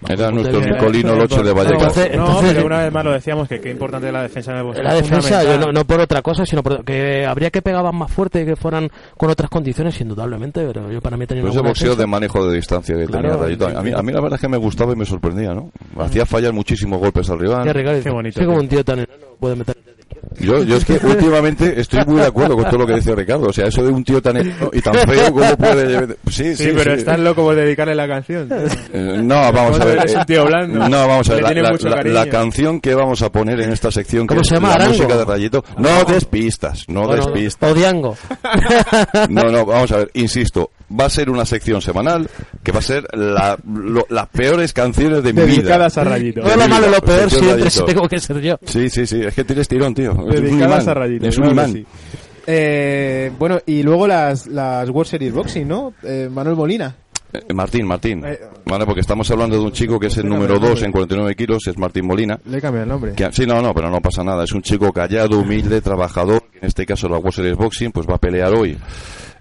Era 0.07 0.31
nuestro 0.31 0.61
de 0.61 0.71
Nicolino 0.71 1.15
Loche 1.17 1.43
de 1.43 1.53
Vallecas. 1.53 1.97
Entonces- 1.97 2.17
no, 2.17 2.39
pero 2.43 2.67
una 2.67 2.79
vez 2.83 2.93
más 2.93 3.05
lo 3.07 3.13
decíamos 3.13 3.49
que 3.49 3.59
qué 3.59 3.71
importante 3.71 4.09
es 4.09 4.13
la 4.13 4.23
defensa 4.23 4.53
en 4.53 4.59
el 4.59 4.65
boxeo. 4.65 4.83
La 4.85 4.95
defensa, 4.95 5.43
yo 5.45 5.59
no, 5.59 5.73
no 5.73 5.85
por 5.87 5.99
otra 6.01 6.21
cosa, 6.21 6.45
sino 6.45 6.63
por, 6.63 6.85
que 6.85 7.25
habría 7.25 7.51
que 7.51 7.63
pegaban 7.63 7.97
más 7.97 8.13
fuerte 8.13 8.43
y 8.43 8.45
que 8.45 8.55
fueran 8.55 8.91
con 9.17 9.31
otras 9.31 9.49
condiciones, 9.49 9.99
indudablemente, 10.03 10.63
pero 10.67 10.91
yo 10.93 11.01
para 11.01 11.17
mí 11.17 11.27
tenía 11.27 11.43
una 11.43 11.53
ese 11.53 11.61
boxeo 11.63 11.85
de 11.91 11.91
defensa. 11.97 12.07
manejo 12.07 12.47
de 12.47 12.57
distancia 12.57 12.95
que 12.97 13.07
Claro, 13.07 13.29
tenía 13.31 13.43
Rayito. 13.45 13.67
A 13.67 13.83
mí, 13.83 13.93
a 13.93 14.03
mí 14.03 14.13
la 14.13 14.21
verdad 14.21 14.35
es 14.37 14.41
que 14.43 14.49
me 14.49 14.59
gustaba 14.59 14.93
y 14.93 14.97
me 14.97 15.07
sorprendía, 15.07 15.55
¿no? 15.55 15.71
Hacía 15.99 16.27
fallar 16.27 16.53
muchísimos 16.53 17.01
golpes 17.01 17.31
al 17.31 17.39
rival. 17.41 17.65
Qué 17.65 17.73
regalo. 17.73 18.03
Qué 18.03 18.11
bonito, 18.11 18.41
Sí, 18.41 18.47
como 18.47 18.59
un 18.59 18.69
tío 18.69 18.85
tan 18.85 18.99
enano 18.99 19.25
puede 19.41 19.57
meter. 19.57 19.75
Yo, 20.41 20.63
yo 20.65 20.77
es 20.77 20.85
que 20.85 20.95
últimamente 21.05 21.81
estoy 21.81 22.05
muy 22.07 22.21
de 22.21 22.27
acuerdo 22.27 22.57
con 22.57 22.65
todo 22.67 22.79
lo 22.79 22.87
que 22.87 22.95
dice 22.95 23.15
Ricardo. 23.15 23.49
O 23.49 23.53
sea, 23.53 23.67
eso 23.69 23.83
de 23.85 23.93
un 23.93 24.03
tío 24.05 24.21
tan, 24.21 24.37
y 24.73 24.81
tan 24.81 24.95
feo, 24.95 25.33
¿cómo 25.33 25.57
puede...? 25.57 26.07
Sí, 26.31 26.55
sí, 26.57 26.65
Sí, 26.65 26.71
pero 26.75 26.93
sí. 26.95 26.99
estás 27.01 27.19
loco 27.21 27.43
por 27.43 27.55
dedicarle 27.55 27.95
la 27.95 28.09
canción. 28.09 28.49
Eh, 28.93 29.21
No, 29.23 29.53
vamos 29.53 29.81
a 29.81 29.85
ver. 29.85 29.99
Eres 29.99 30.15
un 30.17 30.25
tío 30.25 30.45
blando. 30.47 30.89
No, 30.89 31.09
vamos 31.09 31.31
a 31.31 31.35
ver. 31.35 32.07
La, 32.07 32.27
canción 32.29 32.81
que 32.81 32.95
vamos 32.95 33.23
a 33.23 33.31
poner 33.31 33.61
en 33.61 33.73
esta 33.73 33.91
sección, 33.91 34.27
que 34.27 34.35
¿Cómo 34.35 34.41
es 34.43 34.49
se 34.49 34.55
llama? 34.55 34.69
la 34.69 34.75
¿Arango? 34.75 34.93
música 34.95 35.17
de 35.17 35.25
Rayito. 35.25 35.65
No 35.79 36.05
des 36.05 36.25
pistas, 36.25 36.85
no 36.89 37.07
Bueno, 37.07 37.25
des 37.27 37.33
pistas. 37.35 37.71
Odiango. 37.73 38.17
No, 39.29 39.45
no, 39.51 39.65
vamos 39.67 39.93
a 39.93 39.99
ver, 39.99 40.11
insisto, 40.15 40.71
va 40.91 41.07
a 41.07 41.11
ser 41.11 41.31
una 41.31 41.45
sección 41.45 41.81
semanal 41.83 42.29
que 42.63 42.73
va 42.73 42.79
a 42.79 42.83
ser 42.83 43.07
la- 43.17 43.59
lo- 43.67 44.07
las 44.11 44.29
peores 44.29 44.73
canciones 44.73 45.23
de 45.23 45.33
mi 45.33 45.43
vida. 45.43 45.57
Dedicadas 45.57 45.99
a 45.99 46.05
Rayito. 46.05 46.41
Todo 46.43 46.57
lo 46.57 46.69
malo 46.69 46.87
y 46.89 46.91
lo 46.91 47.01
peor 47.01 47.31
siempre 47.31 47.57
Rayito. 47.57 47.85
tengo 47.85 48.09
que 48.09 48.19
ser 48.21 48.41
yo. 48.41 48.59
Sí, 48.65 48.89
sí, 48.91 49.07
sí, 49.07 49.21
es 49.23 49.35
que 49.35 49.45
tienes 49.45 49.69
tirón, 49.69 49.95
tío. 49.95 50.13
Dedicadas 50.15 50.87
a 50.89 50.95
Rayito. 50.95 51.27
Es 51.27 51.39
un 51.39 51.51
imán. 51.51 51.73
sí. 51.73 51.87
Eh, 52.47 53.33
bueno, 53.39 53.59
y 53.65 53.83
luego 53.83 54.07
las, 54.07 54.47
las 54.47 54.89
World 54.91 55.09
Series 55.11 55.33
Boxing, 55.33 55.67
¿no? 55.67 55.95
Eh, 56.03 56.29
Manuel 56.31 56.57
Molina. 56.57 56.95
Eh, 57.33 57.53
Martín, 57.55 57.87
Martín. 57.87 58.23
Eh, 58.25 58.39
Vale, 58.67 58.85
porque 58.87 59.01
estamos 59.01 59.31
hablando 59.31 59.57
de 59.57 59.63
un 59.63 59.73
chico 59.73 59.99
que 59.99 60.07
es 60.09 60.17
el 60.19 60.29
número 60.29 60.59
2 60.59 60.71
hombre. 60.71 60.85
en 60.87 60.93
49 60.93 61.35
kilos, 61.35 61.67
es 61.67 61.79
Martín 61.79 62.07
Molina. 62.07 62.39
Le 62.45 62.59
he 62.59 62.61
cambiado 62.61 62.85
el 62.85 62.89
nombre. 62.91 63.13
Que- 63.15 63.33
sí, 63.33 63.47
no, 63.47 63.61
no, 63.63 63.75
pero 63.75 63.91
no 63.91 64.01
pasa 64.01 64.23
nada. 64.23 64.45
Es 64.45 64.53
un 64.53 64.63
chico 64.63 64.93
callado, 64.93 65.39
humilde, 65.41 65.81
trabajador. 65.81 66.43
En 66.61 66.69
este 66.69 66.85
caso, 66.87 67.09
la 67.09 67.17
World 67.17 67.33
Series 67.35 67.57
Boxing, 67.57 67.91
pues 67.93 68.07
va 68.07 68.15
a 68.17 68.19
pelear 68.19 68.53
hoy 68.55 68.77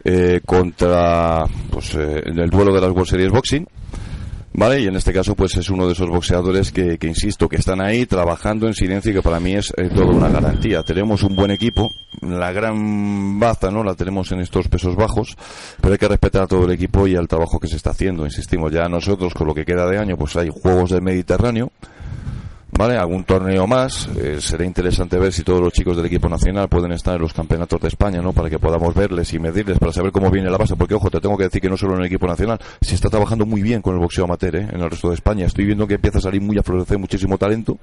eh, 0.04 0.42
contra, 0.46 1.46
pues, 1.70 1.96
eh, 1.96 2.24
en 2.26 2.40
el 2.40 2.50
duelo 2.50 2.74
de 2.74 2.82
las 2.82 2.92
World 2.92 3.10
Series 3.10 3.32
Boxing. 3.32 3.68
¿Vale? 4.56 4.82
Y 4.82 4.88
en 4.88 4.96
este 4.96 5.12
caso, 5.12 5.34
pues 5.34 5.58
es 5.58 5.72
uno 5.72 5.88
de 5.88 5.94
esos 5.94 6.08
boxeadores 6.08 6.72
que, 6.72 7.00
que 7.00 7.08
insisto, 7.08 7.50
que 7.50 7.56
están 7.56 7.82
ahí 7.82 8.06
trabajando 8.06 8.68
en 8.68 8.76
silencio 8.76 9.12
y 9.12 9.16
que 9.16 9.22
para 9.24 9.40
mí 9.40 9.56
es 9.56 9.74
eh, 9.78 9.90
toda 9.90 10.14
una 10.14 10.30
garantía. 10.30 10.84
Tenemos 10.84 11.24
un 11.24 11.36
buen 11.36 11.50
equipo, 11.50 11.90
la 12.22 12.52
gran 12.52 13.40
baza, 13.40 13.72
¿no? 13.72 13.84
La 13.84 13.96
tenemos 13.96 14.32
en 14.32 14.42
estos 14.42 14.68
pesos 14.68 14.96
bajos, 14.96 15.36
pero 15.82 15.94
hay 15.94 15.98
que 15.98 16.08
respetar 16.08 16.44
a 16.44 16.48
todo 16.48 16.66
el 16.66 16.72
equipo 16.72 17.08
y 17.08 17.16
al 17.16 17.28
trabajo 17.28 17.60
que 17.60 17.68
se 17.68 17.78
está 17.78 17.90
haciendo. 17.90 18.26
Insistimos, 18.26 18.72
ya 18.72 18.88
nosotros, 18.88 19.34
con 19.34 19.48
lo 19.48 19.56
que 19.56 19.66
queda 19.66 19.88
de 19.88 19.98
año, 19.98 20.18
pues 20.18 20.36
hay 20.36 20.50
Juegos 20.50 20.92
del 20.92 21.02
Mediterráneo, 21.02 21.72
¿Vale? 22.78 22.98
Algún 22.98 23.24
torneo 23.24 23.68
más. 23.68 24.10
Eh, 24.18 24.38
será 24.40 24.66
interesante 24.66 25.18
ver 25.20 25.32
si 25.32 25.44
todos 25.44 25.62
los 25.62 25.72
chicos 25.72 25.96
del 25.96 26.08
equipo 26.08 26.28
nacional 26.28 26.68
pueden 26.68 26.92
estar 26.92 27.16
en 27.16 27.22
los 27.22 27.34
campeonatos 27.34 27.80
de 27.80 27.88
España, 27.88 28.22
¿no? 28.22 28.34
Para 28.34 28.50
que 28.50 28.60
podamos 28.60 28.96
verles 28.96 29.32
y 29.34 29.40
medirles, 29.40 29.78
para 29.78 29.94
saber 29.94 30.12
cómo 30.12 30.32
viene 30.32 30.50
la 30.50 30.58
base. 30.58 30.76
Porque, 30.76 30.96
ojo, 30.96 31.10
te 31.10 31.20
tengo 31.20 31.38
que 31.38 31.44
decir 31.46 31.62
que 31.62 31.70
no 31.70 31.78
solo 31.78 31.94
en 31.94 32.00
el 32.00 32.06
equipo 32.08 32.28
nacional, 32.28 32.60
se 32.82 32.96
está 32.96 33.10
trabajando 33.10 33.46
muy 33.46 33.62
bien 33.62 33.82
con 33.82 33.94
el 33.94 34.00
boxeo 34.00 34.26
amateur, 34.26 34.56
¿eh? 34.56 34.68
En 34.72 34.82
el 34.82 34.90
resto 34.90 35.10
de 35.10 35.16
España. 35.16 35.46
Estoy 35.46 35.66
viendo 35.66 35.88
que 35.88 35.96
empieza 35.96 36.18
a 36.18 36.22
salir 36.22 36.42
muy 36.42 36.58
a 36.58 36.64
florecer 36.64 36.98
muchísimo 36.98 37.38
talento. 37.38 37.78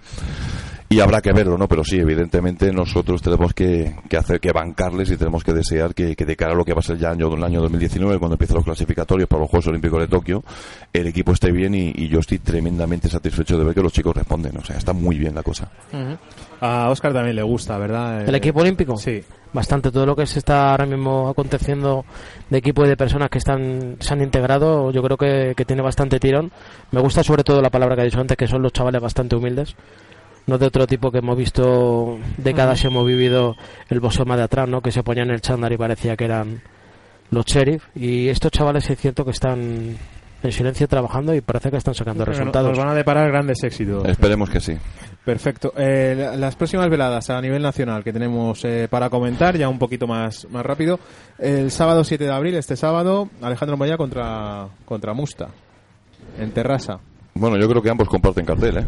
Y 0.92 0.98
habrá 0.98 1.20
que 1.20 1.32
verlo, 1.32 1.56
¿no? 1.56 1.68
Pero 1.68 1.84
sí, 1.84 2.00
evidentemente 2.00 2.72
nosotros 2.72 3.22
tenemos 3.22 3.54
que, 3.54 3.94
que 4.08 4.16
hacer, 4.16 4.40
que 4.40 4.50
bancarles 4.50 5.08
y 5.12 5.16
tenemos 5.16 5.44
que 5.44 5.52
desear 5.52 5.94
que, 5.94 6.16
que 6.16 6.24
de 6.24 6.34
cara 6.34 6.50
a 6.52 6.56
lo 6.56 6.64
que 6.64 6.74
va 6.74 6.80
a 6.80 6.82
ser 6.82 6.98
ya 6.98 7.10
año, 7.12 7.32
el 7.32 7.44
año 7.44 7.60
2019, 7.60 8.18
cuando 8.18 8.34
empiecen 8.34 8.56
los 8.56 8.64
clasificatorios 8.64 9.28
para 9.28 9.42
los 9.42 9.50
Juegos 9.50 9.68
Olímpicos 9.68 10.00
de 10.00 10.08
Tokio, 10.08 10.42
el 10.92 11.06
equipo 11.06 11.30
esté 11.30 11.52
bien 11.52 11.76
y, 11.76 11.92
y 11.94 12.08
yo 12.08 12.18
estoy 12.18 12.40
tremendamente 12.40 13.08
satisfecho 13.08 13.56
de 13.56 13.64
ver 13.66 13.74
que 13.76 13.82
los 13.82 13.92
chicos 13.92 14.16
responden. 14.16 14.56
O 14.56 14.64
sea, 14.64 14.76
está 14.78 14.92
muy 14.92 15.16
bien 15.16 15.32
la 15.32 15.44
cosa. 15.44 15.70
A 16.60 16.90
Oscar 16.90 17.12
también 17.12 17.36
le 17.36 17.42
gusta, 17.44 17.78
¿verdad? 17.78 18.28
¿El 18.28 18.34
Eh, 18.34 18.38
equipo 18.38 18.58
olímpico? 18.60 18.96
Sí. 18.96 19.22
Bastante. 19.52 19.92
Todo 19.92 20.06
lo 20.06 20.16
que 20.16 20.26
se 20.26 20.40
está 20.40 20.72
ahora 20.72 20.86
mismo 20.86 21.28
aconteciendo 21.28 22.04
de 22.50 22.58
equipo 22.58 22.84
y 22.84 22.88
de 22.88 22.96
personas 22.96 23.30
que 23.30 23.38
están 23.38 23.96
se 24.00 24.12
han 24.12 24.22
integrado, 24.22 24.90
yo 24.90 25.02
creo 25.04 25.16
que, 25.16 25.54
que 25.56 25.64
tiene 25.64 25.82
bastante 25.82 26.18
tirón. 26.18 26.50
Me 26.90 27.00
gusta 27.00 27.22
sobre 27.22 27.44
todo 27.44 27.62
la 27.62 27.70
palabra 27.70 27.94
que 27.94 28.02
ha 28.02 28.04
dicho 28.06 28.20
antes, 28.20 28.36
que 28.36 28.48
son 28.48 28.60
los 28.62 28.72
chavales 28.72 29.00
bastante 29.00 29.36
humildes. 29.36 29.76
No 30.46 30.58
de 30.58 30.66
otro 30.66 30.86
tipo 30.86 31.10
que 31.12 31.18
hemos 31.18 31.36
visto 31.36 32.18
décadas 32.36 32.82
y 32.82 32.86
hemos 32.88 33.06
vivido 33.06 33.54
el 33.88 34.00
boxeo 34.00 34.24
más 34.24 34.36
de 34.38 34.44
atrás, 34.44 34.68
¿no? 34.68 34.80
Que 34.80 34.90
se 34.90 35.02
ponían 35.02 35.28
en 35.28 35.34
el 35.34 35.40
chándal 35.40 35.72
y 35.72 35.76
parecía 35.76 36.16
que 36.16 36.24
eran 36.24 36.60
los 37.30 37.44
sheriff. 37.46 37.84
Y 37.94 38.28
estos 38.28 38.50
chavales 38.50 38.88
es 38.90 38.98
cierto 38.98 39.24
que 39.24 39.30
están 39.30 39.96
en 40.42 40.52
silencio 40.52 40.88
trabajando 40.88 41.34
y 41.34 41.40
parece 41.42 41.70
que 41.70 41.76
están 41.76 41.94
sacando 41.94 42.24
Nos 42.24 42.36
resultados. 42.36 42.76
van 42.76 42.88
a 42.88 42.94
deparar 42.94 43.30
grandes 43.30 43.62
éxitos. 43.62 44.08
Esperemos 44.08 44.48
que 44.50 44.58
sí. 44.60 44.76
Perfecto. 45.24 45.72
Eh, 45.76 46.14
la- 46.18 46.34
las 46.36 46.56
próximas 46.56 46.88
veladas 46.88 47.28
a 47.30 47.40
nivel 47.42 47.60
nacional 47.62 48.02
que 48.02 48.12
tenemos 48.12 48.64
eh, 48.64 48.88
para 48.90 49.10
comentar, 49.10 49.56
ya 49.56 49.68
un 49.68 49.78
poquito 49.78 50.06
más, 50.06 50.48
más 50.50 50.64
rápido. 50.64 50.98
El 51.38 51.70
sábado 51.70 52.02
7 52.02 52.24
de 52.24 52.32
abril, 52.32 52.54
este 52.54 52.74
sábado, 52.74 53.28
Alejandro 53.42 53.76
Maya 53.76 53.98
contra, 53.98 54.66
contra 54.86 55.12
Musta, 55.12 55.48
en 56.38 56.50
Terrassa. 56.52 56.98
Bueno, 57.34 57.58
yo 57.58 57.68
creo 57.68 57.82
que 57.82 57.90
ambos 57.90 58.08
comparten 58.08 58.44
cartel, 58.46 58.78
¿eh? 58.78 58.84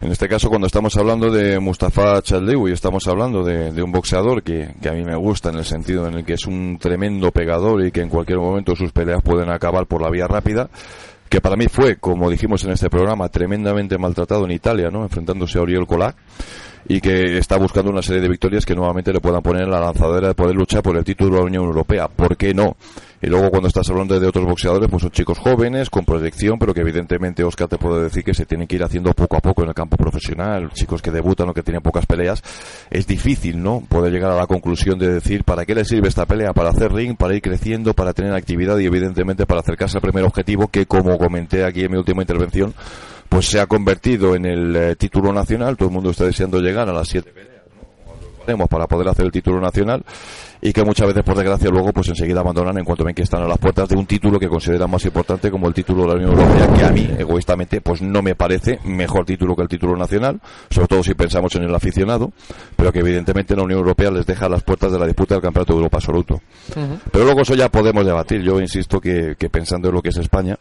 En 0.00 0.10
este 0.10 0.28
caso, 0.28 0.48
cuando 0.48 0.66
estamos 0.66 0.96
hablando 0.96 1.30
de 1.30 1.60
Mustafa 1.60 2.22
Chaldewi, 2.22 2.72
estamos 2.72 3.06
hablando 3.06 3.44
de, 3.44 3.70
de 3.70 3.82
un 3.82 3.92
boxeador 3.92 4.42
que, 4.42 4.74
que 4.80 4.88
a 4.88 4.92
mí 4.92 5.04
me 5.04 5.14
gusta 5.14 5.50
en 5.50 5.56
el 5.56 5.64
sentido 5.66 6.08
en 6.08 6.14
el 6.14 6.24
que 6.24 6.32
es 6.34 6.46
un 6.46 6.78
tremendo 6.80 7.30
pegador 7.32 7.84
y 7.84 7.92
que 7.92 8.00
en 8.00 8.08
cualquier 8.08 8.38
momento 8.38 8.74
sus 8.74 8.92
peleas 8.92 9.20
pueden 9.22 9.50
acabar 9.50 9.84
por 9.84 10.00
la 10.00 10.08
vía 10.08 10.26
rápida, 10.26 10.70
que 11.28 11.42
para 11.42 11.54
mí 11.54 11.66
fue, 11.68 11.96
como 11.96 12.30
dijimos 12.30 12.64
en 12.64 12.70
este 12.70 12.88
programa, 12.88 13.28
tremendamente 13.28 13.98
maltratado 13.98 14.46
en 14.46 14.52
Italia, 14.52 14.90
¿no? 14.90 15.02
Enfrentándose 15.02 15.58
a 15.58 15.62
Oriol 15.62 15.86
Colá 15.86 16.14
y 16.88 17.02
que 17.02 17.36
está 17.36 17.58
buscando 17.58 17.90
una 17.90 18.00
serie 18.00 18.22
de 18.22 18.28
victorias 18.28 18.64
que 18.64 18.74
nuevamente 18.74 19.12
le 19.12 19.20
puedan 19.20 19.42
poner 19.42 19.68
la 19.68 19.80
lanzadera 19.80 20.28
de 20.28 20.34
poder 20.34 20.56
luchar 20.56 20.82
por 20.82 20.96
el 20.96 21.04
título 21.04 21.32
de 21.32 21.36
la 21.36 21.44
Unión 21.44 21.64
Europea. 21.64 22.08
¿Por 22.08 22.38
qué 22.38 22.54
no? 22.54 22.74
Y 23.22 23.26
luego 23.26 23.50
cuando 23.50 23.68
estás 23.68 23.88
hablando 23.90 24.18
de 24.18 24.26
otros 24.26 24.46
boxeadores, 24.46 24.88
pues 24.88 25.02
son 25.02 25.10
chicos 25.10 25.38
jóvenes, 25.38 25.90
con 25.90 26.06
proyección, 26.06 26.58
pero 26.58 26.72
que 26.72 26.80
evidentemente, 26.80 27.44
Oscar, 27.44 27.68
te 27.68 27.76
puedo 27.76 28.02
decir 28.02 28.24
que 28.24 28.32
se 28.32 28.46
tienen 28.46 28.66
que 28.66 28.76
ir 28.76 28.82
haciendo 28.82 29.12
poco 29.12 29.36
a 29.36 29.40
poco 29.40 29.62
en 29.62 29.68
el 29.68 29.74
campo 29.74 29.98
profesional. 29.98 30.70
Chicos 30.72 31.02
que 31.02 31.10
debutan 31.10 31.48
o 31.50 31.52
que 31.52 31.62
tienen 31.62 31.82
pocas 31.82 32.06
peleas. 32.06 32.42
Es 32.90 33.06
difícil, 33.06 33.62
¿no? 33.62 33.82
Poder 33.86 34.10
llegar 34.10 34.30
a 34.30 34.36
la 34.36 34.46
conclusión 34.46 34.98
de 34.98 35.12
decir, 35.12 35.44
¿para 35.44 35.66
qué 35.66 35.74
le 35.74 35.84
sirve 35.84 36.08
esta 36.08 36.24
pelea? 36.24 36.54
Para 36.54 36.70
hacer 36.70 36.92
ring, 36.92 37.14
para 37.14 37.34
ir 37.34 37.42
creciendo, 37.42 37.92
para 37.92 38.14
tener 38.14 38.32
actividad 38.32 38.78
y 38.78 38.86
evidentemente 38.86 39.44
para 39.44 39.60
acercarse 39.60 39.98
al 39.98 40.02
primer 40.02 40.24
objetivo 40.24 40.68
que, 40.68 40.86
como 40.86 41.18
comenté 41.18 41.64
aquí 41.64 41.84
en 41.84 41.92
mi 41.92 41.98
última 41.98 42.22
intervención, 42.22 42.72
pues 43.28 43.46
se 43.46 43.60
ha 43.60 43.66
convertido 43.66 44.34
en 44.34 44.46
el 44.46 44.74
eh, 44.74 44.96
título 44.96 45.30
nacional. 45.30 45.76
Todo 45.76 45.90
el 45.90 45.94
mundo 45.94 46.10
está 46.10 46.24
deseando 46.24 46.58
llegar 46.58 46.88
a 46.88 46.92
las 46.92 47.08
siete 47.08 47.30
peleas 47.30 47.60
para 48.68 48.86
poder 48.86 49.08
hacer 49.08 49.26
el 49.26 49.32
título 49.32 49.60
nacional 49.60 50.04
y 50.62 50.72
que 50.72 50.84
muchas 50.84 51.06
veces 51.06 51.22
por 51.22 51.36
desgracia 51.36 51.70
luego 51.70 51.92
pues 51.92 52.08
enseguida 52.08 52.40
abandonan 52.40 52.76
en 52.78 52.84
cuanto 52.84 53.04
ven 53.04 53.14
que 53.14 53.22
están 53.22 53.42
a 53.42 53.48
las 53.48 53.58
puertas 53.58 53.88
de 53.88 53.96
un 53.96 54.06
título 54.06 54.38
que 54.38 54.48
consideran 54.48 54.90
más 54.90 55.04
importante 55.04 55.50
como 55.50 55.68
el 55.68 55.74
título 55.74 56.02
de 56.02 56.08
la 56.08 56.14
Unión 56.14 56.30
Europea 56.32 56.72
que 56.72 56.84
a 56.84 56.90
mí 56.90 57.08
egoístamente 57.18 57.80
pues 57.80 58.02
no 58.02 58.22
me 58.22 58.34
parece 58.34 58.78
mejor 58.84 59.24
título 59.24 59.56
que 59.56 59.62
el 59.62 59.68
título 59.68 59.96
nacional 59.96 60.40
sobre 60.68 60.88
todo 60.88 61.02
si 61.02 61.14
pensamos 61.14 61.54
en 61.56 61.62
el 61.62 61.74
aficionado 61.74 62.32
pero 62.76 62.92
que 62.92 62.98
evidentemente 63.00 63.56
la 63.56 63.62
Unión 63.62 63.78
Europea 63.80 64.10
les 64.10 64.26
deja 64.26 64.46
a 64.46 64.48
las 64.50 64.62
puertas 64.62 64.92
de 64.92 64.98
la 64.98 65.06
disputa 65.06 65.34
del 65.34 65.42
Campeonato 65.42 65.72
de 65.72 65.78
Europa 65.78 65.96
absoluto 65.96 66.40
pero 67.10 67.24
luego 67.24 67.40
eso 67.40 67.54
ya 67.54 67.70
podemos 67.70 68.04
debatir 68.04 68.42
yo 68.42 68.60
insisto 68.60 69.00
que, 69.00 69.36
que 69.38 69.48
pensando 69.48 69.88
en 69.88 69.94
lo 69.94 70.02
que 70.02 70.10
es 70.10 70.16
España 70.18 70.58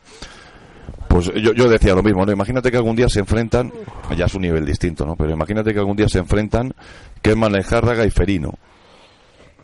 pues 1.09 1.25
yo, 1.33 1.53
yo 1.53 1.67
decía 1.67 1.95
lo 1.95 2.03
mismo, 2.03 2.23
¿no? 2.23 2.31
Imagínate 2.31 2.69
que 2.69 2.77
algún 2.77 2.95
día 2.95 3.09
se 3.09 3.19
enfrentan, 3.19 3.73
ya 4.15 4.25
es 4.25 4.35
un 4.35 4.43
nivel 4.43 4.63
distinto, 4.63 5.07
¿no? 5.07 5.15
Pero 5.15 5.31
imagínate 5.31 5.73
que 5.73 5.79
algún 5.79 5.97
día 5.97 6.07
se 6.07 6.19
enfrentan 6.19 6.73
Kerman 7.23 7.51
Lejárraga 7.51 8.05
y 8.05 8.11
Ferino. 8.11 8.53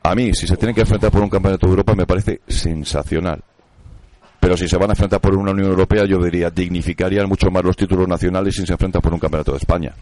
A 0.05 0.13
mí, 0.13 0.35
si 0.35 0.45
se 0.45 0.55
tienen 0.55 0.75
que 0.75 0.81
enfrentar 0.81 1.09
por 1.09 1.23
un 1.23 1.29
campeonato 1.29 1.65
de 1.65 1.71
Europa, 1.71 1.95
me 1.95 2.05
parece 2.05 2.41
sensacional. 2.47 3.41
Pero 4.39 4.55
si 4.55 4.67
se 4.67 4.77
van 4.77 4.91
a 4.91 4.93
enfrentar 4.93 5.19
por 5.19 5.35
una 5.35 5.49
Unión 5.49 5.67
Europea, 5.67 6.05
yo 6.05 6.23
diría, 6.23 6.51
dignificarían 6.51 7.27
mucho 7.27 7.49
más 7.49 7.63
los 7.63 7.75
títulos 7.75 8.07
nacionales 8.07 8.53
si 8.53 8.67
se 8.67 8.73
enfrentan 8.73 9.01
por 9.01 9.11
un 9.11 9.19
campeonato 9.19 9.53
de 9.53 9.57
España. 9.57 9.93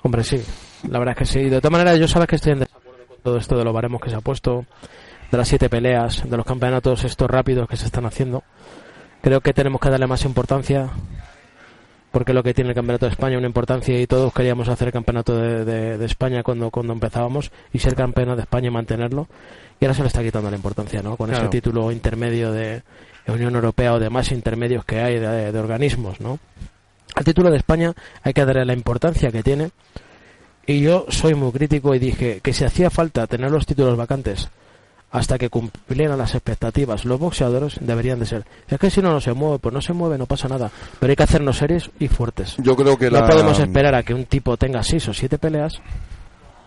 Hombre, 0.00 0.24
sí, 0.24 0.42
la 0.88 0.98
verdad 0.98 1.12
es 1.12 1.18
que 1.18 1.26
sí. 1.26 1.50
De 1.50 1.60
todas 1.60 1.72
maneras, 1.72 1.98
yo 1.98 2.08
sabes 2.08 2.28
que 2.28 2.36
estoy 2.36 2.52
en 2.52 2.60
desacuerdo 2.60 3.06
con 3.06 3.18
todo 3.22 3.36
esto 3.36 3.58
de 3.58 3.64
los 3.64 3.74
baremos 3.74 4.00
que 4.00 4.08
se 4.08 4.16
ha 4.16 4.22
puesto, 4.22 4.64
de 5.30 5.36
las 5.36 5.48
siete 5.48 5.68
peleas, 5.68 6.22
de 6.26 6.36
los 6.38 6.46
campeonatos 6.46 7.04
estos 7.04 7.28
rápidos 7.30 7.68
que 7.68 7.76
se 7.76 7.84
están 7.84 8.06
haciendo. 8.06 8.42
Creo 9.20 9.42
que 9.42 9.52
tenemos 9.52 9.82
que 9.82 9.90
darle 9.90 10.06
más 10.06 10.24
importancia 10.24 10.88
porque 12.16 12.32
lo 12.32 12.42
que 12.42 12.54
tiene 12.54 12.70
el 12.70 12.74
campeonato 12.74 13.04
de 13.04 13.12
España 13.12 13.36
una 13.36 13.46
importancia 13.46 14.00
y 14.00 14.06
todos 14.06 14.32
queríamos 14.32 14.70
hacer 14.70 14.88
el 14.88 14.92
campeonato 14.94 15.36
de, 15.36 15.66
de- 15.66 15.98
de 15.98 16.06
España 16.06 16.42
cuando 16.42 16.70
cuando 16.70 16.94
empezábamos 16.94 17.50
y 17.74 17.78
ser 17.78 17.94
campeón 17.94 18.34
de 18.36 18.40
España 18.40 18.68
y 18.68 18.70
mantenerlo. 18.70 19.28
Y 19.78 19.84
ahora 19.84 19.92
se 19.94 20.00
le 20.00 20.06
está 20.08 20.22
quitando 20.22 20.48
la 20.50 20.56
importancia 20.56 21.02
no 21.02 21.14
con 21.18 21.28
Claro. 21.28 21.42
ese 21.44 21.50
título 21.50 21.92
intermedio 21.92 22.52
de, 22.52 22.80
Unión 23.28 23.54
Europea 23.54 23.92
o 23.92 23.98
de 24.00 24.08
más 24.08 24.32
intermedios 24.32 24.82
que 24.86 24.98
hay 25.00 25.18
de, 25.18 25.52
de 25.52 25.58
organismos 25.58 26.18
no 26.22 26.38
al 27.16 27.24
título 27.24 27.50
de 27.50 27.58
España 27.58 27.92
hay 28.22 28.32
que 28.32 28.46
darle 28.46 28.64
la 28.64 28.72
importancia 28.72 29.30
que 29.30 29.42
tiene. 29.42 29.70
Y 30.66 30.80
yo 30.80 31.04
soy 31.10 31.34
muy 31.34 31.52
crítico 31.52 31.94
y 31.94 31.98
dije 31.98 32.40
que 32.42 32.54
si 32.54 32.64
hacía 32.64 32.88
falta 32.88 33.26
tener 33.26 33.50
los 33.50 33.66
títulos 33.66 33.94
vacantes 33.98 34.48
hasta 35.10 35.38
que 35.38 35.48
cumplieran 35.48 36.18
las 36.18 36.34
expectativas 36.34 37.04
los 37.04 37.18
boxeadores 37.18 37.78
deberían 37.80 38.18
de 38.18 38.26
ser. 38.26 38.44
Es 38.68 38.78
que 38.78 38.90
si 38.90 39.00
no 39.00 39.12
no 39.12 39.20
se 39.20 39.32
mueve, 39.32 39.58
pues 39.60 39.72
no 39.72 39.80
se 39.80 39.92
mueve, 39.92 40.18
no 40.18 40.26
pasa 40.26 40.48
nada. 40.48 40.70
Pero 40.98 41.10
hay 41.10 41.16
que 41.16 41.22
hacernos 41.22 41.56
series 41.58 41.90
y 41.98 42.08
fuertes. 42.08 42.56
Yo 42.58 42.76
creo 42.76 42.98
que 42.98 43.10
no 43.10 43.20
la- 43.20 43.26
podemos 43.28 43.58
esperar 43.58 43.94
a 43.94 44.02
que 44.02 44.12
un 44.14 44.24
tipo 44.26 44.56
tenga 44.56 44.82
seis 44.82 45.06
o 45.08 45.14
siete 45.14 45.38
peleas 45.38 45.74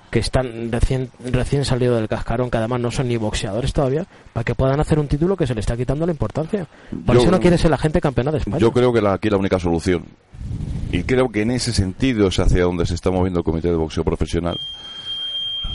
que 0.10 0.18
están 0.20 0.72
recién 0.72 1.12
recién 1.24 1.64
salido 1.66 1.96
del 1.96 2.08
cascarón, 2.08 2.50
que 2.50 2.58
además 2.58 2.80
no 2.82 2.90
son 2.90 3.08
ni 3.10 3.18
boxeadores 3.18 3.74
todavía, 3.74 4.08
para 4.34 4.44
que 4.44 4.56
puedan 4.56 4.80
hacer 4.80 4.98
un 4.98 5.08
título 5.08 5.38
que 5.38 5.46
se 5.46 5.54
le 5.54 5.60
está 5.60 5.78
quitando 5.78 6.06
la 6.08 6.12
importancia. 6.12 6.66
Por 7.06 7.16
Yo- 7.16 7.22
eso 7.22 7.32
no 7.32 7.40
quiere 7.40 7.60
ser 7.60 7.70
la 7.70 7.78
gente 7.78 8.02
campeona 8.02 8.32
de 8.32 8.40
España. 8.40 8.58
Yo 8.58 8.72
creo 8.72 8.92
que 8.92 9.02
la, 9.02 9.14
aquí 9.14 9.30
la 9.30 9.38
única 9.38 9.60
solución, 9.60 10.06
y 10.92 11.04
creo 11.04 11.30
que 11.30 11.44
en 11.44 11.52
ese 11.52 11.74
sentido 11.74 12.30
es 12.30 12.40
hacia 12.40 12.64
donde 12.64 12.88
se 12.88 12.96
está 12.96 13.12
moviendo 13.12 13.42
el 13.42 13.44
Comité 13.44 13.68
de 13.68 13.76
Boxeo 13.76 14.04
Profesional, 14.04 14.58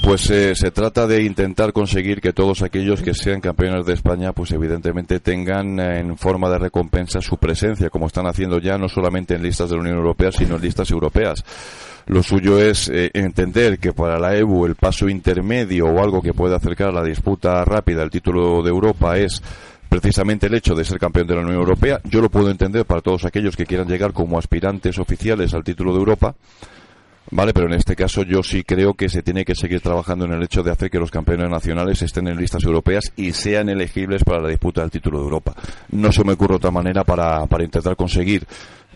pues 0.05 0.29
eh, 0.29 0.55
se 0.55 0.71
trata 0.71 1.07
de 1.07 1.23
intentar 1.23 1.73
conseguir 1.73 2.21
que 2.21 2.35
todos 2.35 2.61
aquellos 2.61 3.01
que 3.01 3.15
sean 3.15 3.41
campeones 3.41 3.87
de 3.87 3.95
España, 3.95 4.35
pues 4.35 4.51
evidentemente 4.53 5.19
tengan 5.19 5.81
eh, 5.81 6.01
en 6.01 6.19
forma 6.19 6.51
de 6.51 6.59
recompensa 6.59 7.23
su 7.23 7.39
presencia, 7.39 7.89
como 7.89 8.09
están 8.09 8.27
haciendo 8.27 8.59
ya 8.59 8.77
no 8.77 8.87
solamente 8.87 9.35
en 9.35 9.43
listas 9.43 9.71
de 9.71 9.77
la 9.77 9.81
Unión 9.81 9.97
Europea, 9.97 10.31
sino 10.31 10.57
en 10.57 10.63
listas 10.63 10.91
europeas. 10.91 11.43
Lo 12.07 12.23
suyo 12.23 12.61
es 12.61 12.91
eh, 12.91 13.11
entender 13.15 13.79
que 13.79 13.95
para 13.95 14.19
la 14.19 14.37
EBU 14.37 14.67
el 14.67 14.75
paso 14.75 15.09
intermedio 15.09 15.87
o 15.87 16.03
algo 16.03 16.21
que 16.21 16.35
pueda 16.35 16.57
acercar 16.57 16.89
a 16.89 16.93
la 16.93 17.03
disputa 17.03 17.65
rápida 17.65 18.03
el 18.03 18.11
título 18.11 18.63
de 18.63 18.69
Europa 18.69 19.17
es 19.17 19.43
precisamente 19.89 20.49
el 20.49 20.55
hecho 20.55 20.75
de 20.75 20.85
ser 20.85 20.99
campeón 20.99 21.29
de 21.29 21.37
la 21.37 21.41
Unión 21.41 21.57
Europea. 21.57 22.01
Yo 22.05 22.21
lo 22.21 22.29
puedo 22.29 22.51
entender 22.51 22.85
para 22.85 23.01
todos 23.01 23.25
aquellos 23.25 23.57
que 23.57 23.65
quieran 23.65 23.89
llegar 23.89 24.13
como 24.13 24.39
aspirantes 24.39 24.99
oficiales 24.99 25.55
al 25.55 25.65
título 25.65 25.93
de 25.93 25.99
Europa. 25.99 26.35
Vale, 27.37 27.53
pero 27.53 27.67
en 27.67 27.73
este 27.73 27.97
caso 27.97 28.23
yo 28.23 28.45
sí 28.45 28.63
creo 28.63 28.95
que 28.95 29.09
se 29.09 29.21
tiene 29.25 29.45
que 29.45 29.57
seguir 29.57 29.81
trabajando 29.81 30.25
en 30.25 30.35
el 30.35 30.45
hecho 30.45 30.63
de 30.63 30.71
hacer 30.71 30.89
que 30.89 31.01
los 31.01 31.11
campeones 31.11 31.51
nacionales 31.51 32.01
estén 32.01 32.29
en 32.29 32.37
listas 32.37 32.63
europeas 32.63 33.13
y 33.17 33.33
sean 33.33 33.69
elegibles 33.69 34.23
para 34.23 34.41
la 34.41 34.51
disputa 34.51 34.83
del 34.83 34.93
título 34.93 35.19
de 35.19 35.25
Europa. 35.25 35.53
No 35.91 36.13
se 36.13 36.23
me 36.23 36.35
ocurre 36.35 36.55
otra 36.55 36.71
manera 36.71 37.03
para, 37.03 37.45
para 37.47 37.65
intentar 37.65 37.97
conseguir 37.97 38.47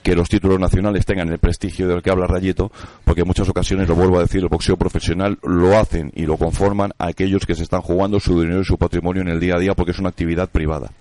que 0.05 0.15
los 0.15 0.29
títulos 0.29 0.61
nacionales 0.61 1.05
tengan 1.05 1.33
el 1.33 1.41
prestigio 1.41 1.89
del 1.89 2.01
que 2.01 2.11
habla 2.11 2.29
Rayito, 2.29 2.71
porque 3.03 3.23
en 3.23 3.27
muchas 3.27 3.49
ocasiones, 3.49 3.89
lo 3.89 3.97
vuelvo 3.97 4.19
a 4.19 4.23
decir, 4.23 4.41
el 4.41 4.49
boxeo 4.49 4.77
profesional 4.77 5.37
lo 5.43 5.77
hacen 5.77 6.13
y 6.15 6.25
lo 6.25 6.37
conforman 6.37 6.93
aquellos 6.97 7.45
que 7.45 7.57
se 7.57 7.65
están 7.65 7.81
jugando 7.81 8.21
su 8.21 8.41
dinero 8.41 8.61
y 8.61 8.65
su 8.65 8.79
patrimonio 8.79 9.23
en 9.23 9.31
el 9.31 9.41
día 9.41 9.57
a 9.57 9.59
día 9.59 9.75
porque 9.75 9.91
es 9.91 9.99
una 9.99 10.11
actividad 10.11 10.49
privada. 10.49 10.93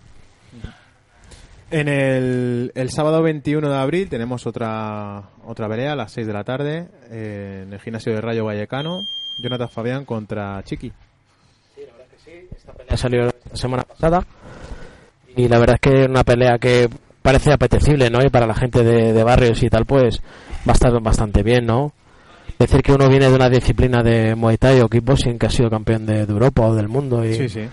En 1.70 1.89
el, 1.89 2.72
el 2.76 2.89
sábado 2.91 3.22
21 3.22 3.70
de 3.70 3.76
abril 3.76 4.07
tenemos 4.09 4.47
otra 4.47 5.24
otra 5.45 5.68
pelea 5.68 5.93
a 5.93 5.95
las 5.95 6.13
6 6.13 6.26
de 6.26 6.34
la 6.34 6.45
tarde 6.45 6.88
eh, 7.09 7.63
en 7.65 7.74
el 7.74 7.80
gimnasio 7.80 8.13
de 8.13 8.22
Rayo 8.22 8.45
Vallecano. 8.45 9.01
Jonathan 9.39 9.70
Fabián 9.70 10.05
contra 10.05 10.63
Chiqui. 10.63 10.91
pelea 12.78 12.97
salió 12.97 13.26
la 13.26 13.55
semana 13.55 13.84
pasada 13.84 14.26
y 15.36 15.47
la 15.47 15.59
verdad 15.59 15.76
es 15.76 15.82
que 15.82 16.01
es 16.03 16.07
una 16.07 16.24
pelea 16.24 16.57
que 16.57 16.89
parece 17.22 17.51
apetecible, 17.51 18.09
¿no? 18.09 18.24
Y 18.24 18.30
para 18.30 18.47
la 18.47 18.55
gente 18.55 18.84
de, 18.84 19.11
de 19.11 19.24
barrios 19.24 19.61
y 19.61 19.70
tal, 19.70 19.86
pues 19.86 20.22
va 20.68 20.72
a 20.72 20.74
estar 20.74 21.01
bastante 21.01 21.43
bien, 21.43 21.65
¿no? 21.65 21.91
Decir 22.57 22.82
que 22.82 22.93
uno 22.93 23.09
viene 23.09 23.30
de 23.30 23.36
una 23.36 23.49
disciplina 23.49 24.01
de 24.01 24.36
Muay 24.36 24.57
Thai 24.57 24.80
o 24.80 24.88
kickboxing 24.88 25.38
que 25.38 25.45
ha 25.45 25.49
sido 25.49 25.70
campeón 25.70 26.05
de, 26.05 26.26
de 26.26 26.32
Europa 26.32 26.65
o 26.65 26.74
del 26.76 26.88
mundo 26.88 27.24
y, 27.26 27.36
Sí, 27.36 27.49
sí. 27.49 27.68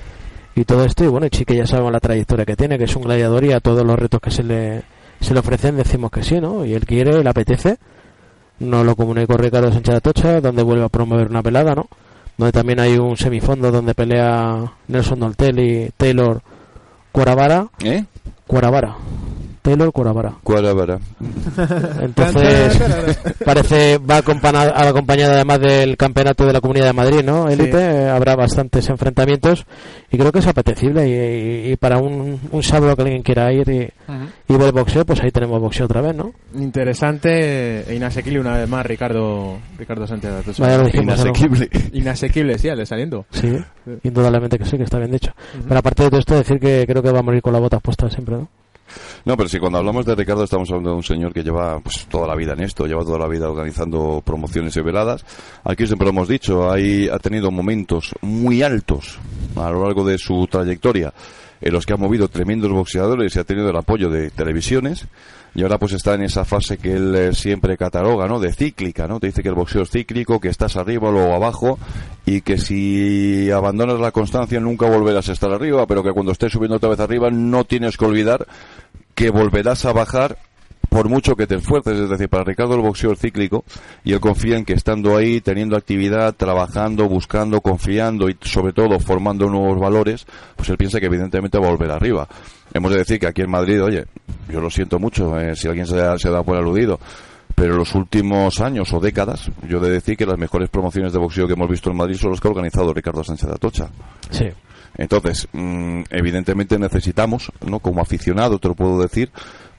Y 0.57 0.64
todo 0.64 0.84
esto 0.84 1.05
y 1.05 1.09
bueno, 1.09 1.28
Chique 1.28 1.57
ya 1.57 1.66
sabemos 1.66 1.92
la 1.92 2.00
trayectoria 2.00 2.44
que 2.44 2.57
tiene, 2.57 2.78
que 2.78 2.84
es 2.84 2.96
un 2.96 3.02
gladiador 3.02 3.44
y 3.44 3.52
a 3.52 3.61
todos 3.61 3.84
los 3.84 3.98
retos 3.98 4.20
que 4.20 4.30
se 4.30 4.42
le, 4.42 4.82
se 5.20 5.34
le 5.34 5.40
ofrecen 5.40 5.76
decimos 5.76 6.11
que 6.11 6.22
sí, 6.22 6.40
¿no? 6.40 6.64
Y 6.64 6.74
él 6.74 6.86
quiere, 6.86 7.22
le 7.22 7.28
apetece. 7.28 7.78
Nos 8.61 8.86
lo 8.86 8.94
comunicó 8.94 9.36
Ricardo 9.36 9.72
Sánchez 9.72 9.92
de 9.92 9.96
Atocha, 9.96 10.40
donde 10.40 10.62
vuelve 10.62 10.84
a 10.84 10.88
promover 10.88 11.28
una 11.28 11.42
pelada, 11.42 11.74
¿no? 11.74 11.88
Donde 12.36 12.52
también 12.52 12.80
hay 12.80 12.98
un 12.98 13.16
semifondo 13.16 13.70
donde 13.70 13.94
pelea 13.94 14.72
Nelson 14.88 15.20
Doltel 15.20 15.59
y 15.59 15.90
Taylor 15.96 16.40
Cuaravara. 17.11 17.68
¿Eh? 17.82 18.05
Cuaravara. 18.46 18.96
Taylor 19.64 19.90
Cuaravara. 19.92 20.34
Cuaravara. 20.42 20.98
Entonces, 22.02 22.78
parece, 23.46 23.96
va 23.98 24.18
acompañada, 24.18 24.88
acompañada 24.88 25.34
además 25.36 25.58
del 25.60 25.96
campeonato 25.96 26.44
de 26.44 26.52
la 26.52 26.60
Comunidad 26.60 26.84
de 26.86 26.92
Madrid, 26.92 27.22
¿no? 27.24 27.48
Élite, 27.48 27.78
eh, 27.78 28.08
habrá 28.10 28.36
bastantes 28.36 28.86
enfrentamientos 28.90 29.64
y 30.12 30.18
creo 30.18 30.30
que 30.32 30.40
es 30.40 30.46
apetecible 30.46 31.08
y, 31.08 31.12
y- 31.68 31.72
y 31.72 31.76
para 31.76 31.96
un, 31.96 32.38
un 32.52 32.62
sábado 32.62 32.94
que 32.94 33.02
alguien 33.02 33.22
quiera 33.22 33.50
ir 33.54 33.66
y, 33.70 33.88
y 34.52 34.56
ver 34.58 34.72
boxeo, 34.72 35.06
pues 35.06 35.22
ahí 35.22 35.30
tenemos 35.30 35.58
boxeo 35.60 35.86
otra 35.86 36.02
vez, 36.02 36.14
¿no? 36.14 36.32
Interesante 36.54 37.90
e 37.90 37.94
inasequible 37.96 38.40
una 38.40 38.58
vez 38.58 38.68
más 38.68 38.84
Ricardo 38.84 39.56
Ricardo 39.78 40.04
Atocha. 40.04 40.62
Vaya, 40.62 40.76
lo 40.78 40.84
dijimos, 40.84 41.06
¿no? 41.18 41.24
Inasequible. 41.24 41.70
Inasequible, 41.94 42.58
sí, 42.58 42.68
al 42.68 42.76
de 42.76 42.84
saliendo. 42.84 43.24
Sí, 43.30 43.56
indudablemente 44.02 44.58
que 44.58 44.66
sí, 44.66 44.76
que 44.76 44.82
está 44.84 44.98
bien 44.98 45.10
dicho. 45.10 45.32
Pero 45.66 45.78
aparte 45.78 46.02
de 46.04 46.10
todo 46.10 46.20
esto, 46.20 46.34
decir 46.36 46.58
que 46.60 46.84
creo 46.86 47.02
que 47.02 47.10
va 47.10 47.20
a 47.20 47.22
morir 47.22 47.40
con 47.40 47.54
las 47.54 47.62
botas 47.62 47.80
puestas 47.80 48.12
siempre, 48.12 48.36
¿no? 48.36 48.48
No, 49.24 49.36
pero 49.36 49.49
si 49.49 49.59
cuando 49.59 49.78
hablamos 49.78 50.07
de 50.07 50.14
Ricardo 50.14 50.45
estamos 50.45 50.68
hablando 50.70 50.90
de 50.90 50.97
un 50.97 51.03
señor 51.03 51.32
que 51.32 51.42
lleva 51.42 51.80
pues, 51.80 52.07
toda 52.07 52.26
la 52.26 52.34
vida 52.34 52.53
en 52.53 52.61
esto, 52.61 52.86
lleva 52.86 53.05
toda 53.05 53.18
la 53.18 53.28
vida 53.28 53.49
organizando 53.49 54.22
promociones 54.24 54.76
y 54.76 54.80
veladas. 54.80 55.24
Aquí 55.64 55.86
siempre 55.86 56.07
lo 56.07 56.11
hemos 56.11 56.28
dicho, 56.28 56.70
hay, 56.70 57.09
ha 57.09 57.18
tenido 57.18 57.51
momentos 57.51 58.14
muy 58.20 58.62
altos 58.62 59.18
a 59.57 59.70
lo 59.70 59.84
largo 59.84 60.05
de 60.05 60.18
su 60.18 60.47
trayectoria 60.47 61.12
en 61.61 61.72
los 61.72 61.86
que 61.86 61.95
ha 61.95 61.97
movido 61.97 62.28
tremendos 62.28 62.70
boxeadores 62.70 63.34
y 63.34 63.38
ha 63.38 63.45
tenido 63.45 63.70
el 63.70 63.76
apoyo 63.76 64.11
de 64.11 64.30
televisiones. 64.30 65.07
Y 65.55 65.62
ahora 65.62 65.78
pues 65.78 65.92
está 65.92 66.14
en 66.14 66.22
esa 66.24 66.45
fase 66.45 66.78
que 66.78 66.92
él 66.92 67.14
eh, 67.14 67.32
siempre 67.32 67.78
cataloga, 67.78 68.26
¿no? 68.26 68.40
De 68.40 68.53
cíclica, 68.53 69.07
¿no? 69.07 69.20
Te 69.20 69.28
dice 69.28 69.42
que 69.42 69.49
el 69.49 69.55
boxeo 69.55 69.82
es 69.82 69.90
cíclico, 69.90 70.40
que 70.40 70.49
estás 70.49 70.76
arriba, 70.76 71.11
luego 71.11 71.32
abajo, 71.32 71.78
y 72.26 72.40
que 72.40 72.59
si 72.59 73.51
abandonas 73.51 74.01
la 74.01 74.11
constancia 74.11 74.59
nunca 74.59 74.90
volverás 74.90 75.28
a 75.28 75.32
estar 75.32 75.53
arriba, 75.53 75.86
pero 75.86 76.03
que 76.03 76.12
cuando 76.12 76.32
estés 76.32 76.53
subiendo 76.53 76.76
otra 76.76 76.90
vez 76.90 77.01
arriba 77.01 77.30
no 77.30 77.64
tienes 77.64 77.97
que 77.97 78.05
olvidar 78.05 78.47
que 79.14 79.30
volverás 79.30 79.84
a 79.84 79.92
bajar 79.92 80.38
por 80.94 81.08
mucho 81.08 81.34
que 81.34 81.48
te 81.48 81.56
esfuerces. 81.56 81.98
Es 81.98 82.08
decir, 82.08 82.28
para 82.28 82.44
Ricardo 82.44 82.74
el 82.74 82.80
boxeo 82.80 83.12
es 83.12 83.18
cíclico 83.18 83.64
y 84.04 84.12
él 84.12 84.20
confía 84.20 84.56
en 84.56 84.64
que 84.64 84.74
estando 84.74 85.16
ahí, 85.16 85.40
teniendo 85.40 85.76
actividad, 85.76 86.34
trabajando, 86.34 87.08
buscando, 87.08 87.60
confiando 87.60 88.28
y 88.28 88.36
sobre 88.42 88.72
todo 88.72 89.00
formando 89.00 89.48
nuevos 89.48 89.78
valores, 89.80 90.24
pues 90.54 90.68
él 90.68 90.76
piensa 90.76 91.00
que 91.00 91.06
evidentemente 91.06 91.58
va 91.58 91.66
a 91.66 91.70
volver 91.70 91.90
arriba. 91.90 92.28
Hemos 92.72 92.92
de 92.92 92.98
decir 92.98 93.18
que 93.18 93.26
aquí 93.26 93.42
en 93.42 93.50
Madrid, 93.50 93.82
oye, 93.82 94.04
yo 94.48 94.60
lo 94.60 94.70
siento 94.70 94.98
mucho 94.98 95.38
eh, 95.38 95.56
si 95.56 95.66
alguien 95.66 95.86
se 95.86 95.96
da, 95.96 96.16
se 96.18 96.30
da 96.30 96.42
por 96.42 96.56
aludido. 96.56 97.00
Pero 97.56 97.76
los 97.76 97.94
últimos 97.94 98.60
años 98.60 98.92
o 98.92 99.00
décadas, 99.00 99.50
yo 99.68 99.78
he 99.78 99.80
de 99.80 99.90
decir 99.90 100.16
que 100.16 100.26
las 100.26 100.38
mejores 100.38 100.68
promociones 100.70 101.12
de 101.12 101.18
boxeo 101.18 101.46
que 101.46 101.52
hemos 101.52 101.68
visto 101.68 101.90
en 101.90 101.96
Madrid 101.96 102.16
son 102.16 102.30
las 102.30 102.40
que 102.40 102.48
ha 102.48 102.50
organizado 102.50 102.92
Ricardo 102.92 103.22
Sánchez 103.22 103.48
de 103.48 103.54
Atocha. 103.54 103.88
Sí. 104.30 104.46
Entonces, 104.97 105.49
mm, 105.53 106.03
evidentemente 106.11 106.78
necesitamos, 106.78 107.53
¿no? 107.66 107.80
Como 107.80 108.01
aficionado, 108.01 108.59
te 108.59 108.68
lo 108.68 108.74
puedo 108.74 109.01
decir, 109.01 109.30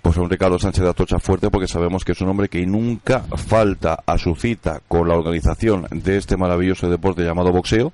pues 0.01 0.17
a 0.17 0.21
un 0.21 0.29
Ricardo 0.29 0.59
Sánchez 0.59 0.83
de 0.83 0.89
Atocha 0.89 1.19
fuerte 1.19 1.49
porque 1.49 1.67
sabemos 1.67 2.05
que 2.05 2.11
es 2.11 2.21
un 2.21 2.29
hombre 2.29 2.47
que 2.47 2.65
nunca 2.65 3.21
falta 3.21 4.03
a 4.05 4.17
su 4.17 4.35
cita 4.35 4.81
con 4.87 5.07
la 5.07 5.15
organización 5.15 5.87
de 5.89 6.17
este 6.17 6.37
maravilloso 6.37 6.89
deporte 6.89 7.23
llamado 7.23 7.51
boxeo 7.51 7.91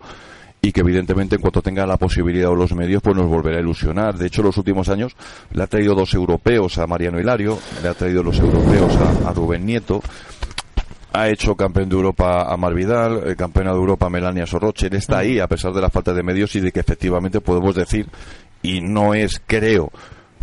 y 0.62 0.72
que 0.72 0.82
evidentemente 0.82 1.36
en 1.36 1.42
cuanto 1.42 1.62
tenga 1.62 1.88
la 1.88 1.98
posibilidad 1.98 2.50
o 2.50 2.56
los 2.56 2.74
medios 2.74 3.02
pues 3.02 3.16
nos 3.16 3.28
volverá 3.28 3.58
a 3.58 3.62
ilusionar. 3.62 4.18
De 4.18 4.28
hecho, 4.28 4.44
los 4.44 4.58
últimos 4.58 4.90
años 4.90 5.16
le 5.54 5.64
ha 5.64 5.68
traído 5.68 5.96
dos 5.96 6.14
europeos 6.14 6.78
a 6.78 6.86
Mariano 6.86 7.20
Hilario, 7.20 7.58
le 7.82 7.90
ha 7.90 7.94
traído 7.94 8.22
los 8.22 8.38
europeos 8.40 8.94
a, 8.98 9.30
a 9.30 9.34
Rubén 9.34 9.66
Nieto, 9.66 10.02
ha 11.14 11.30
hecho 11.30 11.56
campeón 11.56 11.90
de 11.90 11.96
Europa 11.96 12.44
a 12.52 12.58
Mar 12.58 12.74
Vidal, 12.74 13.24
eh, 13.26 13.36
campeona 13.36 13.72
de 13.72 13.78
Europa 13.78 14.06
a 14.06 14.10
Melania 14.10 14.46
Sorroche. 14.46 14.88
Él 14.88 14.96
está 14.96 15.20
ahí 15.20 15.40
a 15.40 15.48
pesar 15.48 15.74
de 15.74 15.82
la 15.82 15.90
falta 15.90 16.14
de 16.14 16.24
medios 16.24 16.56
y 16.56 16.62
de 16.62 16.72
que 16.72 16.80
efectivamente 16.80 17.42
podemos 17.42 17.76
decir, 17.76 18.08
y 18.62 18.82
no 18.82 19.14
es, 19.14 19.42
creo, 19.46 19.92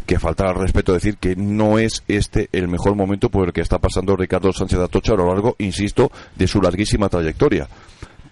que 0.06 0.18
falta 0.18 0.48
al 0.48 0.54
respeto 0.54 0.92
decir 0.92 1.16
que 1.18 1.36
no 1.36 1.78
es 1.78 2.02
este 2.08 2.48
el 2.52 2.68
mejor 2.68 2.94
momento 2.96 3.28
por 3.30 3.46
el 3.46 3.52
que 3.52 3.60
está 3.60 3.78
pasando 3.78 4.16
Ricardo 4.16 4.52
Sánchez 4.52 4.78
de 4.78 4.84
Atocha 4.84 5.12
a 5.12 5.16
lo 5.16 5.26
largo, 5.26 5.56
insisto, 5.58 6.10
de 6.34 6.46
su 6.46 6.60
larguísima 6.60 7.08
trayectoria. 7.08 7.68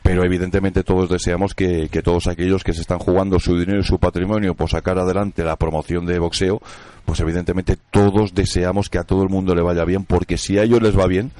Pero 0.02 0.24
evidentemente 0.24 0.84
todos 0.84 1.10
deseamos 1.10 1.54
que, 1.54 1.88
que 1.90 2.00
todos 2.00 2.28
aquellos 2.28 2.62
que 2.62 2.72
se 2.72 2.80
están 2.80 2.98
jugando 2.98 3.40
su 3.40 3.58
dinero 3.58 3.80
y 3.80 3.84
su 3.84 3.98
patrimonio 3.98 4.54
por 4.54 4.70
sacar 4.70 4.98
adelante 4.98 5.42
la 5.42 5.56
promoción 5.56 6.06
de 6.06 6.18
boxeo, 6.18 6.62
pues 7.04 7.20
evidentemente 7.20 7.76
todos 7.90 8.32
deseamos 8.32 8.88
que 8.88 8.98
a 8.98 9.04
todo 9.04 9.22
el 9.22 9.28
mundo 9.28 9.54
le 9.54 9.62
vaya 9.62 9.84
bien, 9.84 10.04
porque 10.04 10.38
si 10.38 10.58
a 10.58 10.62
ellos 10.62 10.80
les 10.80 10.96
va 10.96 11.06
bien, 11.06 11.32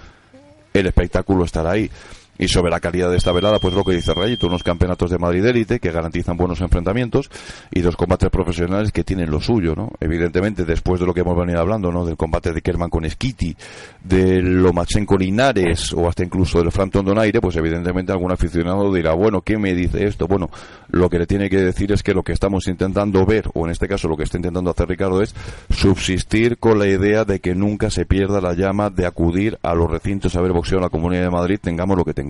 el 0.81 0.87
espectáculo 0.87 1.45
estará 1.45 1.73
ahí. 1.73 1.91
Y 2.39 2.49
sobre 2.49 2.71
la 2.71 2.81
calidad 2.81 3.11
de 3.11 3.17
esta 3.17 3.33
velada, 3.33 3.59
pues 3.59 3.75
lo 3.75 3.85
que 3.85 3.93
dice 3.93 4.13
Rayito, 4.13 4.47
unos 4.47 4.63
campeonatos 4.63 5.11
de 5.11 5.19
Madrid 5.19 5.45
élite 5.45 5.81
que 5.81 5.91
garantizan 5.91 6.37
buenos 6.37 6.61
enfrentamientos 6.61 7.31
y 7.71 7.81
dos 7.81 7.97
combates 7.97 8.31
profesionales 8.31 8.93
que 8.93 9.05
tienen 9.05 9.31
lo 9.31 9.41
suyo, 9.41 9.75
¿no? 9.75 9.91
Evidentemente, 10.01 10.65
después 10.65 11.01
de 11.01 11.07
lo 11.07 11.15
que 11.15 11.21
hemos 11.21 11.37
venido 11.37 11.61
hablando, 11.61 11.91
¿no? 11.91 12.05
Del 12.05 12.17
combate 12.17 12.53
de 12.53 12.61
Kerman 12.61 12.91
con 12.91 13.09
Skitty, 13.09 13.57
de 14.05 14.43
Lomachenko 14.43 15.17
Linares 15.17 15.93
o 15.93 16.09
hasta 16.09 16.25
incluso 16.25 16.59
del 16.59 16.71
Frampton 16.73 17.07
Donaire, 17.07 17.41
pues 17.41 17.57
evidentemente 17.57 18.13
algún 18.13 18.33
aficionado 18.33 18.93
dirá, 18.93 19.15
bueno, 19.15 19.41
¿qué 19.41 19.57
me 19.57 19.75
dice 19.75 20.07
esto? 20.07 20.27
Bueno, 20.27 20.51
lo 20.91 21.09
que 21.09 21.19
le 21.19 21.27
tiene 21.27 21.49
que 21.49 21.59
decir 21.59 21.93
es 21.93 22.03
que 22.03 22.15
lo 22.15 22.23
que 22.23 22.33
estamos 22.33 22.67
intentando 22.69 23.25
ver, 23.25 23.49
o 23.55 23.65
en 23.65 23.73
este 23.73 23.89
caso 23.89 24.09
lo 24.09 24.17
que 24.17 24.25
está 24.25 24.37
intentando 24.37 24.71
hacer 24.71 24.89
Ricardo, 24.89 25.23
es 25.23 25.35
subsistir 25.71 26.59
con 26.59 26.79
la 26.79 26.87
idea 26.87 27.25
de 27.25 27.41
que 27.41 27.55
nunca 27.55 27.91
se 27.91 28.05
pierda 28.05 28.41
la 28.41 28.55
llama 28.55 28.91
de 28.91 29.07
acudir 29.07 29.59
a 29.63 29.75
los 29.75 29.91
recintos 29.91 30.37
a 30.37 30.41
ver 30.43 30.53
boxeo 30.53 30.79
en 30.79 30.85
la 30.85 30.91
Comunidad 30.91 31.23
de 31.23 31.31
Madrid, 31.31 31.59
tengamos 31.63 31.97
lo 31.97 32.05
que 32.05 32.13
tengamos. 32.13 32.26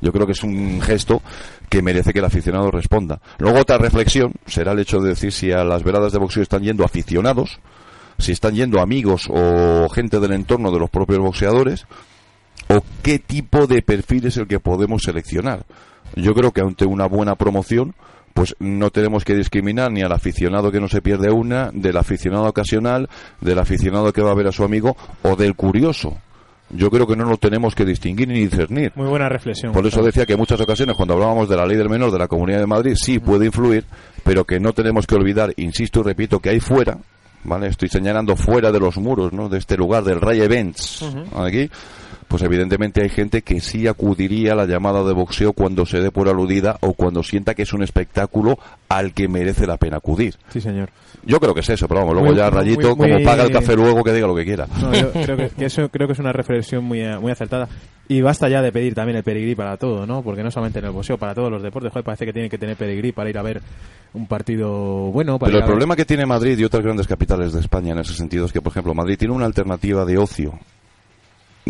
Yo 0.00 0.12
creo 0.12 0.26
que 0.26 0.32
es 0.32 0.42
un 0.42 0.80
gesto 0.80 1.22
que 1.68 1.82
merece 1.82 2.12
que 2.12 2.18
el 2.18 2.24
aficionado 2.24 2.70
responda. 2.70 3.20
Luego 3.38 3.60
otra 3.60 3.78
reflexión 3.78 4.32
será 4.46 4.72
el 4.72 4.80
hecho 4.80 5.00
de 5.00 5.10
decir 5.10 5.32
si 5.32 5.52
a 5.52 5.64
las 5.64 5.84
veladas 5.84 6.12
de 6.12 6.18
boxeo 6.18 6.42
están 6.42 6.62
yendo 6.62 6.84
aficionados, 6.84 7.60
si 8.18 8.32
están 8.32 8.54
yendo 8.54 8.80
amigos 8.80 9.28
o 9.30 9.88
gente 9.88 10.20
del 10.20 10.32
entorno 10.32 10.70
de 10.70 10.78
los 10.78 10.90
propios 10.90 11.20
boxeadores, 11.20 11.86
o 12.68 12.82
qué 13.02 13.18
tipo 13.18 13.66
de 13.66 13.82
perfil 13.82 14.26
es 14.26 14.36
el 14.36 14.46
que 14.46 14.60
podemos 14.60 15.02
seleccionar. 15.02 15.64
Yo 16.16 16.34
creo 16.34 16.52
que 16.52 16.60
ante 16.60 16.84
una 16.84 17.06
buena 17.06 17.36
promoción, 17.36 17.94
pues 18.34 18.56
no 18.58 18.90
tenemos 18.90 19.24
que 19.24 19.34
discriminar 19.34 19.90
ni 19.90 20.02
al 20.02 20.12
aficionado 20.12 20.70
que 20.70 20.80
no 20.80 20.88
se 20.88 21.02
pierde 21.02 21.30
una, 21.30 21.70
del 21.72 21.96
aficionado 21.96 22.46
ocasional, 22.46 23.08
del 23.40 23.58
aficionado 23.58 24.12
que 24.12 24.22
va 24.22 24.32
a 24.32 24.36
ver 24.36 24.48
a 24.48 24.52
su 24.52 24.64
amigo 24.64 24.96
o 25.22 25.36
del 25.36 25.54
curioso. 25.54 26.18
Yo 26.72 26.90
creo 26.90 27.06
que 27.06 27.16
no 27.16 27.24
lo 27.24 27.36
tenemos 27.36 27.74
que 27.74 27.84
distinguir 27.84 28.28
ni 28.28 28.40
discernir. 28.40 28.92
Muy 28.94 29.08
buena 29.08 29.28
reflexión. 29.28 29.72
Por 29.72 29.86
eso 29.86 30.02
decía 30.02 30.24
que 30.24 30.34
en 30.34 30.38
muchas 30.38 30.60
ocasiones 30.60 30.96
cuando 30.96 31.14
hablábamos 31.14 31.48
de 31.48 31.56
la 31.56 31.66
ley 31.66 31.76
del 31.76 31.88
menor 31.88 32.12
de 32.12 32.18
la 32.18 32.28
Comunidad 32.28 32.60
de 32.60 32.66
Madrid 32.66 32.94
sí 32.94 33.18
puede 33.18 33.46
influir, 33.46 33.84
pero 34.22 34.44
que 34.44 34.60
no 34.60 34.72
tenemos 34.72 35.06
que 35.06 35.16
olvidar, 35.16 35.52
insisto 35.56 36.00
y 36.00 36.02
repito, 36.04 36.38
que 36.38 36.50
hay 36.50 36.60
fuera, 36.60 36.98
¿vale? 37.44 37.68
Estoy 37.68 37.88
señalando 37.88 38.36
fuera 38.36 38.70
de 38.70 38.78
los 38.78 38.98
muros, 38.98 39.32
¿no? 39.32 39.48
De 39.48 39.58
este 39.58 39.76
lugar 39.76 40.04
del 40.04 40.20
Ray 40.20 40.40
Events, 40.40 41.04
aquí, 41.34 41.68
pues 42.30 42.44
evidentemente 42.44 43.02
hay 43.02 43.08
gente 43.08 43.42
que 43.42 43.60
sí 43.60 43.88
acudiría 43.88 44.52
a 44.52 44.54
la 44.54 44.64
llamada 44.64 45.02
de 45.02 45.12
boxeo 45.12 45.52
cuando 45.52 45.84
se 45.84 45.98
dé 46.00 46.12
por 46.12 46.28
aludida 46.28 46.76
o 46.80 46.92
cuando 46.92 47.24
sienta 47.24 47.56
que 47.56 47.62
es 47.62 47.72
un 47.72 47.82
espectáculo 47.82 48.56
al 48.88 49.12
que 49.12 49.26
merece 49.26 49.66
la 49.66 49.76
pena 49.78 49.96
acudir. 49.96 50.36
Sí, 50.50 50.60
señor. 50.60 50.90
Yo 51.24 51.40
creo 51.40 51.52
que 51.54 51.60
es 51.60 51.68
eso, 51.70 51.88
pero 51.88 52.00
vamos, 52.00 52.14
luego 52.14 52.28
Muy- 52.28 52.36
ya 52.38 52.48
Rayito, 52.48 52.94
muy- 52.94 53.10
como 53.10 53.24
paga 53.24 53.42
el 53.42 53.50
café 53.50 53.74
luego, 53.74 54.04
que 54.04 54.12
diga 54.12 54.28
lo 54.28 54.36
que 54.36 54.44
quiera. 54.44 54.68
No, 54.80 54.94
yo 54.94 55.10
creo 55.10 55.36
que, 55.36 55.48
que 55.50 55.64
eso 55.64 55.88
creo 55.88 56.06
que 56.06 56.12
es 56.12 56.18
una 56.20 56.32
reflexión 56.32 56.84
muy, 56.84 57.00
eh, 57.00 57.18
muy 57.18 57.32
acertada. 57.32 57.68
Y 58.08 58.20
basta 58.22 58.48
ya 58.48 58.62
de 58.62 58.70
pedir 58.72 58.94
también 58.94 59.16
el 59.16 59.22
pedigrí 59.24 59.54
para 59.56 59.76
todo, 59.76 60.06
¿no? 60.06 60.22
Porque 60.22 60.42
no 60.44 60.50
solamente 60.52 60.78
en 60.78 60.84
el 60.84 60.92
boxeo, 60.92 61.18
para 61.18 61.34
todos 61.34 61.50
los 61.50 61.62
deportes, 61.62 61.90
joder, 61.92 62.04
parece 62.04 62.26
que 62.26 62.32
tiene 62.32 62.48
que 62.48 62.58
tener 62.58 62.76
pedigrí 62.76 63.10
para 63.12 63.28
ir 63.28 63.38
a 63.38 63.42
ver 63.42 63.60
un 64.14 64.26
partido 64.26 64.70
bueno. 65.12 65.38
Para 65.38 65.48
Pero 65.50 65.58
el 65.58 65.62
ver- 65.64 65.70
problema 65.70 65.96
que 65.96 66.04
tiene 66.04 66.26
Madrid 66.26 66.56
y 66.58 66.64
otras 66.64 66.82
grandes 66.84 67.06
capitales 67.08 67.52
de 67.52 67.60
España 67.60 67.92
en 67.92 67.98
ese 67.98 68.14
sentido 68.14 68.46
es 68.46 68.52
que, 68.52 68.60
por 68.62 68.70
ejemplo, 68.72 68.94
Madrid 68.94 69.16
tiene 69.18 69.34
una 69.34 69.46
alternativa 69.46 70.04
de 70.04 70.16
ocio 70.18 70.58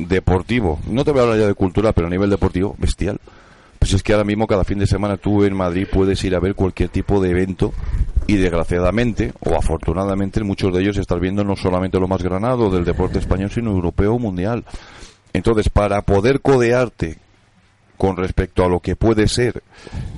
deportivo. 0.08 0.78
No 0.86 1.04
te 1.04 1.12
voy 1.12 1.20
a 1.20 1.22
hablar 1.24 1.38
ya 1.38 1.46
de 1.46 1.54
cultura, 1.54 1.92
pero 1.92 2.06
a 2.06 2.10
nivel 2.10 2.30
deportivo, 2.30 2.74
bestial. 2.78 3.20
Pues 3.78 3.94
es 3.94 4.02
que 4.02 4.12
ahora 4.12 4.24
mismo 4.24 4.46
cada 4.46 4.64
fin 4.64 4.78
de 4.78 4.86
semana 4.86 5.16
tú 5.16 5.42
en 5.42 5.56
Madrid 5.56 5.86
puedes 5.90 6.22
ir 6.24 6.34
a 6.34 6.40
ver 6.40 6.54
cualquier 6.54 6.90
tipo 6.90 7.20
de 7.20 7.30
evento 7.30 7.72
y 8.26 8.36
desgraciadamente 8.36 9.32
o 9.40 9.54
afortunadamente 9.56 10.40
en 10.40 10.46
muchos 10.46 10.74
de 10.74 10.82
ellos 10.82 10.98
estás 10.98 11.18
viendo 11.18 11.44
no 11.44 11.56
solamente 11.56 11.98
lo 11.98 12.06
más 12.06 12.22
granado 12.22 12.70
del 12.70 12.84
deporte 12.84 13.18
español, 13.18 13.50
sino 13.50 13.70
europeo 13.70 14.18
mundial. 14.18 14.64
Entonces, 15.32 15.70
para 15.70 16.02
poder 16.02 16.40
codearte 16.40 17.18
con 17.96 18.16
respecto 18.16 18.64
a 18.64 18.68
lo 18.68 18.80
que 18.80 18.96
puede 18.96 19.28
ser 19.28 19.62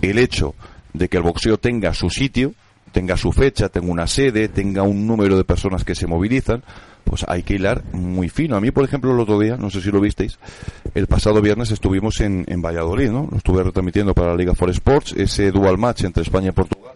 el 0.02 0.18
hecho 0.18 0.54
de 0.92 1.08
que 1.08 1.16
el 1.16 1.22
boxeo 1.22 1.58
tenga 1.58 1.94
su 1.94 2.10
sitio, 2.10 2.54
tenga 2.92 3.16
su 3.16 3.32
fecha, 3.32 3.68
tenga 3.68 3.90
una 3.90 4.06
sede, 4.06 4.48
tenga 4.48 4.82
un 4.82 5.06
número 5.06 5.36
de 5.36 5.44
personas 5.44 5.84
que 5.84 5.94
se 5.94 6.06
movilizan, 6.06 6.62
pues 7.04 7.24
hay 7.28 7.42
que 7.42 7.54
hilar 7.54 7.82
muy 7.92 8.28
fino. 8.28 8.56
A 8.56 8.60
mí, 8.60 8.70
por 8.70 8.84
ejemplo, 8.84 9.12
el 9.12 9.20
otro 9.20 9.38
día, 9.38 9.56
no 9.56 9.70
sé 9.70 9.80
si 9.80 9.90
lo 9.90 10.00
visteis, 10.00 10.38
el 10.94 11.06
pasado 11.06 11.40
viernes 11.42 11.70
estuvimos 11.70 12.20
en, 12.20 12.44
en 12.48 12.62
Valladolid, 12.62 13.10
¿no? 13.10 13.28
Lo 13.30 13.36
estuve 13.36 13.62
retransmitiendo 13.62 14.14
para 14.14 14.28
la 14.28 14.36
Liga 14.36 14.54
for 14.54 14.70
Sports, 14.70 15.14
ese 15.16 15.50
dual 15.50 15.78
match 15.78 16.04
entre 16.04 16.22
España 16.22 16.48
y 16.48 16.52
Portugal. 16.52 16.92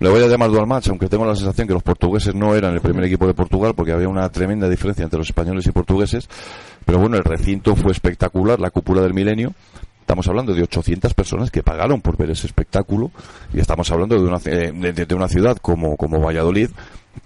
Le 0.00 0.08
voy 0.08 0.22
a 0.22 0.26
llamar 0.26 0.50
dual 0.50 0.66
match, 0.66 0.88
aunque 0.88 1.08
tengo 1.08 1.24
la 1.24 1.36
sensación 1.36 1.68
que 1.68 1.74
los 1.74 1.82
portugueses 1.82 2.34
no 2.34 2.54
eran 2.54 2.74
el 2.74 2.80
primer 2.80 3.04
equipo 3.04 3.26
de 3.28 3.34
Portugal, 3.34 3.74
porque 3.76 3.92
había 3.92 4.08
una 4.08 4.28
tremenda 4.28 4.68
diferencia 4.68 5.04
entre 5.04 5.18
los 5.18 5.28
españoles 5.28 5.66
y 5.66 5.70
portugueses. 5.70 6.28
Pero 6.84 6.98
bueno, 6.98 7.16
el 7.16 7.22
recinto 7.24 7.76
fue 7.76 7.92
espectacular, 7.92 8.58
la 8.58 8.70
cúpula 8.70 9.02
del 9.02 9.14
milenio. 9.14 9.54
Estamos 10.00 10.26
hablando 10.28 10.52
de 10.52 10.62
800 10.64 11.14
personas 11.14 11.50
que 11.50 11.62
pagaron 11.62 12.00
por 12.02 12.16
ver 12.18 12.30
ese 12.30 12.46
espectáculo 12.46 13.10
y 13.54 13.60
estamos 13.60 13.90
hablando 13.90 14.16
de 14.16 14.28
una, 14.28 14.36
eh, 14.44 14.70
de, 14.74 14.92
de- 14.92 15.06
de 15.06 15.14
una 15.14 15.28
ciudad 15.28 15.56
como, 15.58 15.96
como 15.96 16.20
Valladolid 16.20 16.68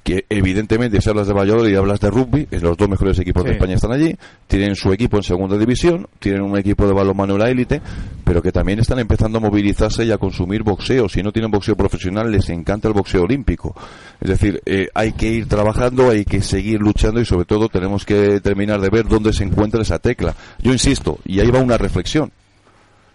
que 0.03 0.24
evidentemente 0.28 1.01
si 1.01 1.09
hablas 1.09 1.26
de 1.26 1.34
Valladolid 1.34 1.72
y 1.72 1.76
hablas 1.76 2.01
de 2.01 2.11
rugby, 2.11 2.49
eh, 2.51 2.61
los 2.61 2.76
dos 2.76 2.89
mejores 2.89 3.18
equipos 3.18 3.45
de. 3.45 3.53
España 3.53 3.74
están 3.74 3.93
allí, 3.93 4.16
tienen 4.47 4.76
su 4.76 4.93
equipo 4.93 5.16
en 5.16 5.22
segunda 5.22 5.59
división, 5.59 6.07
tienen 6.18 6.43
un 6.43 6.57
equipo 6.57 6.86
de 6.86 6.93
balonmano 6.93 7.34
en 7.34 7.41
la 7.41 7.51
élite, 7.51 7.80
pero 8.24 8.41
que 8.41 8.53
también 8.53 8.78
están 8.78 8.99
empezando 8.99 9.39
a 9.39 9.41
movilizarse 9.41 10.05
y 10.05 10.12
a 10.12 10.18
consumir 10.18 10.62
boxeo. 10.62 11.09
Si 11.09 11.22
no 11.22 11.32
tienen 11.32 11.51
boxeo 11.51 11.76
profesional, 11.76 12.30
les 12.30 12.49
encanta 12.51 12.89
el 12.89 12.95
boxeo 12.95 13.22
olímpico. 13.22 13.74
Es 14.20 14.30
decir, 14.30 14.62
eh, 14.64 14.89
hay 14.95 15.12
que 15.12 15.26
ir 15.26 15.49
trabajando, 15.49 16.11
hay 16.11 16.24
que 16.24 16.41
seguir 16.41 16.80
luchando 16.80 17.20
y 17.20 17.24
sobre 17.24 17.45
todo 17.45 17.68
tenemos 17.68 18.05
que 18.05 18.41
terminar 18.41 18.80
de 18.80 18.91
ver 18.91 19.07
dónde 19.07 19.32
se 19.32 19.45
encuentra 19.45 19.82
esa 19.82 19.99
tecla. 19.99 20.34
Yo 20.61 20.72
insisto, 20.72 21.18
y 21.24 21.41
ahí 21.41 21.51
va 21.51 21.61
una 21.61 21.78
reflexión, 21.78 22.30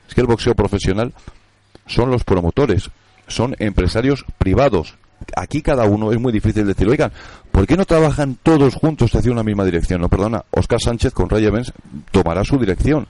es 0.08 0.14
que 0.14 0.22
el 0.22 0.28
boxeo 0.28 0.56
profesional 0.56 1.14
son 1.88 2.10
los 2.10 2.24
promotores, 2.24 2.90
son 3.28 3.56
empresarios 3.60 4.26
privados. 4.38 4.96
Aquí 5.36 5.62
cada 5.62 5.86
uno 5.86 6.12
es 6.12 6.20
muy 6.20 6.32
difícil 6.32 6.66
decir, 6.66 6.88
oigan, 6.88 7.12
¿por 7.52 7.66
qué 7.68 7.78
no 7.78 7.86
trabajan 7.86 8.38
todos 8.42 8.76
juntos 8.76 9.14
hacia 9.16 9.32
una 9.32 9.44
misma 9.44 9.66
dirección? 9.66 10.02
No, 10.02 10.10
perdona, 10.10 10.44
Oscar 10.52 10.80
Sánchez 10.82 11.14
con 11.14 11.30
Ray 11.30 11.46
Evans 11.46 11.74
tomará 12.12 12.44
su 12.44 12.58
dirección. 12.58 13.08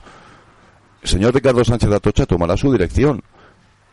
El 1.02 1.10
señor 1.10 1.34
Ricardo 1.34 1.64
Sánchez 1.64 1.90
de 1.90 1.96
Atocha 1.96 2.26
tomará 2.26 2.56
su 2.56 2.72
dirección. 2.72 3.22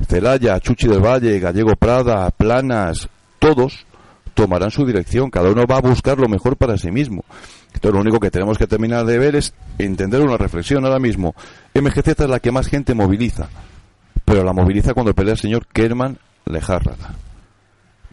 Celaya, 0.09 0.59
Chuchi 0.61 0.89
del 0.89 1.01
Valle, 1.01 1.39
Gallego 1.41 1.75
Prada, 1.77 2.31
Planas, 2.31 3.09
todos 3.39 3.85
tomarán 4.35 4.71
su 4.71 4.87
dirección. 4.87 5.31
Cada 5.31 5.51
uno 5.51 5.67
va 5.67 5.77
a 5.77 5.81
buscar 5.81 6.19
lo 6.19 6.29
mejor 6.29 6.57
para 6.57 6.79
sí 6.79 6.91
mismo. 6.91 7.25
Entonces 7.75 7.93
lo 7.93 8.01
único 8.01 8.21
que 8.21 8.31
tenemos 8.31 8.59
que 8.59 8.67
terminar 8.67 9.05
de 9.05 9.19
ver 9.19 9.37
es 9.37 9.53
entender 9.79 10.21
una 10.21 10.37
reflexión 10.37 10.85
ahora 10.85 10.99
mismo. 10.99 11.35
MGZ 11.75 12.21
es 12.21 12.29
la 12.29 12.41
que 12.41 12.53
más 12.53 12.69
gente 12.69 12.95
moviliza, 12.95 13.49
pero 14.25 14.45
la 14.45 14.53
moviliza 14.53 14.95
cuando 14.95 15.15
pelea 15.15 15.33
el 15.33 15.39
señor 15.39 15.67
Kerman 15.67 16.19
Lejárraga. 16.47 17.15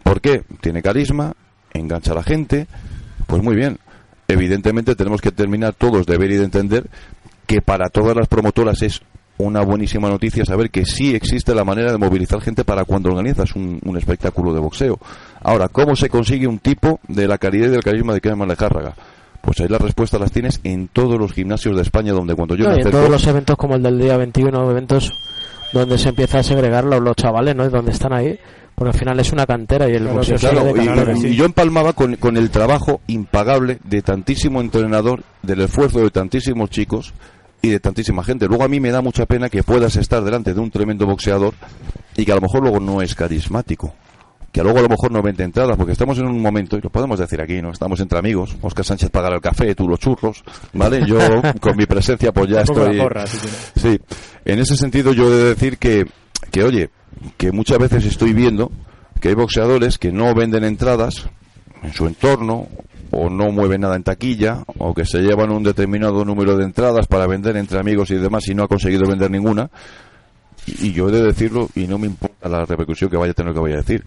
¿Por 0.08 0.22
qué? 0.22 0.42
Tiene 0.62 0.80
carisma, 0.80 1.34
engancha 1.74 2.12
a 2.12 2.14
la 2.14 2.22
gente, 2.22 2.66
pues 3.26 3.42
muy 3.42 3.54
bien. 3.54 3.78
Evidentemente 4.26 4.94
tenemos 4.94 5.20
que 5.20 5.32
terminar 5.32 5.74
todos 5.74 6.06
de 6.06 6.16
ver 6.16 6.30
y 6.30 6.36
de 6.36 6.44
entender 6.44 6.86
que 7.46 7.60
para 7.60 7.90
todas 7.90 8.16
las 8.16 8.26
promotoras 8.26 8.80
es 8.80 9.02
una 9.36 9.60
buenísima 9.60 10.08
noticia 10.08 10.46
saber 10.46 10.70
que 10.70 10.86
sí 10.86 11.14
existe 11.14 11.54
la 11.54 11.62
manera 11.62 11.92
de 11.92 11.98
movilizar 11.98 12.40
gente 12.40 12.64
para 12.64 12.86
cuando 12.86 13.10
organizas 13.10 13.54
un, 13.54 13.80
un 13.84 13.98
espectáculo 13.98 14.54
de 14.54 14.60
boxeo. 14.60 14.98
Ahora, 15.42 15.68
¿cómo 15.68 15.94
se 15.94 16.08
consigue 16.08 16.46
un 16.46 16.58
tipo 16.58 17.00
de 17.06 17.28
la 17.28 17.36
calidad 17.36 17.66
y 17.66 17.72
del 17.72 17.84
carisma 17.84 18.14
de 18.14 18.22
Kerman 18.22 18.48
Lejárraga? 18.48 18.94
Pues 19.42 19.60
ahí 19.60 19.68
las 19.68 19.82
respuestas 19.82 20.18
las 20.18 20.32
tienes 20.32 20.60
en 20.64 20.88
todos 20.88 21.18
los 21.18 21.34
gimnasios 21.34 21.76
de 21.76 21.82
España 21.82 22.12
donde 22.12 22.34
cuando 22.34 22.54
yo 22.54 22.64
No, 22.64 22.70
me 22.70 22.78
y 22.78 22.80
en 22.80 22.90
todos 22.90 23.10
los 23.10 23.26
eventos 23.26 23.56
como 23.58 23.76
el 23.76 23.82
del 23.82 23.98
día 23.98 24.16
21, 24.16 24.70
eventos 24.70 25.12
donde 25.74 25.98
se 25.98 26.08
empieza 26.08 26.38
a 26.38 26.42
segregar 26.42 26.84
los, 26.84 27.00
los 27.00 27.14
chavales, 27.14 27.54
¿no? 27.54 27.68
Donde 27.68 27.92
están 27.92 28.14
ahí, 28.14 28.38
porque 28.78 28.90
al 28.92 28.98
final 28.98 29.20
es 29.20 29.32
una 29.32 29.44
cantera 29.46 29.88
y 29.88 29.94
el 29.94 30.06
boxeo 30.06 30.36
es 30.36 30.40
Claro, 30.40 30.64
de 30.64 30.70
y, 30.82 30.86
cantera. 30.86 31.18
y 31.18 31.34
yo 31.36 31.44
empalmaba 31.44 31.92
con, 31.92 32.16
con 32.16 32.36
el 32.36 32.50
trabajo 32.50 33.00
impagable 33.08 33.78
de 33.84 34.02
tantísimo 34.02 34.60
entrenador, 34.60 35.22
del 35.42 35.60
esfuerzo 35.62 36.00
de 36.00 36.10
tantísimos 36.10 36.70
chicos 36.70 37.12
y 37.60 37.70
de 37.70 37.80
tantísima 37.80 38.22
gente. 38.22 38.46
Luego 38.46 38.64
a 38.64 38.68
mí 38.68 38.78
me 38.80 38.90
da 38.90 39.00
mucha 39.02 39.26
pena 39.26 39.48
que 39.48 39.62
puedas 39.62 39.96
estar 39.96 40.22
delante 40.22 40.54
de 40.54 40.60
un 40.60 40.70
tremendo 40.70 41.06
boxeador 41.06 41.54
y 42.16 42.24
que 42.24 42.32
a 42.32 42.36
lo 42.36 42.40
mejor 42.40 42.62
luego 42.62 42.78
no 42.80 43.02
es 43.02 43.14
carismático. 43.14 43.94
Que 44.52 44.62
luego 44.62 44.78
a 44.78 44.82
lo 44.82 44.88
mejor 44.88 45.12
no 45.12 45.20
vende 45.22 45.44
entradas, 45.44 45.76
porque 45.76 45.92
estamos 45.92 46.18
en 46.18 46.24
un 46.26 46.40
momento, 46.40 46.78
y 46.78 46.80
lo 46.80 46.88
podemos 46.88 47.18
decir 47.18 47.38
aquí, 47.40 47.60
¿no? 47.60 47.70
Estamos 47.70 48.00
entre 48.00 48.18
amigos. 48.18 48.56
Oscar 48.62 48.82
Sánchez 48.84 49.10
pagará 49.10 49.34
el 49.36 49.42
café, 49.42 49.74
tú 49.74 49.86
los 49.86 50.00
churros, 50.00 50.42
¿vale? 50.72 51.04
Yo 51.06 51.18
con 51.60 51.76
mi 51.76 51.84
presencia 51.84 52.32
pues 52.32 52.48
ya 52.48 52.62
estoy... 52.62 52.98
porra. 52.98 53.26
Sí, 53.26 54.00
en 54.46 54.58
ese 54.58 54.74
sentido 54.76 55.12
yo 55.12 55.26
he 55.30 55.36
de 55.36 55.44
decir 55.50 55.76
que, 55.76 56.06
que, 56.50 56.62
oye, 56.62 56.90
que 57.36 57.52
muchas 57.52 57.78
veces 57.78 58.04
estoy 58.04 58.32
viendo 58.32 58.70
que 59.20 59.28
hay 59.28 59.34
boxeadores 59.34 59.98
que 59.98 60.12
no 60.12 60.34
venden 60.34 60.64
entradas 60.64 61.28
en 61.82 61.92
su 61.92 62.06
entorno 62.06 62.68
o 63.10 63.30
no 63.30 63.50
mueven 63.50 63.80
nada 63.80 63.96
en 63.96 64.02
taquilla 64.02 64.64
o 64.78 64.94
que 64.94 65.04
se 65.04 65.20
llevan 65.20 65.50
un 65.50 65.62
determinado 65.62 66.24
número 66.24 66.56
de 66.56 66.64
entradas 66.64 67.06
para 67.06 67.26
vender 67.26 67.56
entre 67.56 67.78
amigos 67.78 68.10
y 68.10 68.16
demás 68.16 68.46
y 68.48 68.54
no 68.54 68.64
ha 68.64 68.68
conseguido 68.68 69.06
vender 69.06 69.30
ninguna. 69.30 69.70
Y, 70.66 70.88
y 70.88 70.92
yo 70.92 71.08
he 71.08 71.12
de 71.12 71.22
decirlo 71.22 71.68
y 71.74 71.86
no 71.86 71.98
me 71.98 72.06
importa 72.06 72.48
la 72.48 72.64
repercusión 72.64 73.10
que 73.10 73.16
vaya 73.16 73.32
a 73.32 73.34
tener 73.34 73.50
lo 73.50 73.54
que 73.54 73.62
vaya 73.62 73.76
a 73.76 73.82
decir. 73.82 74.04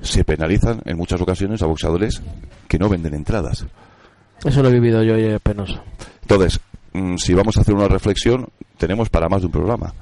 Se 0.00 0.24
penalizan 0.24 0.80
en 0.84 0.96
muchas 0.96 1.20
ocasiones 1.20 1.62
a 1.62 1.66
boxeadores 1.66 2.22
que 2.68 2.78
no 2.78 2.88
venden 2.88 3.14
entradas. 3.14 3.66
Eso 4.44 4.62
lo 4.62 4.68
he 4.68 4.72
vivido 4.72 5.02
yo 5.02 5.18
y 5.18 5.24
es 5.24 5.40
penoso. 5.40 5.82
Entonces, 6.22 6.60
mm, 6.92 7.16
si 7.16 7.34
vamos 7.34 7.56
a 7.56 7.62
hacer 7.62 7.74
una 7.74 7.88
reflexión, 7.88 8.46
tenemos 8.76 9.08
para 9.08 9.28
más 9.28 9.40
de 9.40 9.46
un 9.46 9.52
programa. 9.52 9.92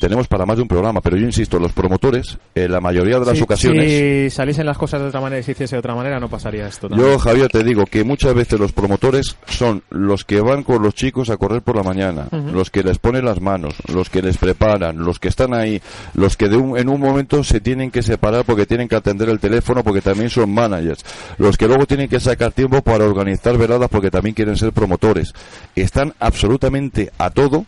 Tenemos 0.00 0.26
para 0.28 0.44
más 0.44 0.56
de 0.56 0.62
un 0.62 0.68
programa, 0.68 1.00
pero 1.00 1.16
yo 1.16 1.24
insisto, 1.24 1.58
los 1.58 1.72
promotores, 1.72 2.36
en 2.54 2.70
la 2.72 2.80
mayoría 2.80 3.18
de 3.18 3.26
las 3.26 3.36
Si- 3.38 3.42
ocasiones... 3.42 3.90
Si 3.90 4.30
saliesen 4.36 4.66
las 4.66 4.76
cosas 4.76 5.00
de 5.00 5.08
otra 5.08 5.20
manera 5.20 5.40
y 5.40 5.42
se 5.42 5.52
hiciese 5.52 5.76
de 5.76 5.78
otra 5.78 5.94
manera, 5.94 6.20
no 6.20 6.28
pasaría 6.28 6.66
esto. 6.66 6.88
Yo, 6.88 6.96
también. 6.96 7.18
Javier, 7.18 7.48
te 7.48 7.64
digo 7.64 7.86
que 7.86 8.04
muchas 8.04 8.34
veces 8.34 8.58
los 8.60 8.72
promotores 8.72 9.36
son 9.46 9.82
los 9.90 10.24
que 10.24 10.40
van 10.40 10.62
con 10.62 10.82
los 10.82 10.94
chicos 10.94 11.30
a 11.30 11.36
correr 11.36 11.62
por 11.62 11.76
la 11.76 11.82
mañana, 11.82 12.28
los 12.52 12.70
que 12.70 12.82
les 12.82 12.98
ponen 12.98 13.24
las 13.24 13.40
manos, 13.40 13.74
los 13.92 14.10
que 14.10 14.20
les 14.20 14.36
preparan, 14.36 14.98
los 14.98 15.18
que 15.18 15.28
están 15.28 15.54
ahí, 15.54 15.80
los 16.14 16.36
que 16.36 16.48
de 16.48 16.56
un- 16.56 16.76
en 16.76 16.88
un 16.88 17.00
momento 17.00 17.42
se 17.44 17.60
tienen 17.60 17.90
que 17.90 18.02
separar 18.02 18.44
porque 18.44 18.66
tienen 18.66 18.88
que 18.88 18.96
atender 18.96 19.28
el 19.28 19.38
teléfono 19.40 19.82
porque 19.84 20.02
también 20.02 20.28
son 20.28 20.52
managers, 20.52 21.04
los 21.38 21.56
que 21.56 21.66
luego 21.66 21.86
tienen 21.86 22.08
que 22.08 22.20
sacar 22.20 22.52
tiempo 22.52 22.82
para 22.82 23.04
organizar 23.04 23.56
veladas 23.56 23.88
porque 23.88 24.10
también 24.10 24.34
quieren 24.34 24.56
ser 24.56 24.72
promotores. 24.72 25.32
Están 25.76 26.12
absolutamente 26.20 27.10
a 27.16 27.30
todo 27.30 27.64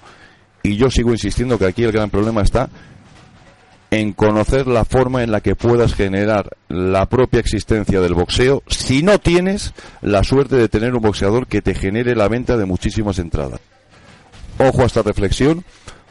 y 0.67 0.77
yo 0.77 0.91
sigo 0.91 1.13
insistiendo 1.13 1.59
que 1.59 1.67
aquí 1.67 1.85
el 1.85 1.93
gran 1.93 2.11
problema 2.11 2.43
está 2.43 2.69
en 3.93 4.13
conocer 4.13 4.67
la 4.67 4.85
forma 4.85 5.23
en 5.23 5.31
la 5.31 5.41
que 5.41 5.55
puedas 5.55 5.95
generar 5.95 6.57
la 6.69 7.07
propia 7.07 7.39
existencia 7.39 8.01
del 8.01 8.15
boxeo 8.15 8.65
si 8.67 9.05
no 9.05 9.21
tienes 9.21 9.75
la 10.03 10.25
suerte 10.25 10.57
de 10.57 10.69
tener 10.69 10.95
un 10.95 11.03
boxeador 11.03 11.47
que 11.47 11.63
te 11.63 11.75
genere 11.75 12.17
la 12.17 12.27
venta 12.27 12.57
de 12.57 12.65
muchísimas 12.65 13.21
entradas. 13.21 13.61
Ojo 14.59 14.83
a 14.83 14.87
esta 14.87 15.03
reflexión, 15.03 15.65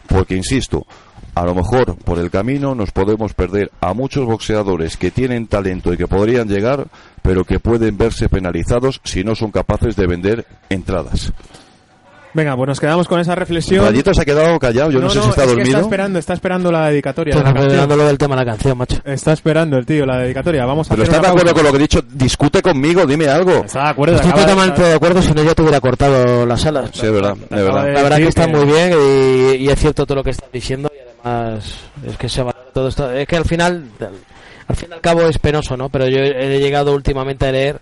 porque 0.08 0.38
insisto, 0.38 0.86
a 1.34 1.44
lo 1.44 1.54
mejor 1.54 1.98
por 1.98 2.18
el 2.18 2.32
camino 2.32 2.76
nos 2.76 2.92
podemos 2.92 3.34
perder 3.34 3.72
a 3.82 3.94
muchos 3.94 4.26
boxeadores 4.26 4.96
que 4.96 5.12
tienen 5.12 5.48
talento 5.48 5.92
y 5.94 5.98
que 5.98 6.08
podrían 6.08 6.48
llegar, 6.48 6.88
pero 7.22 7.44
que 7.44 7.60
pueden 7.60 7.98
verse 7.98 8.30
penalizados 8.30 9.02
si 9.04 9.26
no 9.26 9.36
son 9.36 9.52
capaces 9.52 9.98
de 9.98 10.08
vender 10.08 10.46
entradas. 10.70 11.34
Venga, 12.36 12.56
pues 12.58 12.68
nos 12.68 12.80
quedamos 12.82 13.08
con 13.08 13.20
esa 13.22 13.34
reflexión. 13.34 13.86
Rayito 13.86 14.14
se 14.14 14.22
ha 14.22 14.26
quedado 14.26 14.60
callado, 14.60 14.92
yo 14.92 15.00
no, 15.00 15.10
sé 15.10 15.22
si 15.22 15.30
está 15.30 15.44
es 15.44 15.48
que 15.48 15.56
dormido. 15.56 15.70
está 15.70 15.80
esperando, 15.82 16.20
está 16.20 16.34
esperando 16.34 16.72
la 16.72 16.90
dedicatoria. 16.90 17.34
Canción. 17.42 17.58
olvidando 17.66 17.96
lo 17.96 18.06
del 18.08 18.18
tema 18.18 18.36
de 18.36 18.42
la 18.46 18.52
canción, 18.52 18.78
macho. 18.78 18.98
Está 19.06 19.32
esperando 19.32 19.78
el 19.78 19.86
tío 19.86 20.06
la 20.06 20.18
dedicatoria. 20.20 20.66
Vamos 20.66 20.88
a 20.92 20.96
Pero 20.96 21.04
está 21.04 21.20
de 21.22 21.28
acuerdo 21.28 21.46
pausa. 21.46 21.54
con 21.56 21.64
lo 21.64 21.72
que 21.72 21.78
he 21.78 21.82
dicho, 21.82 22.02
discute 22.12 22.62
conmigo, 22.62 23.06
dime 23.06 23.30
algo. 23.30 23.64
Está 23.64 23.84
de 23.86 23.90
acuerdo. 23.90 24.16
Estoy 24.18 24.32
de- 24.34 24.38
totalmente 24.42 24.82
de 24.84 24.94
acuerdo, 24.94 25.22
si 25.22 25.32
no 25.34 25.44
ya 25.44 25.56
te 25.56 25.62
hubiera 25.62 25.80
cortado 25.80 26.46
la 26.46 26.58
sala. 26.58 26.88
Sí, 26.92 27.06
es 27.06 27.12
verdad, 27.14 27.38
es 27.42 27.50
verdad. 27.50 27.86
de 27.86 27.94
La 27.94 28.02
verdad 28.04 28.18
que 28.18 28.28
está 28.28 28.46
que- 28.48 28.52
muy 28.52 28.66
bien 28.66 28.92
y, 28.92 29.56
y 29.64 29.70
es 29.70 29.80
cierto 29.80 30.06
todo 30.06 30.16
lo 30.16 30.24
que 30.24 30.32
estás 30.32 30.52
diciendo 30.52 30.92
y 30.94 31.00
además 31.24 31.64
es 32.06 32.18
que 32.18 32.28
se 32.28 32.42
valora 32.44 32.66
todo 32.74 32.90
esto. 32.90 33.10
Es 33.12 33.26
que 33.28 33.38
al 33.38 33.46
final, 33.46 33.86
al 34.68 34.76
fin 34.76 34.90
y 34.92 34.94
al 34.94 35.00
cabo 35.00 35.22
es 35.22 35.38
penoso, 35.40 35.78
¿no? 35.78 35.88
Pero 35.88 36.08
yo 36.10 36.18
he 36.20 36.60
llegado 36.60 36.94
últimamente 36.94 37.48
a 37.48 37.52
leer 37.54 37.80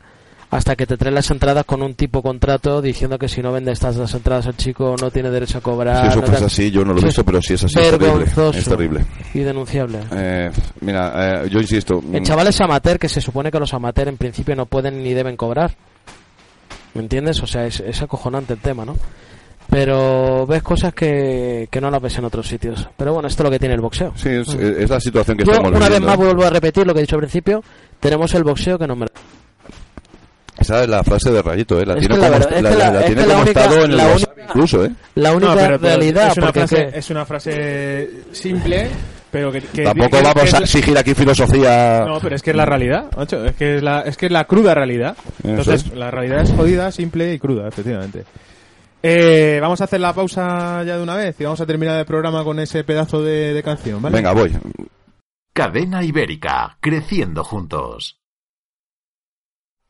hasta 0.54 0.76
que 0.76 0.86
te 0.86 0.98
traen 0.98 1.16
las 1.16 1.30
entradas 1.32 1.66
con 1.66 1.82
un 1.82 1.96
tipo 1.96 2.22
contrato 2.22 2.82
diciendo 2.82 3.18
que 3.18 3.28
si 3.28 3.42
no 3.42 3.52
vende 3.52 3.72
estas 3.72 3.98
las 3.98 4.14
entradas 4.14 4.46
el 4.46 4.56
chico 4.56 4.96
no 5.02 5.10
tiene 5.12 5.30
derecho 5.30 5.58
a 5.58 5.62
cobrar. 5.62 6.12
Si 6.12 6.20
eso 6.20 6.32
no 6.40 6.46
así, 6.46 6.72
yo 6.72 6.86
no 6.86 6.94
lo 6.94 7.02
he 7.02 7.06
visto, 7.06 7.22
es 7.22 7.26
pero 7.26 7.42
si 7.42 7.54
es 7.54 7.64
así, 7.64 7.80
es 7.80 7.92
terrible. 7.92 8.26
Es 8.54 8.66
terrible. 8.66 9.06
Y 9.34 9.40
denunciable. 9.40 10.00
Eh, 10.12 10.52
mira, 10.82 11.44
eh, 11.44 11.50
yo 11.50 11.60
insisto. 11.60 12.02
En 12.12 12.22
mm, 12.22 12.26
chavales 12.26 12.60
amateur, 12.62 13.00
que 13.00 13.10
se 13.10 13.22
supone 13.22 13.52
que 13.52 13.60
los 13.60 13.74
amateur 13.74 14.08
en 14.08 14.18
principio 14.18 14.56
no 14.56 14.66
pueden 14.66 15.04
ni 15.04 15.14
deben 15.14 15.36
cobrar. 15.36 15.76
¿Me 16.94 17.02
entiendes? 17.02 17.42
O 17.42 17.48
sea, 17.48 17.66
es, 17.66 17.80
es 17.80 18.02
acojonante 18.02 18.54
el 18.54 18.60
tema, 18.60 18.86
¿no? 18.86 18.96
Pero 19.70 20.46
ves 20.46 20.62
cosas 20.62 20.94
que, 20.94 21.68
que 21.72 21.82
no 21.82 21.90
las 21.90 22.02
ves 22.02 22.18
en 22.20 22.26
otros 22.26 22.48
sitios. 22.48 22.88
Pero 22.96 23.14
bueno, 23.14 23.28
esto 23.28 23.42
es 23.42 23.46
lo 23.46 23.52
que 23.52 23.60
tiene 23.60 23.74
el 23.74 23.82
boxeo. 23.82 24.14
Sí, 24.16 24.30
es, 24.30 24.54
es 24.54 24.90
la 24.90 25.00
situación 25.00 25.38
que 25.38 25.46
Yo, 25.46 25.52
estamos 25.52 25.72
una 25.72 25.90
vez 25.90 26.02
más, 26.02 26.18
vuelvo 26.18 26.44
a 26.44 26.50
repetir 26.50 26.86
lo 26.86 26.94
que 26.94 27.00
he 27.00 27.04
dicho 27.04 27.16
al 27.16 27.22
principio. 27.22 27.64
Tenemos 28.00 28.34
el 28.36 28.44
boxeo 28.44 28.78
que 28.78 28.86
no 28.86 28.96
me... 28.96 29.08
Esa 30.64 30.84
es 30.84 30.90
la 30.90 31.04
frase 31.04 31.32
de 31.32 31.42
Rayito, 31.42 31.80
¿eh? 31.80 31.86
La 31.86 31.96
tiene 31.96 32.16
como, 32.18 32.26
estado 33.44 33.86
en 33.86 33.92
el 33.92 34.00
única- 34.00 34.34
incluso, 34.48 34.84
¿eh? 34.86 34.92
La 35.16 35.32
única 35.34 35.52
No, 35.54 35.56
pero- 35.56 35.80
pero 35.80 35.96
realidad, 35.96 36.32
es 36.32 36.38
una, 36.38 36.46
porque 36.48 36.60
frase, 36.68 36.76
que- 36.92 37.00
es 37.00 37.10
una 37.10 37.26
frase 37.26 38.10
simple, 38.32 38.88
pero 39.32 39.52
que, 39.52 39.62
que- 39.62 39.84
Tampoco 39.84 40.18
que- 40.18 40.24
vamos 40.24 40.54
a 40.54 40.58
exigir 40.60 40.98
aquí 40.98 41.14
filosofía. 41.14 42.06
No, 42.08 42.20
pero 42.20 42.36
es 42.36 42.42
que 42.42 42.52
es 42.52 42.56
la 42.56 42.66
realidad, 42.66 43.06
macho. 43.16 43.46
Es 43.46 43.56
que 43.56 43.78
es 43.78 43.84
la, 43.84 44.02
es 44.02 44.16
que 44.18 44.26
es 44.28 44.32
la 44.32 44.46
cruda 44.46 44.74
realidad. 44.74 45.16
Entonces, 45.44 45.86
es. 45.86 45.94
la 45.94 46.10
realidad 46.12 46.42
es 46.42 46.52
jodida, 46.52 46.92
simple 46.92 47.34
y 47.34 47.40
cruda, 47.40 47.68
efectivamente. 47.68 48.24
Eh, 49.06 49.60
vamos 49.62 49.82
a 49.82 49.84
hacer 49.84 50.00
la 50.00 50.14
pausa 50.14 50.82
ya 50.86 50.96
de 50.96 51.04
una 51.04 51.16
vez 51.18 51.36
y 51.40 51.44
vamos 51.44 51.60
a 51.60 51.66
terminar 51.66 52.00
el 52.00 52.06
programa 52.06 52.44
con 52.46 52.58
ese 52.60 52.86
pedazo 52.86 53.22
de, 53.22 53.54
de 53.54 53.62
canción, 53.64 54.02
¿vale? 54.02 54.16
Venga, 54.16 54.32
voy. 54.32 54.56
Cadena 55.54 56.04
Ibérica, 56.04 56.78
creciendo 56.80 57.44
juntos. 57.44 58.18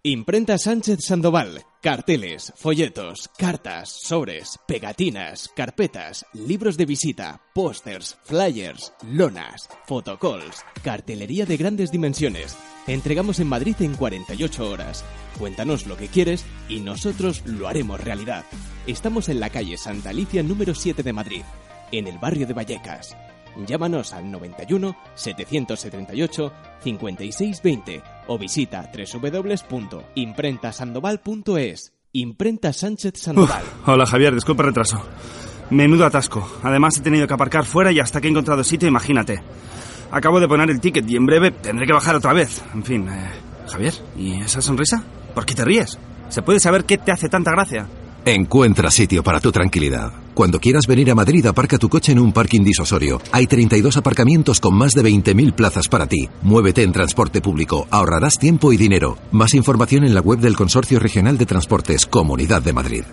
Imprenta 0.05 0.57
Sánchez 0.57 0.99
Sandoval. 1.05 1.63
Carteles, 1.81 2.51
folletos, 2.57 3.29
cartas, 3.37 3.87
sobres, 4.03 4.59
pegatinas, 4.67 5.49
carpetas, 5.55 6.25
libros 6.33 6.75
de 6.75 6.85
visita, 6.85 7.41
pósters, 7.55 8.17
flyers, 8.23 8.91
lonas, 9.07 9.69
fotocalls, 9.85 10.65
cartelería 10.83 11.45
de 11.45 11.55
grandes 11.55 11.89
dimensiones. 11.89 12.57
Entregamos 12.85 13.39
en 13.39 13.47
Madrid 13.47 13.77
en 13.79 13.95
48 13.95 14.69
horas. 14.69 15.05
Cuéntanos 15.39 15.87
lo 15.87 15.95
que 15.95 16.09
quieres 16.09 16.43
y 16.67 16.81
nosotros 16.81 17.41
lo 17.45 17.69
haremos 17.69 18.01
realidad. 18.01 18.43
Estamos 18.85 19.29
en 19.29 19.39
la 19.39 19.51
calle 19.51 19.77
Santa 19.77 20.09
Alicia 20.09 20.43
número 20.43 20.75
7 20.75 21.01
de 21.01 21.13
Madrid, 21.13 21.43
en 21.93 22.07
el 22.07 22.17
barrio 22.17 22.45
de 22.45 22.53
Vallecas. 22.53 23.15
Llámanos 23.55 24.13
al 24.13 24.31
91 24.31 24.95
778 25.15 26.53
5620 26.83 28.03
o 28.27 28.37
visita 28.37 28.91
www.imprentasandoval.es. 28.93 31.93
Imprenta 32.13 32.73
Sánchez 32.73 33.13
Sandoval. 33.15 33.63
Hola 33.87 34.05
Javier, 34.05 34.35
disculpa 34.35 34.61
el 34.63 34.67
retraso. 34.67 35.01
Menudo 35.69 36.05
atasco. 36.05 36.45
Además 36.61 36.97
he 36.97 37.01
tenido 37.01 37.27
que 37.27 37.33
aparcar 37.33 37.65
fuera 37.65 37.91
y 37.91 37.99
hasta 37.99 38.21
que 38.21 38.27
he 38.27 38.31
encontrado 38.31 38.63
sitio, 38.63 38.87
imagínate. 38.87 39.41
Acabo 40.11 40.39
de 40.39 40.47
poner 40.47 40.69
el 40.69 40.79
ticket 40.79 41.09
y 41.09 41.15
en 41.15 41.25
breve 41.25 41.49
tendré 41.51 41.87
que 41.87 41.93
bajar 41.93 42.15
otra 42.15 42.33
vez. 42.33 42.63
En 42.73 42.83
fin, 42.83 43.09
eh, 43.09 43.31
Javier, 43.67 43.93
¿y 44.15 44.41
esa 44.41 44.61
sonrisa? 44.61 45.03
¿Por 45.33 45.43
qué 45.45 45.55
te 45.55 45.65
ríes? 45.65 45.97
¿Se 46.29 46.43
puede 46.43 46.59
saber 46.59 46.85
qué 46.85 46.99
te 46.99 47.11
hace 47.11 47.29
tanta 47.29 47.49
gracia? 47.51 47.87
Encuentra 48.25 48.91
sitio 48.91 49.23
para 49.23 49.39
tu 49.39 49.51
tranquilidad. 49.51 50.22
Cuando 50.33 50.59
quieras 50.59 50.87
venir 50.87 51.11
a 51.11 51.15
Madrid, 51.15 51.45
aparca 51.45 51.77
tu 51.77 51.89
coche 51.89 52.11
en 52.11 52.19
un 52.19 52.33
parking 52.33 52.63
disuasorio. 52.63 53.21
Hay 53.31 53.47
32 53.47 53.97
aparcamientos 53.97 54.59
con 54.59 54.75
más 54.75 54.93
de 54.93 55.03
20.000 55.03 55.53
plazas 55.53 55.87
para 55.87 56.07
ti. 56.07 56.29
Muévete 56.41 56.83
en 56.83 56.91
transporte 56.91 57.41
público, 57.41 57.87
ahorrarás 57.91 58.39
tiempo 58.39 58.73
y 58.73 58.77
dinero. 58.77 59.17
Más 59.31 59.53
información 59.53 60.03
en 60.03 60.15
la 60.15 60.21
web 60.21 60.39
del 60.39 60.55
Consorcio 60.55 60.99
Regional 60.99 61.37
de 61.37 61.45
Transportes 61.45 62.05
Comunidad 62.05 62.61
de 62.61 62.73
Madrid. 62.73 63.03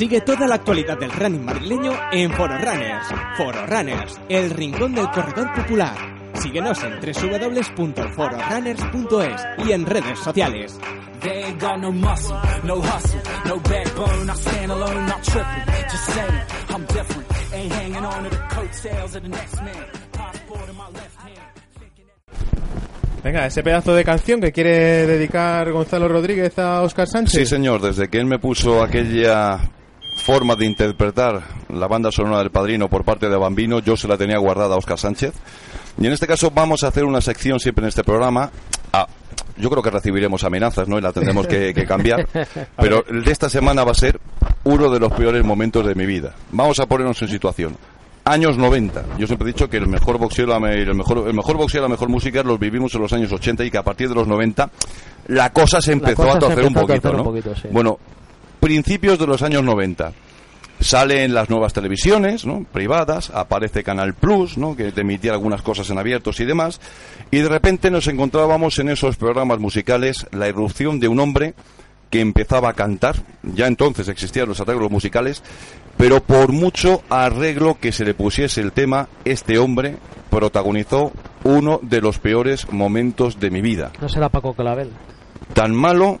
Sigue 0.00 0.22
toda 0.22 0.46
la 0.46 0.54
actualidad 0.54 0.96
del 0.98 1.12
running 1.12 1.44
madrileño 1.44 1.92
en 2.10 2.32
Foro 2.32 2.56
Runners. 2.56 3.06
Foro 3.36 3.66
Runners, 3.66 4.18
el 4.30 4.48
rincón 4.48 4.94
del 4.94 5.10
corredor 5.10 5.52
popular. 5.54 5.94
Síguenos 6.32 6.82
en 6.84 7.00
www.fororunners.es 7.00 9.66
y 9.66 9.72
en 9.72 9.84
redes 9.84 10.18
sociales. 10.20 10.80
They 11.20 11.42
ain't 11.42 11.60
got 11.60 11.76
no 11.76 11.92
muscle, 11.92 12.34
no 12.64 12.76
hustle, 12.76 13.20
no 13.44 13.56
backbone. 13.56 14.30
I 14.30 14.34
stand 14.36 14.72
alone, 14.72 15.04
not 15.04 15.22
tripping. 15.22 15.66
Just 15.90 16.06
saying, 16.14 16.32
I'm 16.70 16.86
different. 16.86 17.26
Ain't 17.52 17.70
hanging 17.70 18.02
on 18.02 18.24
to 18.24 18.30
the 18.30 18.40
coattails 18.54 19.14
of 19.16 19.22
the 19.22 19.28
next 19.28 19.60
man. 19.60 19.84
Passport 20.12 20.66
in 20.70 20.76
my 20.76 20.88
left 20.94 21.14
hand. 21.18 21.36
Venga, 23.22 23.44
ese 23.44 23.62
pedazo 23.62 23.94
de 23.94 24.02
canción 24.02 24.40
que 24.40 24.50
quiere 24.50 25.06
dedicar 25.06 25.70
Gonzalo 25.70 26.08
Rodríguez 26.08 26.58
a 26.58 26.80
Oscar 26.80 27.06
Sánchez. 27.06 27.34
Sí, 27.34 27.44
señor, 27.44 27.82
desde 27.82 28.08
que 28.08 28.16
él 28.16 28.24
me 28.24 28.38
puso 28.38 28.82
aquella 28.82 29.60
forma 30.20 30.54
de 30.54 30.66
interpretar 30.66 31.42
la 31.68 31.88
banda 31.88 32.12
sonora 32.12 32.38
del 32.38 32.50
Padrino 32.50 32.88
por 32.88 33.04
parte 33.04 33.28
de 33.28 33.36
Bambino, 33.36 33.80
yo 33.80 33.96
se 33.96 34.06
la 34.06 34.16
tenía 34.16 34.38
guardada 34.38 34.74
a 34.74 34.78
Oscar 34.78 34.98
Sánchez. 34.98 35.32
Y 35.98 36.06
en 36.06 36.12
este 36.12 36.26
caso 36.26 36.50
vamos 36.50 36.84
a 36.84 36.88
hacer 36.88 37.04
una 37.04 37.20
sección 37.20 37.58
siempre 37.58 37.84
en 37.84 37.88
este 37.88 38.04
programa. 38.04 38.50
Ah, 38.92 39.06
yo 39.56 39.70
creo 39.70 39.82
que 39.82 39.90
recibiremos 39.90 40.44
amenazas, 40.44 40.88
¿no? 40.88 40.98
Y 40.98 41.00
la 41.00 41.12
tendremos 41.12 41.46
que, 41.46 41.74
que 41.74 41.84
cambiar. 41.84 42.26
Pero 42.76 43.04
el 43.08 43.24
de 43.24 43.32
esta 43.32 43.48
semana 43.48 43.84
va 43.84 43.92
a 43.92 43.94
ser 43.94 44.20
uno 44.64 44.90
de 44.90 45.00
los 45.00 45.12
peores 45.12 45.44
momentos 45.44 45.86
de 45.86 45.94
mi 45.94 46.06
vida. 46.06 46.34
Vamos 46.52 46.78
a 46.80 46.86
ponernos 46.86 47.20
en 47.22 47.28
situación. 47.28 47.76
Años 48.24 48.58
90. 48.58 49.16
Yo 49.18 49.26
siempre 49.26 49.48
he 49.48 49.52
dicho 49.52 49.68
que 49.68 49.78
el 49.78 49.88
mejor 49.88 50.18
boxeo, 50.18 50.46
la 50.46 50.56
el 50.72 50.94
mejor, 50.94 51.26
el 51.26 51.34
mejor 51.34 51.56
boxeo 51.56 51.82
la 51.82 51.88
mejor 51.88 52.08
música 52.08 52.42
los 52.42 52.58
vivimos 52.58 52.94
en 52.94 53.02
los 53.02 53.12
años 53.12 53.32
80 53.32 53.64
y 53.64 53.70
que 53.70 53.78
a 53.78 53.82
partir 53.82 54.08
de 54.08 54.14
los 54.14 54.28
90 54.28 54.70
la 55.28 55.50
cosa 55.52 55.80
se 55.80 55.92
empezó 55.92 56.22
cosa 56.22 56.36
a 56.36 56.38
torcer 56.38 56.64
un 56.64 56.74
poquito, 56.74 57.12
¿no? 57.12 57.18
un 57.18 57.24
poquito, 57.24 57.54
sí. 57.56 57.68
Bueno, 57.70 57.98
principios 58.60 59.18
de 59.18 59.26
los 59.26 59.42
años 59.42 59.64
90. 59.64 60.12
Sale 60.80 61.24
en 61.24 61.34
las 61.34 61.50
nuevas 61.50 61.74
televisiones, 61.74 62.46
¿no? 62.46 62.64
Privadas, 62.72 63.30
aparece 63.30 63.82
Canal 63.82 64.14
Plus, 64.14 64.56
¿no? 64.56 64.76
Que 64.76 64.92
te 64.92 65.02
emitía 65.02 65.32
algunas 65.32 65.60
cosas 65.60 65.90
en 65.90 65.98
abiertos 65.98 66.40
y 66.40 66.46
demás. 66.46 66.80
Y 67.30 67.38
de 67.38 67.48
repente 67.48 67.90
nos 67.90 68.06
encontrábamos 68.06 68.78
en 68.78 68.88
esos 68.88 69.16
programas 69.16 69.58
musicales 69.58 70.26
la 70.30 70.48
irrupción 70.48 70.98
de 70.98 71.08
un 71.08 71.20
hombre 71.20 71.54
que 72.08 72.20
empezaba 72.20 72.70
a 72.70 72.74
cantar. 72.74 73.16
Ya 73.42 73.66
entonces 73.66 74.08
existían 74.08 74.48
los 74.48 74.60
arreglos 74.60 74.90
musicales, 74.90 75.42
pero 75.98 76.22
por 76.22 76.52
mucho 76.52 77.02
arreglo 77.10 77.78
que 77.78 77.92
se 77.92 78.04
le 78.04 78.14
pusiese 78.14 78.62
el 78.62 78.72
tema, 78.72 79.08
este 79.26 79.58
hombre 79.58 79.96
protagonizó 80.30 81.12
uno 81.44 81.78
de 81.82 82.00
los 82.00 82.18
peores 82.18 82.72
momentos 82.72 83.38
de 83.38 83.50
mi 83.50 83.60
vida. 83.60 83.92
No 84.00 84.08
será 84.08 84.30
Paco 84.30 84.54
Clavel. 84.54 84.90
Tan 85.52 85.74
malo 85.74 86.20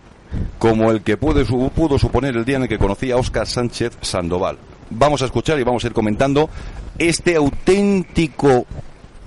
como 0.58 0.90
el 0.90 1.02
que 1.02 1.16
pude 1.16 1.44
su- 1.44 1.70
pudo 1.74 1.98
suponer 1.98 2.36
el 2.36 2.44
día 2.44 2.56
en 2.56 2.62
el 2.62 2.68
que 2.68 2.78
conocí 2.78 3.10
a 3.10 3.16
Óscar 3.16 3.46
Sánchez 3.46 3.96
Sandoval. 4.00 4.58
Vamos 4.90 5.22
a 5.22 5.26
escuchar 5.26 5.58
y 5.58 5.62
vamos 5.62 5.84
a 5.84 5.86
ir 5.88 5.92
comentando 5.92 6.50
este 6.98 7.36
auténtico 7.36 8.66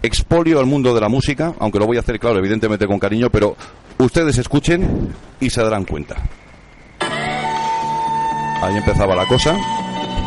expolio 0.02 0.60
al 0.60 0.66
mundo 0.66 0.94
de 0.94 1.02
la 1.02 1.08
música, 1.10 1.54
aunque 1.60 1.80
lo 1.80 1.86
voy 1.88 1.98
a 1.98 2.02
hacer, 2.02 2.20
claro, 2.20 2.38
evidentemente 2.38 2.86
con 2.88 3.00
cariño, 3.00 3.30
pero 3.30 3.56
ustedes 3.98 4.38
escuchen 4.38 5.14
y 5.40 5.50
se 5.50 5.64
darán 5.64 5.86
cuenta. 5.86 6.16
Ahí 8.62 8.78
empezaba 8.78 9.16
la 9.16 9.26
cosa, 9.28 9.56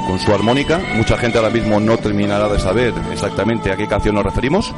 con 0.07 0.18
su 0.18 0.33
armónica. 0.33 0.79
Mucha 0.95 1.16
gente 1.16 1.39
ahora 1.39 1.51
mismo 1.51 1.81
no 1.81 1.97
terminará 1.99 2.49
de 2.49 2.59
saber 2.59 2.93
exactamente 3.12 3.70
a 3.72 3.77
qué 3.77 3.87
canción 3.87 4.14
nos 4.14 4.24
referimos. 4.24 4.74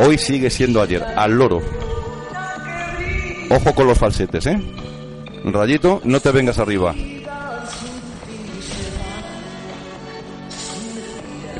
Hoy 0.00 0.18
sigue 0.18 0.50
siendo 0.50 0.80
ayer, 0.80 1.02
al 1.02 1.32
loro. 1.32 1.60
Ojo 3.50 3.74
con 3.74 3.86
los 3.86 3.98
falsetes, 3.98 4.46
¿eh? 4.46 4.60
Rayito, 5.44 6.00
no 6.04 6.20
te 6.20 6.30
vengas 6.30 6.58
arriba. 6.58 6.94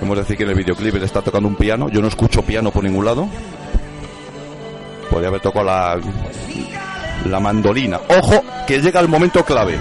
De 0.09 0.14
decir 0.14 0.39
que 0.39 0.45
en 0.45 0.51
el 0.51 0.57
videoclip 0.57 0.95
él 0.95 1.03
está 1.03 1.20
tocando 1.20 1.49
un 1.49 1.55
piano. 1.55 1.91
Yo 1.91 2.01
no 2.01 2.09
escucho 2.09 2.41
piano 2.41 2.70
por 2.70 2.82
ningún 2.82 3.05
lado. 3.05 3.28
Podría 5.11 5.28
haber 5.28 5.43
tocado 5.43 5.66
la, 5.66 6.01
la 7.26 7.41
mandolina. 7.41 8.01
Ojo, 8.18 8.43
que 8.66 8.80
llega 8.80 9.01
el 9.01 9.09
momento 9.09 9.45
clave. 9.45 9.78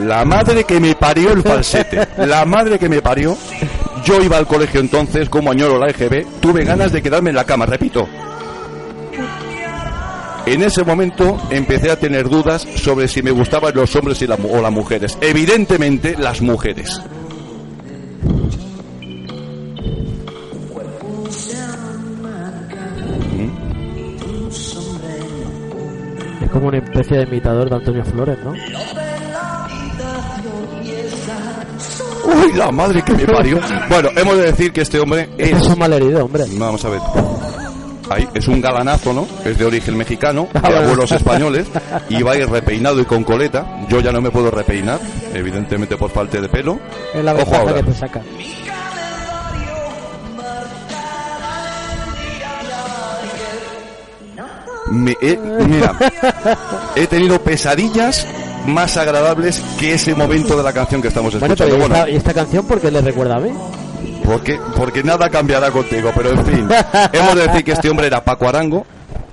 La 0.00 0.24
madre 0.24 0.64
que 0.64 0.80
me 0.80 0.94
parió 0.94 1.32
el 1.32 1.42
falsete. 1.42 2.08
La 2.26 2.44
madre 2.44 2.78
que 2.78 2.88
me 2.88 3.02
parió. 3.02 3.36
Yo 4.04 4.22
iba 4.22 4.36
al 4.36 4.46
colegio 4.46 4.80
entonces, 4.80 5.28
como 5.28 5.50
añoro 5.50 5.78
la 5.78 5.90
EGB. 5.90 6.40
Tuve 6.40 6.64
ganas 6.64 6.92
de 6.92 7.02
quedarme 7.02 7.30
en 7.30 7.36
la 7.36 7.44
cama, 7.44 7.66
repito. 7.66 8.08
En 10.46 10.62
ese 10.62 10.82
momento 10.82 11.38
empecé 11.50 11.90
a 11.90 11.96
tener 11.96 12.28
dudas 12.28 12.66
sobre 12.76 13.06
si 13.06 13.22
me 13.22 13.30
gustaban 13.30 13.74
los 13.74 13.94
hombres 13.96 14.22
o 14.22 14.62
las 14.62 14.72
mujeres. 14.72 15.18
Evidentemente, 15.20 16.16
las 16.16 16.40
mujeres. 16.40 17.02
Es 26.40 26.50
como 26.50 26.68
una 26.68 26.78
especie 26.78 27.18
de 27.18 27.24
imitador 27.24 27.68
de 27.68 27.76
Antonio 27.76 28.04
Flores, 28.06 28.38
¿no? 28.42 28.54
¡Uy, 32.28 32.52
la 32.54 32.70
madre 32.70 33.02
que 33.02 33.12
me 33.14 33.24
parió! 33.26 33.58
Bueno, 33.88 34.10
hemos 34.16 34.36
de 34.36 34.42
decir 34.44 34.72
que 34.72 34.82
este 34.82 35.00
hombre 35.00 35.28
es... 35.38 35.52
Es 35.52 35.66
un 35.68 35.78
malherido, 35.78 36.24
hombre. 36.24 36.44
Vamos 36.52 36.84
a 36.84 36.88
ver. 36.90 37.00
Ahí, 38.10 38.26
es 38.34 38.48
un 38.48 38.60
galanazo, 38.60 39.12
¿no? 39.12 39.26
Es 39.44 39.58
de 39.58 39.64
origen 39.66 39.96
mexicano, 39.96 40.48
de 40.52 40.58
Ah, 40.58 40.60
bueno. 40.62 40.78
abuelos 40.78 41.12
españoles, 41.12 41.66
y 42.08 42.22
va 42.22 42.32
a 42.32 42.36
ir 42.36 42.48
repeinado 42.48 43.00
y 43.00 43.04
con 43.04 43.22
coleta. 43.24 43.66
Yo 43.88 44.00
ya 44.00 44.12
no 44.12 44.20
me 44.22 44.30
puedo 44.30 44.50
repeinar, 44.50 44.98
evidentemente 45.34 45.96
por 45.98 46.10
falta 46.10 46.40
de 46.40 46.48
pelo. 46.48 46.78
Es 47.14 47.22
la 47.22 47.34
Ojo 47.34 47.54
ahora. 47.54 47.74
que 47.74 47.82
te 47.82 47.94
saca. 47.94 48.22
Me 54.90 55.14
he- 55.20 55.36
mira, 55.36 55.94
he 56.96 57.06
tenido 57.06 57.38
pesadillas 57.42 58.26
más 58.66 58.96
agradables 58.96 59.62
que 59.78 59.94
ese 59.94 60.14
momento 60.14 60.56
de 60.56 60.62
la 60.62 60.72
canción 60.72 61.00
que 61.00 61.08
estamos 61.08 61.32
Bueno, 61.38 61.54
escuchando. 61.54 61.74
pero 61.76 61.86
¿y 61.86 61.88
Bueno, 61.88 61.94
esta, 62.04 62.10
y 62.10 62.16
esta 62.16 62.34
canción 62.34 62.66
por 62.66 62.80
qué 62.80 62.90
le 62.90 63.00
recuerda 63.00 63.36
a 63.36 63.40
mí? 63.40 63.50
porque, 64.24 64.58
porque 64.76 65.02
nada 65.02 65.30
cambiará 65.30 65.70
contigo, 65.70 66.10
pero 66.14 66.30
en 66.32 66.44
fin. 66.44 66.68
Hemos 67.12 67.34
de 67.34 67.46
decir 67.46 67.64
que 67.64 67.72
este 67.72 67.88
hombre 67.88 68.06
era 68.08 68.22
Paco 68.22 68.46
Arango, 68.46 68.84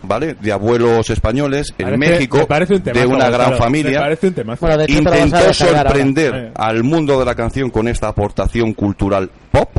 ¿vale? 0.03 0.35
De 0.35 0.51
abuelos 0.53 1.09
españoles 1.09 1.73
en 1.77 1.85
Parece- 1.87 1.97
México, 1.97 2.37
un 2.39 2.45
temazo, 2.47 2.79
de 2.79 3.05
una 3.05 3.29
gran 3.29 3.49
Gonzalo, 3.49 3.57
familia. 3.57 4.07
un 4.21 4.33
temazo. 4.33 4.61
Bueno, 4.61 4.77
de 4.77 4.83
hecho, 4.85 4.93
Intentó 4.99 5.37
descargar 5.37 5.77
ahora. 5.77 5.89
sorprender 5.89 6.35
Eh. 6.35 6.51
al 6.55 6.83
mundo 6.83 7.19
de 7.19 7.25
la 7.25 7.35
canción 7.35 7.69
con 7.71 7.87
esta 7.89 8.07
aportación 8.07 8.73
cultural 8.73 9.29
pop. 9.51 9.69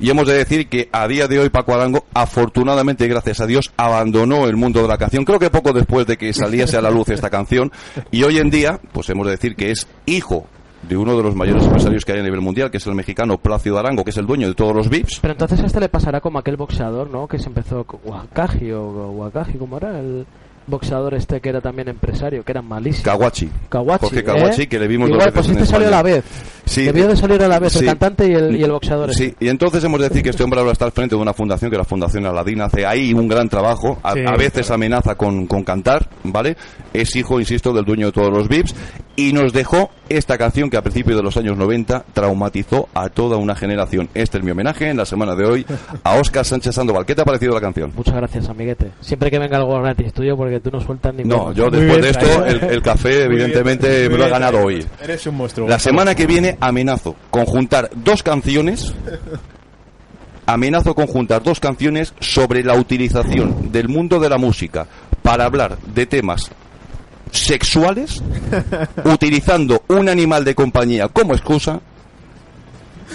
Y 0.00 0.10
hemos 0.10 0.26
de 0.26 0.34
decir 0.34 0.68
que 0.68 0.88
a 0.92 1.08
día 1.08 1.26
de 1.26 1.40
hoy 1.40 1.48
Paco 1.48 1.74
Arango, 1.74 2.04
afortunadamente 2.14 3.04
y 3.04 3.08
gracias 3.08 3.40
a 3.40 3.46
Dios, 3.46 3.72
abandonó 3.76 4.46
el 4.46 4.56
mundo 4.56 4.80
de 4.82 4.88
la 4.88 4.96
canción. 4.96 5.24
Creo 5.24 5.40
que 5.40 5.50
poco 5.50 5.72
después 5.72 6.06
de 6.06 6.16
que 6.16 6.32
saliese 6.32 6.76
a 6.76 6.80
la 6.80 6.90
luz 6.90 7.08
esta 7.08 7.30
canción. 7.30 7.72
Y 8.12 8.22
hoy 8.22 8.38
en 8.38 8.48
día, 8.50 8.80
pues 8.92 9.08
hemos 9.10 9.26
de 9.26 9.32
decir 9.32 9.56
que 9.56 9.72
es 9.72 9.88
hijo 10.06 10.46
de 10.82 10.96
uno 10.96 11.16
de 11.16 11.22
los 11.24 11.34
mayores 11.34 11.64
empresarios 11.64 12.04
que 12.04 12.12
hay 12.12 12.20
a 12.20 12.22
nivel 12.22 12.40
mundial, 12.40 12.70
que 12.70 12.76
es 12.76 12.86
el 12.86 12.94
mexicano 12.94 13.38
Plácido 13.38 13.78
Arango, 13.78 14.04
que 14.04 14.10
es 14.10 14.16
el 14.16 14.26
dueño 14.26 14.46
de 14.46 14.54
todos 14.54 14.74
los 14.74 14.88
VIPs. 14.88 15.18
Pero 15.20 15.32
entonces 15.32 15.60
a 15.60 15.66
este 15.66 15.80
le 15.80 15.88
pasará 15.88 16.20
como 16.20 16.38
aquel 16.38 16.56
boxeador, 16.56 17.10
¿no? 17.10 17.26
Que 17.26 17.40
se 17.40 17.48
empezó 17.48 17.84
Wakaji 18.04 18.70
o 18.70 19.10
Wakaji, 19.10 19.58
¿cómo 19.58 19.78
era? 19.78 19.98
El 19.98 20.26
boxeador 20.68 21.14
este 21.14 21.40
que 21.40 21.48
era 21.48 21.60
también 21.60 21.88
empresario, 21.88 22.44
que 22.44 22.52
era 22.52 22.62
malísimo. 22.62 23.04
Kawachi. 23.04 23.48
Kawachi, 23.68 24.00
Jorge 24.06 24.24
Kawachi, 24.24 24.62
¿eh? 24.62 24.68
que 24.68 24.78
le 24.78 24.86
vimos 24.86 25.08
Igual, 25.08 25.26
dos 25.26 25.34
veces 25.34 25.46
pues 25.46 25.56
en 25.56 25.62
este 25.62 25.72
salió 25.72 25.88
a 25.88 25.90
la 25.90 26.02
vez. 26.02 26.24
Sí. 26.64 26.84
Debió 26.84 27.08
de 27.08 27.16
salir 27.16 27.42
a 27.42 27.48
la 27.48 27.58
vez 27.58 27.72
Sí. 27.72 27.78
el 27.80 27.86
cantante 27.86 28.28
y 28.28 28.32
el, 28.34 28.56
y 28.56 28.62
el 28.62 28.70
boxeador. 28.70 29.14
Sí, 29.14 29.24
este. 29.24 29.44
y 29.44 29.48
entonces 29.48 29.82
hemos 29.84 30.00
de 30.00 30.08
decir 30.08 30.22
que 30.22 30.30
este 30.30 30.42
hombre 30.44 30.60
ahora 30.60 30.72
está 30.72 30.84
al 30.84 30.92
frente 30.92 31.16
de 31.16 31.22
una 31.22 31.32
fundación, 31.32 31.70
que 31.70 31.76
es 31.76 31.78
la 31.78 31.84
Fundación 31.84 32.26
Aladín, 32.26 32.60
hace 32.60 32.84
ahí 32.86 33.12
un 33.14 33.26
gran 33.28 33.48
trabajo, 33.48 33.98
a, 34.02 34.12
Sí, 34.12 34.20
a 34.26 34.36
veces 34.36 34.70
amenaza 34.70 35.14
con, 35.14 35.46
con 35.46 35.64
cantar, 35.64 36.08
¿vale? 36.24 36.56
Es 36.92 37.16
hijo, 37.16 37.40
insisto, 37.40 37.72
del 37.72 37.84
dueño 37.84 38.06
de 38.06 38.12
todos 38.12 38.30
los 38.30 38.48
VIPs, 38.48 38.74
y 39.16 39.32
nos 39.32 39.52
dejó 39.52 39.90
esta 40.08 40.38
canción 40.38 40.70
que 40.70 40.76
a 40.76 40.82
principios 40.82 41.16
de 41.16 41.22
los 41.22 41.36
años 41.36 41.56
90 41.56 42.04
traumatizó 42.12 42.88
a 42.94 43.08
toda 43.08 43.36
una 43.36 43.54
generación. 43.54 44.08
Este 44.14 44.38
es 44.38 44.44
mi 44.44 44.50
homenaje 44.50 44.88
en 44.88 44.96
la 44.96 45.04
semana 45.04 45.34
de 45.34 45.44
hoy 45.44 45.66
a 46.02 46.16
Óscar 46.16 46.44
Sánchez 46.44 46.74
Sandoval. 46.74 47.06
¿Qué 47.06 47.14
te 47.14 47.22
ha 47.22 47.24
parecido 47.24 47.54
la 47.54 47.60
canción? 47.60 47.92
Muchas 47.94 48.14
gracias, 48.14 48.48
amiguete. 48.48 48.90
Siempre 49.00 49.30
que 49.30 49.38
venga 49.38 49.56
algo 49.56 49.80
gratis 49.80 50.12
tuyo, 50.12 50.36
porque 50.36 50.60
tú 50.60 50.70
no 50.70 50.80
sueltas 50.80 51.14
ni 51.14 51.24
No, 51.24 51.52
yo 51.52 51.70
después 51.70 52.02
de 52.02 52.10
esto, 52.10 52.44
el, 52.44 52.62
el 52.64 52.82
café, 52.82 53.24
evidentemente, 53.24 54.08
me 54.08 54.18
lo 54.18 54.26
he 54.26 54.30
ganado 54.30 54.64
hoy. 54.64 54.84
Eres 55.02 55.26
un 55.26 55.36
monstruo. 55.36 55.68
La 55.68 55.78
semana 55.78 56.14
que 56.14 56.26
viene 56.26 56.56
amenazo 56.60 57.14
con 57.30 57.44
juntar 57.46 57.90
dos 57.94 58.22
canciones. 58.22 58.94
Amenazo 60.46 60.94
con 60.94 61.06
juntar 61.06 61.42
dos 61.42 61.60
canciones 61.60 62.14
sobre 62.20 62.64
la 62.64 62.74
utilización 62.74 63.70
del 63.70 63.88
mundo 63.88 64.18
de 64.18 64.30
la 64.30 64.38
música 64.38 64.86
para 65.22 65.44
hablar 65.44 65.76
de 65.94 66.06
temas 66.06 66.50
sexuales, 67.32 68.22
utilizando 69.04 69.82
un 69.88 70.08
animal 70.08 70.44
de 70.44 70.54
compañía 70.54 71.08
como 71.08 71.34
excusa. 71.34 71.80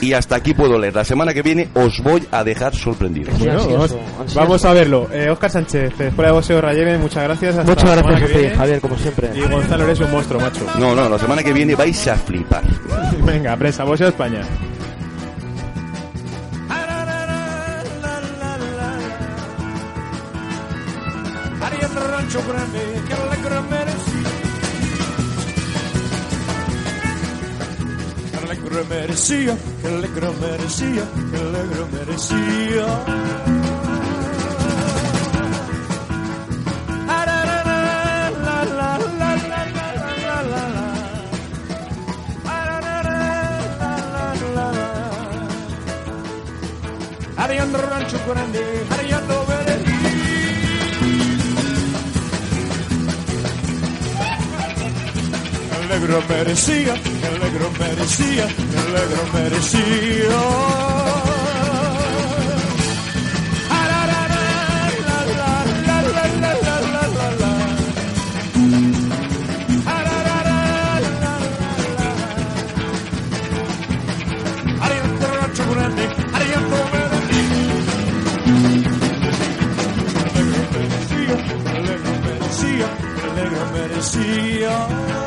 Y 0.01 0.11
hasta 0.13 0.35
aquí 0.35 0.55
puedo 0.55 0.77
leer. 0.79 0.95
La 0.95 1.05
semana 1.05 1.33
que 1.35 1.43
viene 1.43 1.69
os 1.75 2.01
voy 2.01 2.27
a 2.31 2.43
dejar 2.43 2.75
sorprendidos. 2.75 3.37
Bueno, 3.37 3.53
ansioso, 3.53 3.77
vamos, 3.77 3.91
ansioso. 4.19 4.39
vamos 4.39 4.65
a 4.65 4.73
verlo. 4.73 5.07
Eh, 5.13 5.29
Oscar 5.29 5.51
Sánchez, 5.51 5.97
de 5.97 6.07
Escuela 6.07 6.29
de 6.29 6.33
Boxeo 6.33 6.59
Rayeve, 6.61 6.97
muchas 6.97 7.23
gracias. 7.23 7.57
Hasta 7.57 7.69
Muchas 7.71 7.91
gracias 7.91 8.15
a 8.15 8.25
que 8.25 8.33
ti, 8.33 8.39
viene. 8.39 8.55
Javier, 8.55 8.81
como 8.81 8.97
siempre. 8.97 9.29
Y 9.35 9.41
Gonzalo, 9.41 9.83
eres 9.83 9.99
un 9.99 10.11
monstruo, 10.11 10.41
macho. 10.41 10.65
No, 10.79 10.95
no, 10.95 11.07
la 11.07 11.19
semana 11.19 11.43
que 11.43 11.53
viene 11.53 11.75
vais 11.75 12.07
a 12.07 12.15
flipar. 12.15 12.63
Venga, 13.23 13.55
presa, 13.55 13.83
Boxeo 13.83 14.07
España. 14.07 14.41
Haría 21.61 21.87
el 21.87 21.95
rancho 22.11 22.41
grande 22.47 22.79
que 23.07 23.13
alegre 23.13 23.55
alegre 28.73 28.89
merecía, 28.89 29.55
que 29.81 29.87
alegre 29.87 30.29
merecía, 30.41 31.03
que 31.31 31.37
merecía. 31.95 32.85
Ararara, 37.07 37.93
negro 56.03 56.21
merecía, 56.27 56.93
el 56.95 57.39
negro 57.39 57.71
merecía, 57.79 58.43
el 58.43 58.93
negro 58.93 59.23
merecía. 59.33 59.83
Merecía, 82.23 82.87
el 83.23 83.35
negro 83.35 83.61
merecía. 83.73 85.22